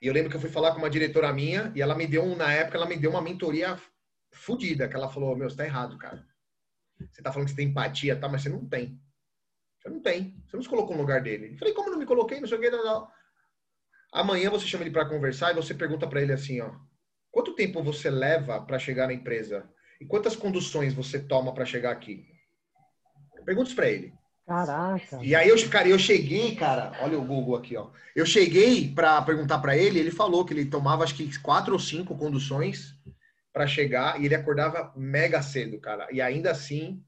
E 0.00 0.06
eu 0.06 0.12
lembro 0.12 0.30
que 0.30 0.36
eu 0.36 0.40
fui 0.40 0.50
falar 0.50 0.72
com 0.72 0.78
uma 0.78 0.90
diretora 0.90 1.32
minha 1.32 1.72
e 1.74 1.82
ela 1.82 1.94
me 1.94 2.06
deu, 2.06 2.34
na 2.36 2.52
época, 2.52 2.78
ela 2.78 2.86
me 2.86 2.96
deu 2.96 3.10
uma 3.10 3.22
mentoria 3.22 3.78
fodida, 4.32 4.88
que 4.88 4.96
ela 4.96 5.08
falou, 5.08 5.36
meu, 5.36 5.48
você 5.48 5.56
tá 5.56 5.64
errado, 5.64 5.96
cara. 5.98 6.26
Você 7.10 7.22
tá 7.22 7.32
falando 7.32 7.46
que 7.46 7.52
você 7.52 7.56
tem 7.56 7.68
empatia, 7.68 8.18
tá, 8.18 8.28
mas 8.28 8.42
você 8.42 8.48
não 8.48 8.66
tem. 8.66 9.00
Você 9.80 9.88
não 9.88 10.00
tem. 10.00 10.42
Você 10.46 10.56
não 10.56 10.62
se 10.62 10.68
colocou 10.68 10.94
no 10.94 11.02
lugar 11.02 11.22
dele. 11.22 11.52
Eu 11.52 11.58
falei, 11.58 11.74
como 11.74 11.90
não 11.90 11.98
me 11.98 12.06
coloquei? 12.06 12.40
Não 12.40 12.48
sei 12.48 12.58
o 12.58 12.60
que. 12.60 12.70
Não, 12.70 12.84
não. 12.84 13.08
Amanhã 14.12 14.50
você 14.50 14.66
chama 14.66 14.84
ele 14.84 14.90
para 14.90 15.08
conversar 15.08 15.52
e 15.52 15.54
você 15.54 15.74
pergunta 15.74 16.06
para 16.06 16.22
ele 16.22 16.32
assim, 16.32 16.60
ó, 16.60 16.72
quanto 17.30 17.54
tempo 17.54 17.82
você 17.82 18.08
leva 18.08 18.60
para 18.60 18.78
chegar 18.78 19.06
na 19.06 19.12
empresa? 19.12 19.68
E 20.00 20.06
quantas 20.06 20.34
conduções 20.36 20.94
você 20.94 21.18
toma 21.18 21.52
para 21.52 21.64
chegar 21.64 21.90
aqui? 21.90 22.26
Perguntas 23.44 23.74
para 23.74 23.88
ele. 23.88 24.14
Caraca. 24.46 25.18
E 25.22 25.34
aí 25.34 25.48
eu, 25.48 25.68
cara, 25.68 25.88
eu 25.88 25.98
cheguei, 25.98 26.54
cara, 26.54 26.92
olha 27.02 27.18
o 27.18 27.24
Google 27.24 27.56
aqui, 27.56 27.76
ó. 27.76 27.90
Eu 28.14 28.24
cheguei 28.24 28.92
para 28.92 29.20
perguntar 29.22 29.58
para 29.58 29.76
ele, 29.76 29.98
ele 29.98 30.10
falou 30.10 30.44
que 30.44 30.54
ele 30.54 30.66
tomava 30.66 31.04
acho 31.04 31.14
que 31.14 31.38
quatro 31.40 31.72
ou 31.72 31.78
cinco 31.78 32.16
conduções 32.16 32.94
para 33.56 33.66
chegar 33.66 34.20
e 34.20 34.26
ele 34.26 34.34
acordava 34.34 34.92
mega 34.94 35.40
cedo, 35.40 35.80
cara. 35.80 36.06
E 36.12 36.20
ainda 36.20 36.50
assim 36.50 37.02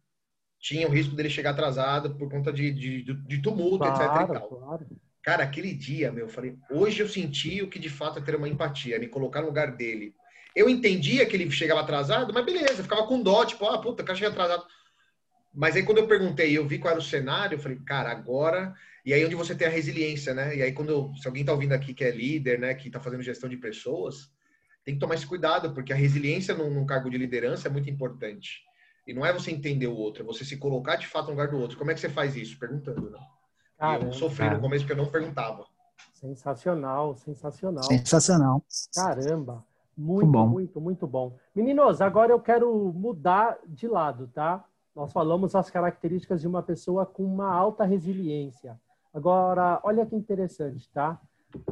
tinha 0.58 0.88
o 0.88 0.90
risco 0.90 1.14
dele 1.14 1.28
chegar 1.28 1.50
atrasado 1.50 2.16
por 2.16 2.30
conta 2.30 2.50
de, 2.50 2.72
de, 2.72 3.02
de 3.02 3.42
tumulto, 3.42 3.84
claro, 3.84 4.22
etc. 4.22 4.30
E 4.30 4.32
tal. 4.32 4.48
Claro. 4.48 4.86
Cara, 5.22 5.44
aquele 5.44 5.74
dia, 5.74 6.10
meu, 6.10 6.24
eu 6.24 6.30
falei, 6.30 6.56
hoje 6.70 7.00
eu 7.00 7.08
senti 7.08 7.60
o 7.60 7.68
que 7.68 7.78
de 7.78 7.90
fato 7.90 8.18
é 8.18 8.22
ter 8.22 8.34
uma 8.34 8.48
empatia, 8.48 8.98
me 8.98 9.08
colocar 9.08 9.42
no 9.42 9.48
lugar 9.48 9.76
dele. 9.76 10.14
Eu 10.56 10.70
entendia 10.70 11.26
que 11.26 11.36
ele 11.36 11.50
chegava 11.50 11.82
atrasado, 11.82 12.32
mas 12.32 12.46
beleza, 12.46 12.82
ficava 12.82 13.06
com 13.06 13.22
dó, 13.22 13.44
tipo, 13.44 13.66
ah, 13.66 13.76
puta, 13.76 14.02
o 14.02 14.06
cara 14.06 14.18
chega 14.18 14.30
atrasado. 14.30 14.64
Mas 15.52 15.76
aí 15.76 15.82
quando 15.82 15.98
eu 15.98 16.08
perguntei, 16.08 16.56
eu 16.56 16.66
vi 16.66 16.78
qual 16.78 16.92
era 16.92 17.00
o 17.00 17.04
cenário, 17.04 17.56
eu 17.56 17.60
falei, 17.60 17.78
cara, 17.84 18.10
agora. 18.10 18.74
E 19.04 19.12
aí 19.12 19.22
onde 19.22 19.34
você 19.34 19.54
tem 19.54 19.68
a 19.68 19.70
resiliência, 19.70 20.32
né? 20.32 20.56
E 20.56 20.62
aí 20.62 20.72
quando 20.72 21.14
se 21.20 21.28
alguém 21.28 21.44
tá 21.44 21.52
ouvindo 21.52 21.74
aqui 21.74 21.92
que 21.92 22.04
é 22.04 22.10
líder, 22.10 22.58
né, 22.58 22.72
que 22.72 22.88
tá 22.88 22.98
fazendo 22.98 23.22
gestão 23.22 23.50
de 23.50 23.58
pessoas, 23.58 24.30
tem 24.88 24.94
que 24.94 25.00
tomar 25.00 25.16
esse 25.16 25.26
cuidado, 25.26 25.74
porque 25.74 25.92
a 25.92 25.96
resiliência 25.96 26.54
num, 26.54 26.70
num 26.70 26.86
cargo 26.86 27.10
de 27.10 27.18
liderança 27.18 27.68
é 27.68 27.70
muito 27.70 27.90
importante. 27.90 28.62
E 29.06 29.12
não 29.12 29.24
é 29.24 29.30
você 29.30 29.50
entender 29.50 29.86
o 29.86 29.94
outro, 29.94 30.22
é 30.22 30.26
você 30.26 30.46
se 30.46 30.56
colocar 30.56 30.96
de 30.96 31.06
fato 31.06 31.26
no 31.26 31.32
lugar 31.32 31.48
do 31.48 31.58
outro. 31.58 31.76
Como 31.76 31.90
é 31.90 31.94
que 31.94 32.00
você 32.00 32.08
faz 32.08 32.34
isso? 32.34 32.58
Perguntando, 32.58 33.10
né? 33.10 33.18
Caramba, 33.76 34.06
eu 34.06 34.12
sofri 34.14 34.46
cara. 34.46 34.54
no 34.54 34.62
começo 34.62 34.86
porque 34.86 34.98
eu 34.98 35.04
não 35.04 35.10
perguntava. 35.10 35.66
Sensacional, 36.14 37.14
sensacional. 37.16 37.82
Sensacional. 37.82 38.64
Caramba. 38.94 39.62
Muito, 39.94 40.24
muito, 40.24 40.32
bom. 40.32 40.48
muito, 40.48 40.80
muito 40.80 41.06
bom. 41.06 41.36
Meninos, 41.54 42.00
agora 42.00 42.32
eu 42.32 42.40
quero 42.40 42.90
mudar 42.94 43.58
de 43.66 43.86
lado, 43.86 44.26
tá? 44.28 44.64
Nós 44.96 45.12
falamos 45.12 45.54
as 45.54 45.68
características 45.68 46.40
de 46.40 46.48
uma 46.48 46.62
pessoa 46.62 47.04
com 47.04 47.24
uma 47.24 47.52
alta 47.52 47.84
resiliência. 47.84 48.80
Agora, 49.12 49.80
olha 49.82 50.06
que 50.06 50.16
interessante, 50.16 50.88
tá? 50.88 51.20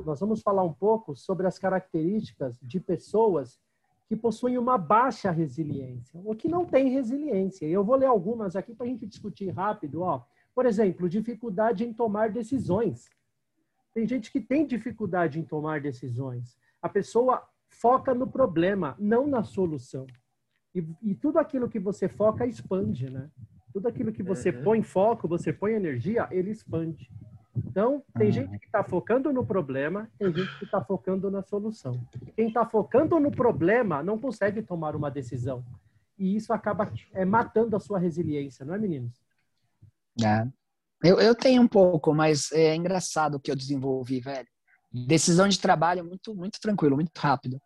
Nós 0.05 0.21
vamos 0.21 0.43
falar 0.43 0.63
um 0.63 0.73
pouco 0.73 1.15
sobre 1.15 1.47
as 1.47 1.59
características 1.59 2.59
de 2.63 2.81
pessoas 2.81 3.61
que 4.09 4.17
possuem 4.17 4.57
uma 4.57 4.79
baixa 4.79 5.31
resiliência, 5.31 6.21
ou 6.25 6.35
que 6.35 6.49
não 6.49 6.65
têm 6.65 6.91
resiliência. 6.91 7.67
Eu 7.67 7.85
vou 7.85 7.97
ler 7.97 8.07
algumas 8.07 8.55
aqui 8.55 8.75
para 8.75 8.87
a 8.87 8.89
gente 8.89 9.07
discutir 9.07 9.51
rápido. 9.51 10.03
Ó. 10.03 10.23
Por 10.55 10.65
exemplo, 10.65 11.09
dificuldade 11.09 11.85
em 11.85 11.93
tomar 11.93 12.31
decisões. 12.31 13.11
Tem 13.93 14.07
gente 14.07 14.31
que 14.31 14.41
tem 14.41 14.67
dificuldade 14.67 15.41
em 15.41 15.43
tomar 15.43 15.81
decisões. 15.81 16.57
A 16.81 16.89
pessoa 16.89 17.43
foca 17.69 18.15
no 18.15 18.27
problema, 18.27 18.95
não 18.99 19.27
na 19.27 19.43
solução. 19.43 20.07
E, 20.75 20.87
e, 21.03 21.15
tudo 21.15 21.39
aquilo 21.39 21.69
que 21.69 21.79
você 21.79 22.09
foca 22.09 22.47
expande, 22.47 23.11
né? 23.11 23.31
Tudo 23.73 23.89
aquilo 23.89 24.13
que 24.13 24.23
você 24.23 24.51
uhum. 24.51 24.63
põe 24.63 24.83
foco, 24.83 25.27
você 25.27 25.53
põe 25.53 25.73
energia, 25.73 26.29
ele 26.31 26.51
expande. 26.51 27.11
Então, 27.57 28.03
tem 28.17 28.27
uhum. 28.27 28.33
gente 28.33 28.59
que 28.59 28.67
está 28.67 28.83
focando 28.85 29.33
no 29.33 29.45
problema, 29.45 30.11
tem 30.19 30.33
gente 30.33 30.59
que 30.59 30.65
está 30.65 30.83
focando 30.83 31.31
na 31.31 31.43
solução. 31.43 31.93
Quem 32.35 32.49
está 32.49 32.67
focando 32.67 33.19
no 33.19 33.31
problema 33.31 34.03
não 34.03 34.19
consegue 34.19 34.63
tomar 34.63 34.95
uma 34.95 35.11
decisão. 35.11 35.65
E 36.19 36.37
isso 36.37 36.53
acaba 36.53 36.91
é, 37.13 37.25
matando 37.25 37.77
a 37.77 37.81
sua 37.81 37.99
resiliência, 37.99 38.65
não 38.65 38.75
é, 38.75 38.79
meninos? 38.79 39.13
É. 40.23 40.47
Eu, 41.03 41.21
eu 41.21 41.35
tenho 41.35 41.63
um 41.63 41.69
pouco, 41.69 42.15
mas 42.15 42.51
é 42.53 42.75
engraçado 42.75 43.35
o 43.35 43.41
que 43.41 43.51
eu 43.51 43.57
desenvolvi, 43.57 44.21
velho. 44.21 44.49
Decisão 44.93 45.47
de 45.47 45.59
trabalho 45.59 46.01
é 46.01 46.03
muito, 46.03 46.35
muito 46.35 46.59
tranquilo, 46.61 46.97
muito 46.97 47.13
rápido. 47.17 47.61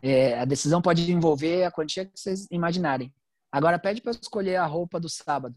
É, 0.00 0.38
a 0.38 0.44
decisão 0.44 0.80
pode 0.80 1.10
envolver 1.10 1.64
a 1.64 1.72
quantia 1.72 2.04
que 2.04 2.12
vocês 2.14 2.46
imaginarem. 2.50 3.12
Agora 3.50 3.78
pede 3.78 4.00
para 4.00 4.12
escolher 4.12 4.56
a 4.56 4.66
roupa 4.66 5.00
do 5.00 5.08
sábado. 5.08 5.56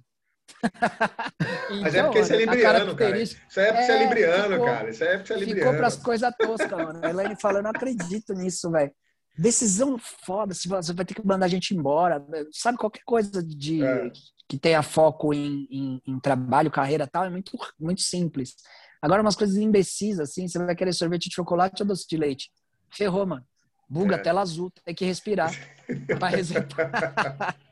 Então, 0.60 1.82
Mas 1.82 1.96
é 1.96 2.04
porque 2.04 2.24
você 2.24 2.36
é 2.36 2.38
libriano, 2.38 2.96
cara. 2.96 3.22
Isso 3.22 3.38
é 3.60 3.72
porque 3.72 3.86
você 3.86 3.92
é, 3.92 3.96
é 3.96 4.04
libriano, 4.04 4.54
ficou, 4.54 4.66
cara. 4.66 4.90
Isso 4.90 5.04
é 5.04 5.18
porque 5.18 5.28
você 5.28 5.34
é 5.34 5.38
libriano. 5.38 5.62
Ficou 5.62 5.78
para 5.78 5.88
as 5.88 5.96
coisas 5.98 6.34
toscas, 6.38 6.72
mano. 6.72 7.00
A 7.04 7.10
Elaine 7.10 7.36
falou, 7.40 7.60
eu 7.60 7.64
não 7.64 7.72
acredito 7.72 8.34
nisso, 8.34 8.70
velho. 8.72 8.92
Decisão 9.38 9.98
foda, 9.98 10.54
você 10.54 10.94
vai 10.94 11.06
ter 11.06 11.14
que 11.14 11.26
mandar 11.26 11.46
a 11.46 11.50
gente 11.50 11.74
embora. 11.74 12.24
Sabe, 12.52 12.78
qualquer 12.78 13.04
coisa 13.06 13.42
de 13.42 13.84
é. 13.84 14.12
que 14.48 14.58
tenha 14.58 14.84
foco 14.84 15.34
em, 15.34 15.68
em, 15.72 16.02
em 16.06 16.20
trabalho, 16.20 16.70
carreira 16.70 17.08
tal, 17.08 17.26
é 17.26 17.30
muito, 17.30 17.58
muito 17.80 18.02
simples. 18.02 18.56
Agora, 19.02 19.22
umas 19.22 19.36
coisas 19.36 19.56
imbecis, 19.58 20.20
assim, 20.20 20.48
você 20.48 20.60
vai 20.60 20.76
querer 20.76 20.94
sorvete 20.94 21.30
de 21.30 21.36
chocolate 21.36 21.82
ou 21.82 21.88
doce 21.88 22.06
de 22.08 22.18
leite. 22.18 22.52
Ferrou, 22.94 23.26
mano. 23.26 23.46
Buga, 23.90 24.16
é. 24.16 24.20
tela 24.20 24.42
azul, 24.42 24.72
tem 24.86 24.94
que 24.94 25.06
respirar 25.06 25.52
para 26.20 26.28
resetar. 26.28 27.58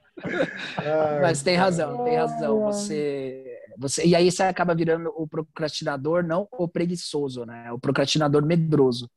Mas 1.21 1.41
tem 1.41 1.55
razão, 1.55 2.03
tem 2.03 2.17
razão. 2.17 2.61
Você, 2.61 3.45
você 3.77 4.05
e 4.05 4.15
aí 4.15 4.31
você 4.31 4.43
acaba 4.43 4.75
virando 4.75 5.11
o 5.15 5.27
procrastinador, 5.27 6.23
não 6.23 6.47
o 6.51 6.67
preguiçoso, 6.67 7.45
né? 7.45 7.71
O 7.71 7.79
procrastinador 7.79 8.45
medroso. 8.45 9.09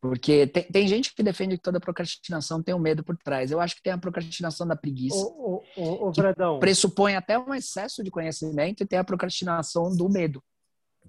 Porque 0.00 0.46
tem, 0.46 0.62
tem 0.64 0.88
gente 0.88 1.12
que 1.12 1.22
defende 1.22 1.56
que 1.56 1.62
toda 1.62 1.80
procrastinação 1.80 2.62
tem 2.62 2.74
um 2.74 2.78
medo 2.78 3.02
por 3.02 3.16
trás. 3.16 3.50
Eu 3.50 3.60
acho 3.60 3.74
que 3.74 3.82
tem 3.82 3.92
a 3.92 3.98
procrastinação 3.98 4.66
da 4.66 4.76
preguiça. 4.76 5.16
Ô, 5.16 5.62
ô, 5.76 6.08
ô, 6.08 6.14
Fredão. 6.14 6.60
pressupõe 6.60 7.16
até 7.16 7.36
um 7.38 7.52
excesso 7.52 8.04
de 8.04 8.10
conhecimento 8.10 8.82
e 8.82 8.86
tem 8.86 8.98
a 8.98 9.04
procrastinação 9.04 9.94
do 9.96 10.08
medo. 10.08 10.42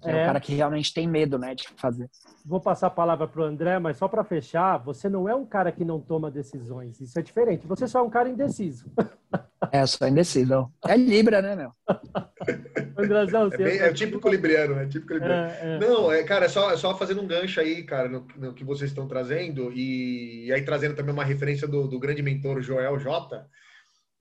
É, 0.02 0.10
é 0.10 0.22
o 0.22 0.26
cara 0.26 0.40
que 0.40 0.54
realmente 0.54 0.92
tem 0.92 1.06
medo, 1.06 1.38
né, 1.38 1.54
de 1.54 1.68
fazer. 1.76 2.08
Vou 2.44 2.60
passar 2.60 2.86
a 2.86 2.90
palavra 2.90 3.28
para 3.28 3.40
o 3.40 3.44
André, 3.44 3.78
mas 3.78 3.96
só 3.96 4.08
para 4.08 4.24
fechar, 4.24 4.78
você 4.78 5.08
não 5.08 5.28
é 5.28 5.34
um 5.34 5.44
cara 5.44 5.70
que 5.70 5.84
não 5.84 6.00
toma 6.00 6.30
decisões. 6.30 7.00
Isso 7.00 7.18
é 7.18 7.22
diferente. 7.22 7.66
Você 7.66 7.86
só 7.86 8.00
é 8.00 8.02
um 8.02 8.10
cara 8.10 8.28
indeciso. 8.28 8.90
É, 9.72 9.86
só 9.86 10.08
indeciso. 10.08 10.72
É 10.88 10.96
Libra, 10.96 11.42
né, 11.42 11.54
meu? 11.54 11.70
Andrezão, 12.96 13.50
é, 13.52 13.56
bem, 13.56 13.78
é 13.78 13.92
típico 13.92 14.28
libriano, 14.28 14.74
é 14.80 14.86
típico 14.86 15.12
libriano. 15.12 15.50
É, 15.50 15.76
é. 15.76 15.78
Não, 15.78 16.10
é, 16.10 16.22
cara, 16.22 16.46
é 16.46 16.48
só, 16.48 16.72
é 16.72 16.76
só 16.76 16.96
fazendo 16.96 17.20
um 17.20 17.26
gancho 17.26 17.60
aí, 17.60 17.82
cara, 17.84 18.08
no, 18.08 18.26
no 18.36 18.54
que 18.54 18.64
vocês 18.64 18.90
estão 18.90 19.06
trazendo, 19.06 19.70
e, 19.72 20.46
e, 20.46 20.52
aí 20.52 20.62
trazendo 20.62 20.96
também 20.96 21.12
uma 21.12 21.24
referência 21.24 21.68
do, 21.68 21.86
do 21.86 22.00
grande 22.00 22.22
mentor 22.22 22.62
Joel 22.62 22.98
J., 22.98 23.46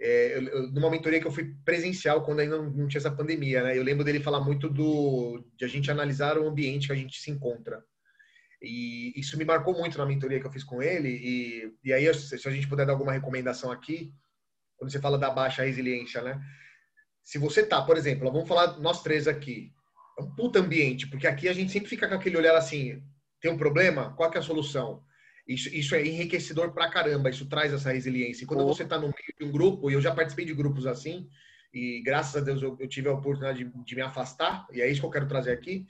é, 0.02 0.38
eu, 0.38 0.72
numa 0.72 0.90
mentoria 0.90 1.20
que 1.20 1.28
eu 1.28 1.32
fui 1.32 1.54
presencial 1.66 2.24
quando 2.24 2.40
ainda 2.40 2.58
não, 2.58 2.70
não, 2.70 2.88
tinha 2.88 3.00
essa 3.00 3.12
pandemia, 3.12 3.64
né? 3.64 3.78
Eu 3.78 3.84
lembro 3.84 4.06
dele 4.06 4.22
falar 4.22 4.40
muito 4.40 4.70
do 4.70 5.44
de 5.58 5.66
a 5.66 5.68
gente 5.68 5.92
analisar 5.92 6.38
o 6.38 6.48
ambiente 6.48 6.88
que 6.88 6.94
a 6.94 6.96
gente 6.96 7.20
se 7.20 7.30
encontra. 7.30 7.84
E 8.62 9.14
isso 9.16 9.38
me 9.38 9.46
marcou 9.46 9.78
muito 9.78 9.98
na 9.98 10.06
mentoria 10.06 10.40
que 10.40 10.48
eu 10.48 10.52
fiz 10.52 10.64
com 10.64 10.82
ele. 10.82 11.10
E, 11.10 11.74
e 11.84 11.94
aí, 11.94 12.14
se 12.14 12.48
a 12.48 12.52
gente 12.52 12.68
puder 12.68 12.86
dar 12.86 12.94
alguma 12.94 13.12
recomendação 13.12 13.72
aqui, 13.72 14.14
quando 14.78 14.92
você 14.92 15.00
fala 15.00 15.18
da 15.18 15.30
baixa 15.30 15.64
resiliência, 15.64 16.22
né? 16.22 16.42
Se 17.22 17.38
você 17.38 17.66
tá, 17.66 17.82
por 17.82 17.98
exemplo, 17.98 18.32
vamos 18.32 18.48
falar 18.48 18.80
nós 18.80 19.04
três 19.04 19.28
aqui, 19.28 19.72
é 20.18 20.24
um 20.24 20.34
puta 20.34 20.60
ambiente, 20.60 21.08
porque 21.08 21.28
aqui 21.28 21.48
a 21.50 21.54
gente 21.54 21.72
sempre 21.72 21.90
fica 21.90 22.08
com 22.08 22.16
aquele 22.16 22.38
olhar 22.38 22.56
assim: 22.56 23.04
tem 23.42 23.52
um 23.52 23.58
problema? 23.58 24.14
Qual 24.16 24.32
é 24.34 24.38
a 24.38 24.42
solução? 24.42 25.04
Isso, 25.50 25.68
isso 25.74 25.96
é 25.96 26.06
enriquecedor 26.06 26.72
pra 26.72 26.92
caramba, 26.92 27.32
isso 27.32 27.48
traz 27.48 27.74
essa 27.74 27.92
resiliência. 27.92 28.44
E 28.44 28.48
quando 28.48 28.64
você 28.68 28.84
está 28.84 28.98
no 29.00 29.08
meio 29.08 29.34
de 29.36 29.44
um 29.44 29.52
grupo, 29.52 29.90
e 29.90 29.96
eu 29.96 30.02
já 30.02 30.14
participei 30.14 30.46
de 30.46 30.54
grupos 30.54 30.86
assim, 30.86 31.28
e 31.74 32.04
graças 32.06 32.40
a 32.40 32.46
Deus 32.46 32.62
eu, 32.62 32.78
eu 32.80 32.88
tive 32.88 33.10
a 33.10 33.14
oportunidade 33.14 33.64
de, 33.64 33.84
de, 33.84 33.96
me 33.96 34.02
afastar, 34.04 34.68
e 34.72 34.80
é 34.80 34.88
isso 34.88 35.02
que 35.02 35.08
eu 35.08 35.12
quero 35.12 35.28
trazer 35.28 35.52
aqui. 35.52 35.88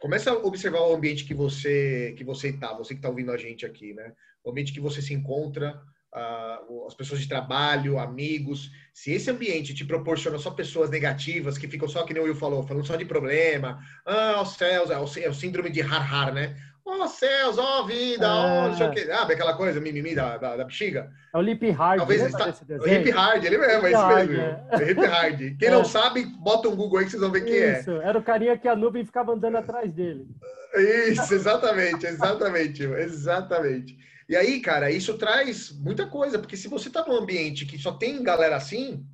Começa 0.00 0.30
a 0.30 0.34
observar 0.34 0.80
o 0.82 0.94
ambiente 0.94 1.24
que 1.24 1.34
você 1.34 2.14
que 2.16 2.22
você 2.22 2.50
está, 2.50 2.72
você 2.72 2.94
que 2.94 2.98
está 2.98 3.08
ouvindo 3.08 3.32
a 3.32 3.36
gente 3.36 3.66
aqui, 3.66 3.92
né? 3.94 4.12
O 4.44 4.50
ambiente 4.50 4.72
que 4.72 4.80
você 4.80 5.02
se 5.02 5.12
encontra, 5.12 5.74
uh, 6.14 6.86
as 6.86 6.94
pessoas 6.94 7.20
de 7.20 7.28
trabalho, 7.28 7.98
amigos. 7.98 8.70
Se 8.92 9.10
esse 9.10 9.28
ambiente 9.28 9.74
te 9.74 9.84
proporciona 9.84 10.38
só 10.38 10.52
pessoas 10.52 10.88
negativas, 10.88 11.58
que 11.58 11.66
ficam 11.66 11.88
só, 11.88 12.04
que 12.04 12.14
nem 12.14 12.22
o 12.22 12.26
Will 12.26 12.36
falou, 12.36 12.62
falando 12.62 12.86
só 12.86 12.94
de 12.94 13.04
problema, 13.04 13.80
ah, 14.06 14.40
os 14.40 14.54
céus, 14.54 14.90
é 14.90 14.98
o, 14.98 15.26
é 15.26 15.28
o 15.28 15.34
síndrome 15.34 15.70
de 15.70 15.80
har-har, 15.80 16.32
né? 16.32 16.56
Ó 16.86 17.02
oh, 17.02 17.08
céus, 17.08 17.56
ó 17.56 17.80
oh, 17.80 17.86
vida, 17.86 18.28
ó, 18.28 18.66
oh, 18.66 18.68
não 18.68 18.76
sei 18.76 18.86
o 18.86 18.90
quê. 18.90 19.08
Ah, 19.10 19.22
aquela 19.22 19.56
coisa, 19.56 19.80
mimimi 19.80 20.14
da, 20.14 20.36
da, 20.36 20.54
da 20.54 20.64
bexiga. 20.64 21.10
É 21.32 21.38
o 21.38 21.40
Lip 21.40 21.70
Hard. 21.70 21.98
Talvez 21.98 22.22
está... 22.22 22.54
O 22.78 22.86
Lip 22.86 23.10
Hard, 23.10 23.42
ele 23.42 23.56
mesmo, 23.56 23.86
é 23.86 23.90
isso 23.90 24.06
mesmo. 24.06 24.34
É. 24.34 24.66
é 24.70 24.84
Lip 24.84 25.06
Hard. 25.06 25.38
Quem 25.58 25.68
é. 25.68 25.70
não 25.70 25.84
sabe, 25.84 26.26
bota 26.26 26.68
um 26.68 26.76
Google 26.76 26.98
aí 26.98 27.06
que 27.06 27.12
vocês 27.12 27.22
vão 27.22 27.32
ver 27.32 27.46
quem 27.46 27.56
é. 27.56 27.80
Isso, 27.80 27.90
era 27.90 28.18
o 28.18 28.22
carinha 28.22 28.58
que 28.58 28.68
a 28.68 28.76
nuvem 28.76 29.02
ficava 29.02 29.32
andando 29.32 29.56
atrás 29.56 29.90
dele. 29.90 30.26
Isso, 30.74 31.32
exatamente, 31.32 32.04
exatamente, 32.04 32.82
exatamente. 32.82 33.96
E 34.28 34.36
aí, 34.36 34.60
cara, 34.60 34.90
isso 34.90 35.16
traz 35.16 35.70
muita 35.70 36.06
coisa, 36.06 36.38
porque 36.38 36.56
se 36.56 36.68
você 36.68 36.90
tá 36.90 37.02
num 37.06 37.16
ambiente 37.16 37.64
que 37.64 37.78
só 37.78 37.92
tem 37.92 38.22
galera 38.22 38.56
assim, 38.56 39.06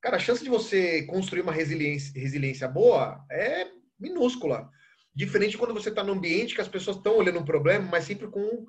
cara, 0.00 0.16
a 0.16 0.20
chance 0.20 0.44
de 0.44 0.50
você 0.50 1.02
construir 1.04 1.40
uma 1.40 1.52
resiliência, 1.52 2.12
resiliência 2.18 2.68
boa 2.68 3.24
é 3.30 3.66
minúscula. 3.98 4.68
Diferente 5.14 5.56
quando 5.56 5.72
você 5.72 5.90
está 5.90 6.02
num 6.02 6.14
ambiente 6.14 6.54
que 6.54 6.60
as 6.60 6.68
pessoas 6.68 6.96
estão 6.96 7.16
olhando 7.16 7.38
um 7.38 7.44
problema, 7.44 7.86
mas 7.88 8.04
sempre 8.04 8.26
com 8.26 8.66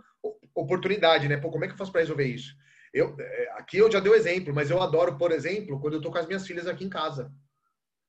oportunidade, 0.54 1.28
né? 1.28 1.38
Pô, 1.38 1.50
como 1.50 1.66
é 1.66 1.68
que 1.68 1.74
eu 1.74 1.78
faço 1.78 1.92
para 1.92 2.02
resolver 2.02 2.26
isso? 2.26 2.56
Eu, 2.94 3.16
é, 3.20 3.52
aqui 3.58 3.78
eu 3.78 3.92
já 3.92 4.00
dei 4.00 4.12
o 4.12 4.16
exemplo, 4.16 4.54
mas 4.54 4.70
eu 4.70 4.82
adoro, 4.82 5.18
por 5.18 5.32
exemplo, 5.32 5.80
quando 5.80 5.96
eu 5.96 6.02
tô 6.02 6.12
com 6.12 6.18
as 6.18 6.28
minhas 6.28 6.46
filhas 6.46 6.68
aqui 6.68 6.86
em 6.86 6.90
casa. 6.90 7.32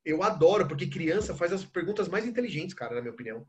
Eu 0.05 0.23
adoro, 0.23 0.69
porque 0.69 0.87
criança 0.87 1.35
faz 1.35 1.53
as 1.53 1.65
perguntas 1.65 2.09
mais 2.09 2.27
inteligentes, 2.27 2.75
cara, 2.75 2.95
na 2.95 3.01
minha 3.01 3.13
opinião. 3.13 3.45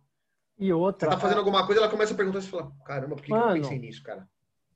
E 0.58 0.72
outra. 0.74 1.10
Você 1.10 1.16
tá 1.16 1.22
fazendo 1.22 1.40
alguma 1.40 1.66
coisa, 1.66 1.82
ela 1.82 1.92
começa 1.92 2.14
a 2.14 2.18
perguntar 2.18 2.40
e 2.40 2.44
fala: 2.44 2.72
caramba, 2.86 3.16
por 3.16 3.24
que, 3.24 3.30
Mano, 3.30 3.52
que 3.52 3.60
eu 3.60 3.62
pensei 3.62 3.78
nisso, 3.78 4.02
cara? 4.02 4.28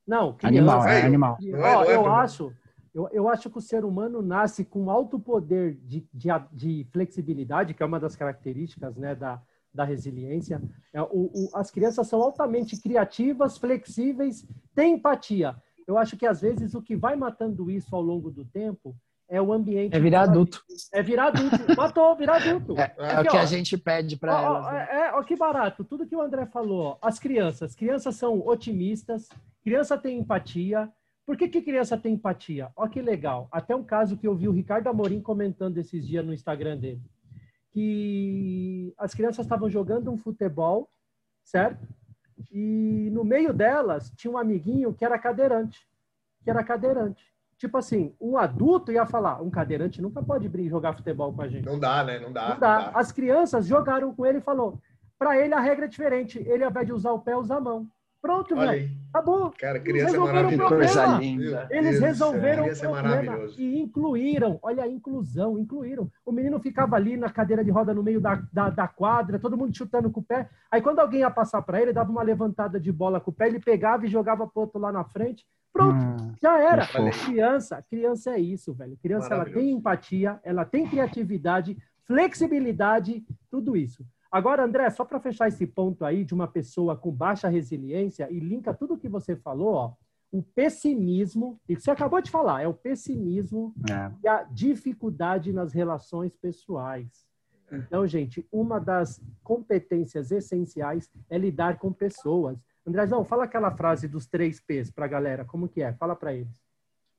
Não, 0.05 0.36
criança, 0.36 0.57
animal, 0.57 0.88
é 0.88 1.01
animal. 1.01 1.38
Não 1.41 1.66
é, 1.66 1.74
não 1.74 1.84
é, 1.84 1.95
eu 1.95 2.05
acho, 2.05 2.53
eu, 2.93 3.09
eu 3.12 3.30
acho 3.30 3.49
que 3.49 3.57
o 3.57 3.62
ser 3.62 3.86
humano 3.86 4.22
nasce 4.22 4.66
com 4.66 4.91
alto 4.91 5.20
poder 5.20 5.76
de, 5.76 6.05
de, 6.14 6.30
de 6.51 6.88
flexibilidade, 6.91 7.74
que 7.74 7.82
é 7.82 7.86
uma 7.86 7.99
das 7.99 8.16
características 8.16 8.95
né, 8.97 9.16
da, 9.16 9.41
da 9.74 9.84
resiliência. 9.84 10.61
É, 10.93 11.01
o, 11.01 11.32
o, 11.34 11.49
as 11.53 11.72
crianças 11.72 12.07
são 12.07 12.22
altamente 12.22 12.80
criativas, 12.82 13.57
flexíveis, 13.57 14.45
têm 14.76 14.95
empatia. 14.95 15.55
Eu 15.88 15.97
acho 15.97 16.15
que, 16.17 16.26
às 16.26 16.41
vezes, 16.41 16.74
o 16.74 16.82
que 16.82 16.95
vai 16.95 17.15
matando 17.15 17.69
isso 17.69 17.95
ao 17.95 18.01
longo 18.01 18.30
do 18.30 18.45
tempo 18.45 18.95
é 19.32 19.41
o 19.41 19.53
ambiente. 19.53 19.95
É 19.95 19.99
virar 19.99 20.24
adulto. 20.24 20.61
É 20.91 21.01
virar 21.01 21.28
adulto. 21.28 21.57
Matou, 21.76 22.15
virar 22.17 22.36
adulto. 22.36 22.78
É, 22.78 22.93
é 22.97 23.11
Aqui, 23.13 23.28
o 23.28 23.32
que 23.32 23.38
ó, 23.38 23.39
a 23.39 23.45
gente 23.45 23.78
pede 23.78 24.17
para 24.17 24.41
elas. 24.41 24.65
Né? 24.65 24.88
É, 24.89 24.95
é, 25.07 25.13
ó, 25.13 25.24
que 25.24 25.38
barato. 25.38 25.86
Tudo 25.86 26.05
que 26.05 26.15
o 26.15 26.22
André 26.22 26.45
falou. 26.45 26.97
As 27.01 27.17
crianças. 27.17 27.74
Crianças 27.74 28.15
são 28.17 28.45
otimistas. 28.45 29.30
Criança 29.63 29.97
tem 29.97 30.19
empatia. 30.19 30.91
Por 31.26 31.38
que, 31.38 31.47
que 31.47 31.61
criança 31.61 31.97
tem 31.97 32.15
empatia? 32.15 32.72
Olha 32.76 32.89
que 32.89 33.01
legal. 33.01 33.47
Até 33.51 33.74
um 33.74 33.86
caso 33.86 34.17
que 34.17 34.28
eu 34.28 34.36
vi 34.36 34.49
o 34.49 34.51
Ricardo 34.51 34.88
Amorim 34.88 35.22
comentando 35.22 35.78
esses 35.78 36.05
dias 36.05 36.26
no 36.26 36.34
Instagram 36.34 36.78
dele. 36.78 37.01
Que 37.72 38.93
as 38.97 39.13
crianças 39.13 39.45
estavam 39.45 39.69
jogando 39.69 40.11
um 40.11 40.17
futebol, 40.17 40.89
certo? 41.43 41.88
E 42.51 43.09
no 43.11 43.24
meio 43.24 43.53
delas 43.53 44.11
tinha 44.15 44.32
um 44.32 44.38
amiguinho 44.38 44.93
que 44.93 45.05
era 45.05 45.17
cadeirante. 45.17 45.88
Que 46.43 46.49
era 46.49 46.63
cadeirante. 46.63 47.24
Tipo 47.57 47.78
assim, 47.78 48.15
um 48.19 48.38
adulto 48.38 48.91
ia 48.91 49.05
falar, 49.05 49.41
um 49.41 49.49
cadeirante 49.49 50.01
nunca 50.01 50.24
pode 50.24 50.49
jogar 50.67 50.93
futebol 50.93 51.32
com 51.32 51.43
a 51.43 51.47
gente. 51.47 51.63
Não 51.65 51.80
dá, 51.80 52.03
né? 52.03 52.19
Não 52.19 52.34
dá. 52.34 52.49
Não 52.49 52.59
dá. 52.59 52.76
Não 52.78 52.91
dá. 52.91 52.99
As 52.99 53.11
crianças 53.11 53.67
jogaram 53.67 54.13
com 54.15 54.26
ele 54.26 54.39
e 54.39 54.41
falou, 54.41 54.80
para 55.19 55.38
ele 55.38 55.53
a 55.53 55.59
regra 55.59 55.86
é 55.86 55.88
diferente. 55.88 56.39
Ele, 56.39 56.63
ao 56.63 56.72
invés 56.72 56.88
de 56.88 56.93
usar 56.93 57.11
o 57.11 57.19
pé, 57.19 57.38
usa 57.38 57.55
a 57.55 57.61
mão. 57.61 57.88
Pronto, 58.22 58.55
velho. 58.55 58.91
Acabou. 59.09 59.51
Cara, 59.57 59.80
criança 59.80 60.15
é 60.15 60.19
maravilhosa. 60.19 60.76
Coisa 60.76 61.05
linda. 61.17 61.67
Eles 61.72 61.99
Deus 61.99 62.03
resolveram 62.03 62.65
o 62.65 62.80
problema 62.80 63.34
é 63.34 63.47
e 63.57 63.80
incluíram. 63.80 64.59
Olha 64.61 64.84
a 64.84 64.88
inclusão, 64.88 65.57
incluíram. 65.57 66.09
O 66.24 66.32
menino 66.32 66.59
ficava 66.59 66.95
ali 66.95 67.17
na 67.17 67.30
cadeira 67.30 67.63
de 67.63 67.72
roda 67.72 67.93
no 67.93 68.03
meio 68.03 68.22
da, 68.22 68.41
da, 68.53 68.69
da 68.69 68.88
quadra, 68.88 69.39
todo 69.39 69.57
mundo 69.57 69.76
chutando 69.76 70.11
com 70.11 70.19
o 70.19 70.24
pé. 70.24 70.47
Aí 70.69 70.82
quando 70.82 70.99
alguém 70.99 71.22
ia 71.22 71.32
passar 71.32 71.63
para 71.63 71.82
ele, 71.82 71.91
dava 71.91 72.11
uma 72.11 72.22
levantada 72.22 72.80
de 72.80 72.91
bola 72.91 73.19
com 73.19 73.32
o 73.32 73.34
pé, 73.34 73.47
ele 73.47 73.59
pegava 73.59 74.05
e 74.05 74.09
jogava 74.09 74.47
pro 74.47 74.61
outro 74.61 74.80
lá 74.80 74.91
na 74.91 75.03
frente. 75.03 75.43
Pronto, 75.74 75.95
hum, 75.95 76.34
já 76.41 76.59
era. 76.59 76.86
Criança, 77.26 77.84
criança 77.89 78.32
é 78.32 78.39
isso, 78.39 78.74
velho. 78.74 78.97
Criança 79.01 79.34
ela 79.34 79.45
tem 79.45 79.72
empatia, 79.72 80.39
ela 80.43 80.63
tem 80.63 80.88
criatividade, 80.88 81.78
flexibilidade, 82.05 83.26
tudo 83.49 83.76
isso. 83.76 84.05
Agora, 84.32 84.64
André, 84.64 84.90
só 84.90 85.04
para 85.04 85.20
fechar 85.20 85.50
esse 85.50 85.68
ponto 85.68 86.06
aí 86.06 86.24
de 86.24 86.34
uma 86.34 86.48
pessoa 86.48 86.96
com 86.96 87.12
baixa 87.12 87.50
resiliência 87.50 88.28
e 88.32 88.40
linka 88.40 88.74
tudo 88.74 88.98
que 88.98 89.10
você 89.10 89.36
falou, 89.36 89.74
ó, 89.74 89.94
o 90.32 90.42
pessimismo, 90.42 91.60
e 91.68 91.76
que 91.76 91.82
você 91.82 91.92
acabou 91.92 92.22
de 92.22 92.32
falar, 92.32 92.62
é 92.62 92.68
o 92.68 92.74
pessimismo 92.74 93.74
é. 93.90 94.12
e 94.24 94.28
a 94.30 94.44
dificuldade 94.44 95.52
nas 95.52 95.74
relações 95.74 96.34
pessoais. 96.38 97.30
Então, 97.70 98.06
gente, 98.06 98.46
uma 98.52 98.80
das 98.80 99.22
competências 99.44 100.32
essenciais 100.32 101.10
é 101.30 101.38
lidar 101.38 101.78
com 101.78 101.92
pessoas. 101.92 102.58
Andrezão, 102.86 103.24
fala 103.24 103.46
aquela 103.46 103.72
frase 103.72 104.08
dos 104.08 104.26
três 104.26 104.60
P's 104.60 104.90
para 104.92 105.06
a 105.06 105.08
galera, 105.08 105.46
como 105.46 105.70
que 105.70 105.82
é? 105.82 105.94
Fala 105.94 106.16
para 106.16 106.34
eles. 106.34 106.62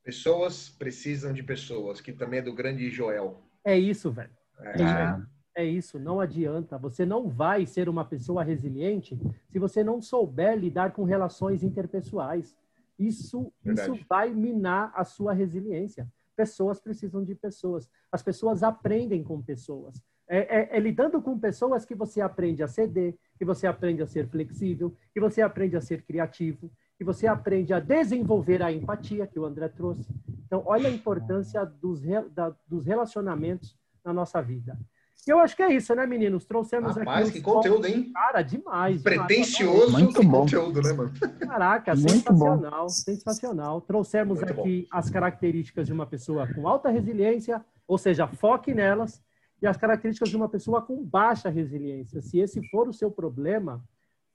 Pessoas 0.02 0.68
precisam 0.68 1.32
de 1.32 1.42
pessoas, 1.42 2.00
que 2.00 2.12
também 2.12 2.40
é 2.40 2.42
do 2.42 2.52
grande 2.52 2.90
Joel. 2.90 3.40
É 3.64 3.78
isso, 3.78 4.10
velho. 4.10 4.32
É. 4.60 4.82
é. 4.82 5.22
É 5.54 5.64
isso, 5.64 5.98
não 5.98 6.20
adianta. 6.20 6.78
Você 6.78 7.04
não 7.04 7.28
vai 7.28 7.66
ser 7.66 7.88
uma 7.88 8.04
pessoa 8.04 8.42
resiliente 8.42 9.18
se 9.50 9.58
você 9.58 9.84
não 9.84 10.00
souber 10.00 10.58
lidar 10.58 10.92
com 10.92 11.04
relações 11.04 11.62
interpessoais. 11.62 12.56
Isso, 12.98 13.52
isso 13.64 13.98
vai 14.08 14.30
minar 14.30 14.92
a 14.94 15.04
sua 15.04 15.32
resiliência. 15.32 16.08
Pessoas 16.34 16.80
precisam 16.80 17.22
de 17.22 17.34
pessoas. 17.34 17.88
As 18.10 18.22
pessoas 18.22 18.62
aprendem 18.62 19.22
com 19.22 19.42
pessoas. 19.42 20.02
É, 20.28 20.60
é, 20.60 20.76
é, 20.76 20.80
lidando 20.80 21.20
com 21.20 21.38
pessoas 21.38 21.84
que 21.84 21.94
você 21.94 22.20
aprende 22.20 22.62
a 22.62 22.68
ceder, 22.68 23.14
que 23.36 23.44
você 23.44 23.66
aprende 23.66 24.02
a 24.02 24.06
ser 24.06 24.26
flexível, 24.28 24.96
que 25.12 25.20
você 25.20 25.42
aprende 25.42 25.76
a 25.76 25.80
ser 25.80 26.02
criativo, 26.02 26.70
que 26.96 27.04
você 27.04 27.26
aprende 27.26 27.74
a 27.74 27.80
desenvolver 27.80 28.62
a 28.62 28.72
empatia 28.72 29.26
que 29.26 29.38
o 29.38 29.44
André 29.44 29.68
trouxe. 29.68 30.08
Então, 30.46 30.62
olha 30.64 30.88
a 30.88 30.92
importância 30.92 31.64
dos, 31.66 32.00
da, 32.30 32.54
dos 32.66 32.86
relacionamentos 32.86 33.76
na 34.04 34.12
nossa 34.12 34.40
vida. 34.40 34.78
Eu 35.26 35.38
acho 35.38 35.54
que 35.54 35.62
é 35.62 35.72
isso, 35.72 35.94
né, 35.94 36.04
meninos? 36.04 36.44
Trouxemos 36.44 36.96
Rapaz, 36.96 37.28
aqui. 37.28 37.38
que 37.38 37.44
conteúdo, 37.44 37.86
hein? 37.86 38.10
Cara, 38.12 38.42
demais. 38.42 39.00
Pretencioso 39.02 39.92
Muito 39.92 40.22
bom. 40.24 40.40
conteúdo, 40.40 40.82
né, 40.82 40.92
mano? 40.92 41.12
Caraca, 41.38 41.94
Muito 41.94 42.10
sensacional, 42.10 42.82
bom. 42.82 42.88
sensacional. 42.88 43.80
Trouxemos 43.82 44.40
Muito 44.40 44.52
aqui 44.52 44.88
bom. 44.90 44.98
as 44.98 45.08
características 45.10 45.86
de 45.86 45.92
uma 45.92 46.06
pessoa 46.06 46.52
com 46.52 46.66
alta 46.66 46.90
resiliência, 46.90 47.64
ou 47.86 47.96
seja, 47.98 48.26
foque 48.26 48.74
nelas, 48.74 49.22
e 49.60 49.66
as 49.66 49.76
características 49.76 50.28
de 50.28 50.36
uma 50.36 50.48
pessoa 50.48 50.82
com 50.82 51.04
baixa 51.04 51.48
resiliência. 51.48 52.20
Se 52.20 52.40
esse 52.40 52.60
for 52.68 52.88
o 52.88 52.92
seu 52.92 53.08
problema, 53.08 53.80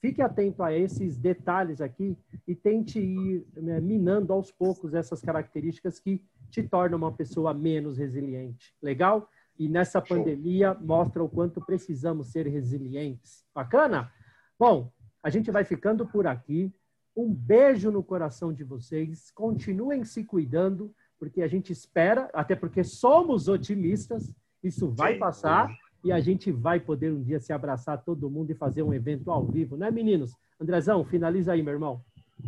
fique 0.01 0.21
atento 0.21 0.63
a 0.63 0.71
esses 0.71 1.17
detalhes 1.17 1.81
aqui 1.81 2.17
e 2.47 2.55
tente 2.55 2.97
ir 2.97 3.45
né, 3.57 3.81
minando 3.81 4.31
aos 4.31 4.51
poucos 4.51 4.93
essas 4.93 5.21
características 5.21 5.99
que 5.99 6.23
te 6.49 6.63
tornam 6.63 6.97
uma 6.97 7.11
pessoa 7.11 7.53
menos 7.53 7.97
resiliente. 7.97 8.73
Legal? 8.81 9.29
E 9.57 9.67
nessa 9.67 10.03
Show. 10.05 10.17
pandemia 10.17 10.73
mostra 10.73 11.23
o 11.23 11.29
quanto 11.29 11.59
precisamos 11.59 12.27
ser 12.27 12.47
resilientes. 12.47 13.43
Bacana? 13.53 14.11
Bom, 14.57 14.91
a 15.21 15.29
gente 15.29 15.51
vai 15.51 15.63
ficando 15.63 16.05
por 16.05 16.27
aqui. 16.27 16.71
Um 17.15 17.33
beijo 17.33 17.91
no 17.91 18.03
coração 18.03 18.53
de 18.53 18.63
vocês. 18.63 19.31
Continuem 19.31 20.03
se 20.03 20.23
cuidando, 20.23 20.93
porque 21.19 21.41
a 21.41 21.47
gente 21.47 21.71
espera, 21.71 22.29
até 22.33 22.55
porque 22.55 22.83
somos 22.83 23.47
otimistas, 23.47 24.31
isso 24.63 24.89
vai 24.89 25.13
Sim. 25.13 25.19
passar 25.19 25.75
e 26.03 26.11
a 26.11 26.19
gente 26.19 26.51
vai 26.51 26.79
poder 26.79 27.11
um 27.11 27.23
dia 27.23 27.39
se 27.39 27.51
abraçar 27.51 28.03
todo 28.03 28.29
mundo 28.29 28.51
e 28.51 28.55
fazer 28.55 28.83
um 28.83 28.93
evento 28.93 29.31
ao 29.31 29.45
vivo, 29.45 29.75
né, 29.75 29.89
meninos? 29.89 30.33
Andrezão, 30.59 31.03
finaliza 31.03 31.53
aí, 31.53 31.63
meu 31.63 31.73
irmão. 31.73 32.01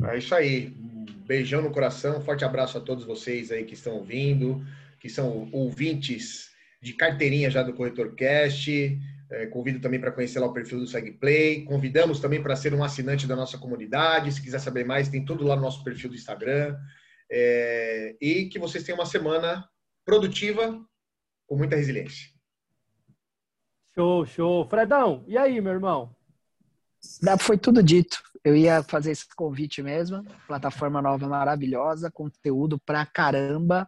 É 0.04 0.18
isso 0.18 0.36
aí. 0.36 0.76
Um 0.80 1.06
beijão 1.26 1.62
no 1.62 1.72
coração, 1.72 2.22
forte 2.22 2.46
abraço 2.46 2.78
a 2.78 2.82
todos 2.82 3.04
vocês 3.04 3.52
aí 3.52 3.64
que 3.66 3.74
estão 3.74 3.96
ouvindo, 3.96 4.64
que 5.00 5.10
são 5.10 5.50
ouvintes 5.52 6.49
de 6.82 6.94
carteirinha 6.94 7.50
já 7.50 7.64
do 7.64 7.74
Corretor 7.74 8.16
Cast. 8.16 9.00
É, 9.32 9.46
convido 9.46 9.80
também 9.80 10.00
para 10.00 10.12
conhecer 10.12 10.40
lá 10.40 10.48
o 10.48 10.54
perfil 10.54 10.80
do 10.80 10.88
SegPlay. 10.88 11.64
Convidamos 11.64 12.20
também 12.20 12.42
para 12.42 12.56
ser 12.56 12.74
um 12.74 12.84
assinante 12.84 13.28
da 13.28 13.36
nossa 13.36 13.58
comunidade. 13.58 14.32
Se 14.32 14.42
quiser 14.42 14.60
saber 14.60 14.86
mais, 14.86 15.10
tem 15.10 15.24
tudo 15.24 15.44
lá 15.44 15.56
no 15.56 15.62
nosso 15.62 15.84
perfil 15.84 16.10
do 16.10 16.16
Instagram. 16.16 16.78
É, 17.32 18.16
e 18.20 18.46
que 18.46 18.58
vocês 18.58 18.84
tenham 18.84 18.98
uma 18.98 19.06
semana 19.06 19.70
produtiva 20.04 20.84
com 21.46 21.56
muita 21.56 21.76
resiliência. 21.76 22.28
Show, 23.94 24.26
show. 24.26 24.68
Fredão, 24.68 25.24
e 25.28 25.38
aí, 25.38 25.62
meu 25.62 25.74
irmão? 25.74 26.16
Foi 27.40 27.58
tudo 27.58 27.84
dito. 27.84 28.22
Eu 28.44 28.56
ia 28.56 28.82
fazer 28.82 29.12
esse 29.12 29.28
convite 29.36 29.82
mesmo. 29.84 30.24
Plataforma 30.48 31.02
nova 31.02 31.28
maravilhosa, 31.28 32.10
conteúdo 32.10 32.80
pra 32.80 33.06
caramba. 33.06 33.88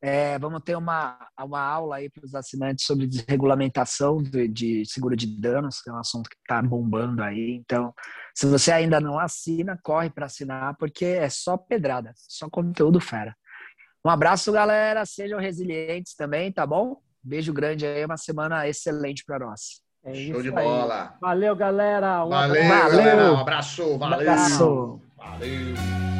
É, 0.00 0.38
vamos 0.38 0.62
ter 0.62 0.76
uma, 0.76 1.18
uma 1.40 1.60
aula 1.60 1.96
aí 1.96 2.08
para 2.08 2.24
os 2.24 2.34
assinantes 2.34 2.84
sobre 2.84 3.06
desregulamentação 3.06 4.22
de, 4.22 4.46
de, 4.46 4.84
seguro 4.86 5.16
de 5.16 5.26
danos, 5.40 5.80
que 5.80 5.90
é 5.90 5.92
um 5.92 5.98
assunto 5.98 6.30
que 6.30 6.36
está 6.36 6.62
bombando 6.62 7.22
aí. 7.22 7.60
Então, 7.60 7.92
se 8.34 8.46
você 8.46 8.70
ainda 8.70 9.00
não 9.00 9.18
assina, 9.18 9.78
corre 9.82 10.08
para 10.08 10.26
assinar, 10.26 10.76
porque 10.78 11.04
é 11.04 11.28
só 11.28 11.56
pedrada, 11.56 12.12
só 12.14 12.48
conteúdo 12.48 13.00
fera. 13.00 13.34
Um 14.04 14.10
abraço, 14.10 14.52
galera. 14.52 15.04
Sejam 15.04 15.40
resilientes 15.40 16.14
também, 16.14 16.52
tá 16.52 16.64
bom? 16.64 17.00
Beijo 17.22 17.52
grande 17.52 17.84
aí, 17.84 18.04
uma 18.04 18.16
semana 18.16 18.68
excelente 18.68 19.24
para 19.24 19.40
nós. 19.40 19.82
É 20.04 20.14
Show 20.14 20.42
de 20.42 20.50
bola. 20.50 21.16
Valeu, 21.20 21.56
galera. 21.56 22.24
Um 22.24 22.30
valeu, 22.30 22.62
abraço. 22.62 22.96
galera. 22.96 23.32
Um 23.32 23.36
abraço. 23.36 23.98
Valeu. 23.98 23.98
Um 23.98 24.30
abraço. 24.30 25.00
Valeu. 25.16 26.17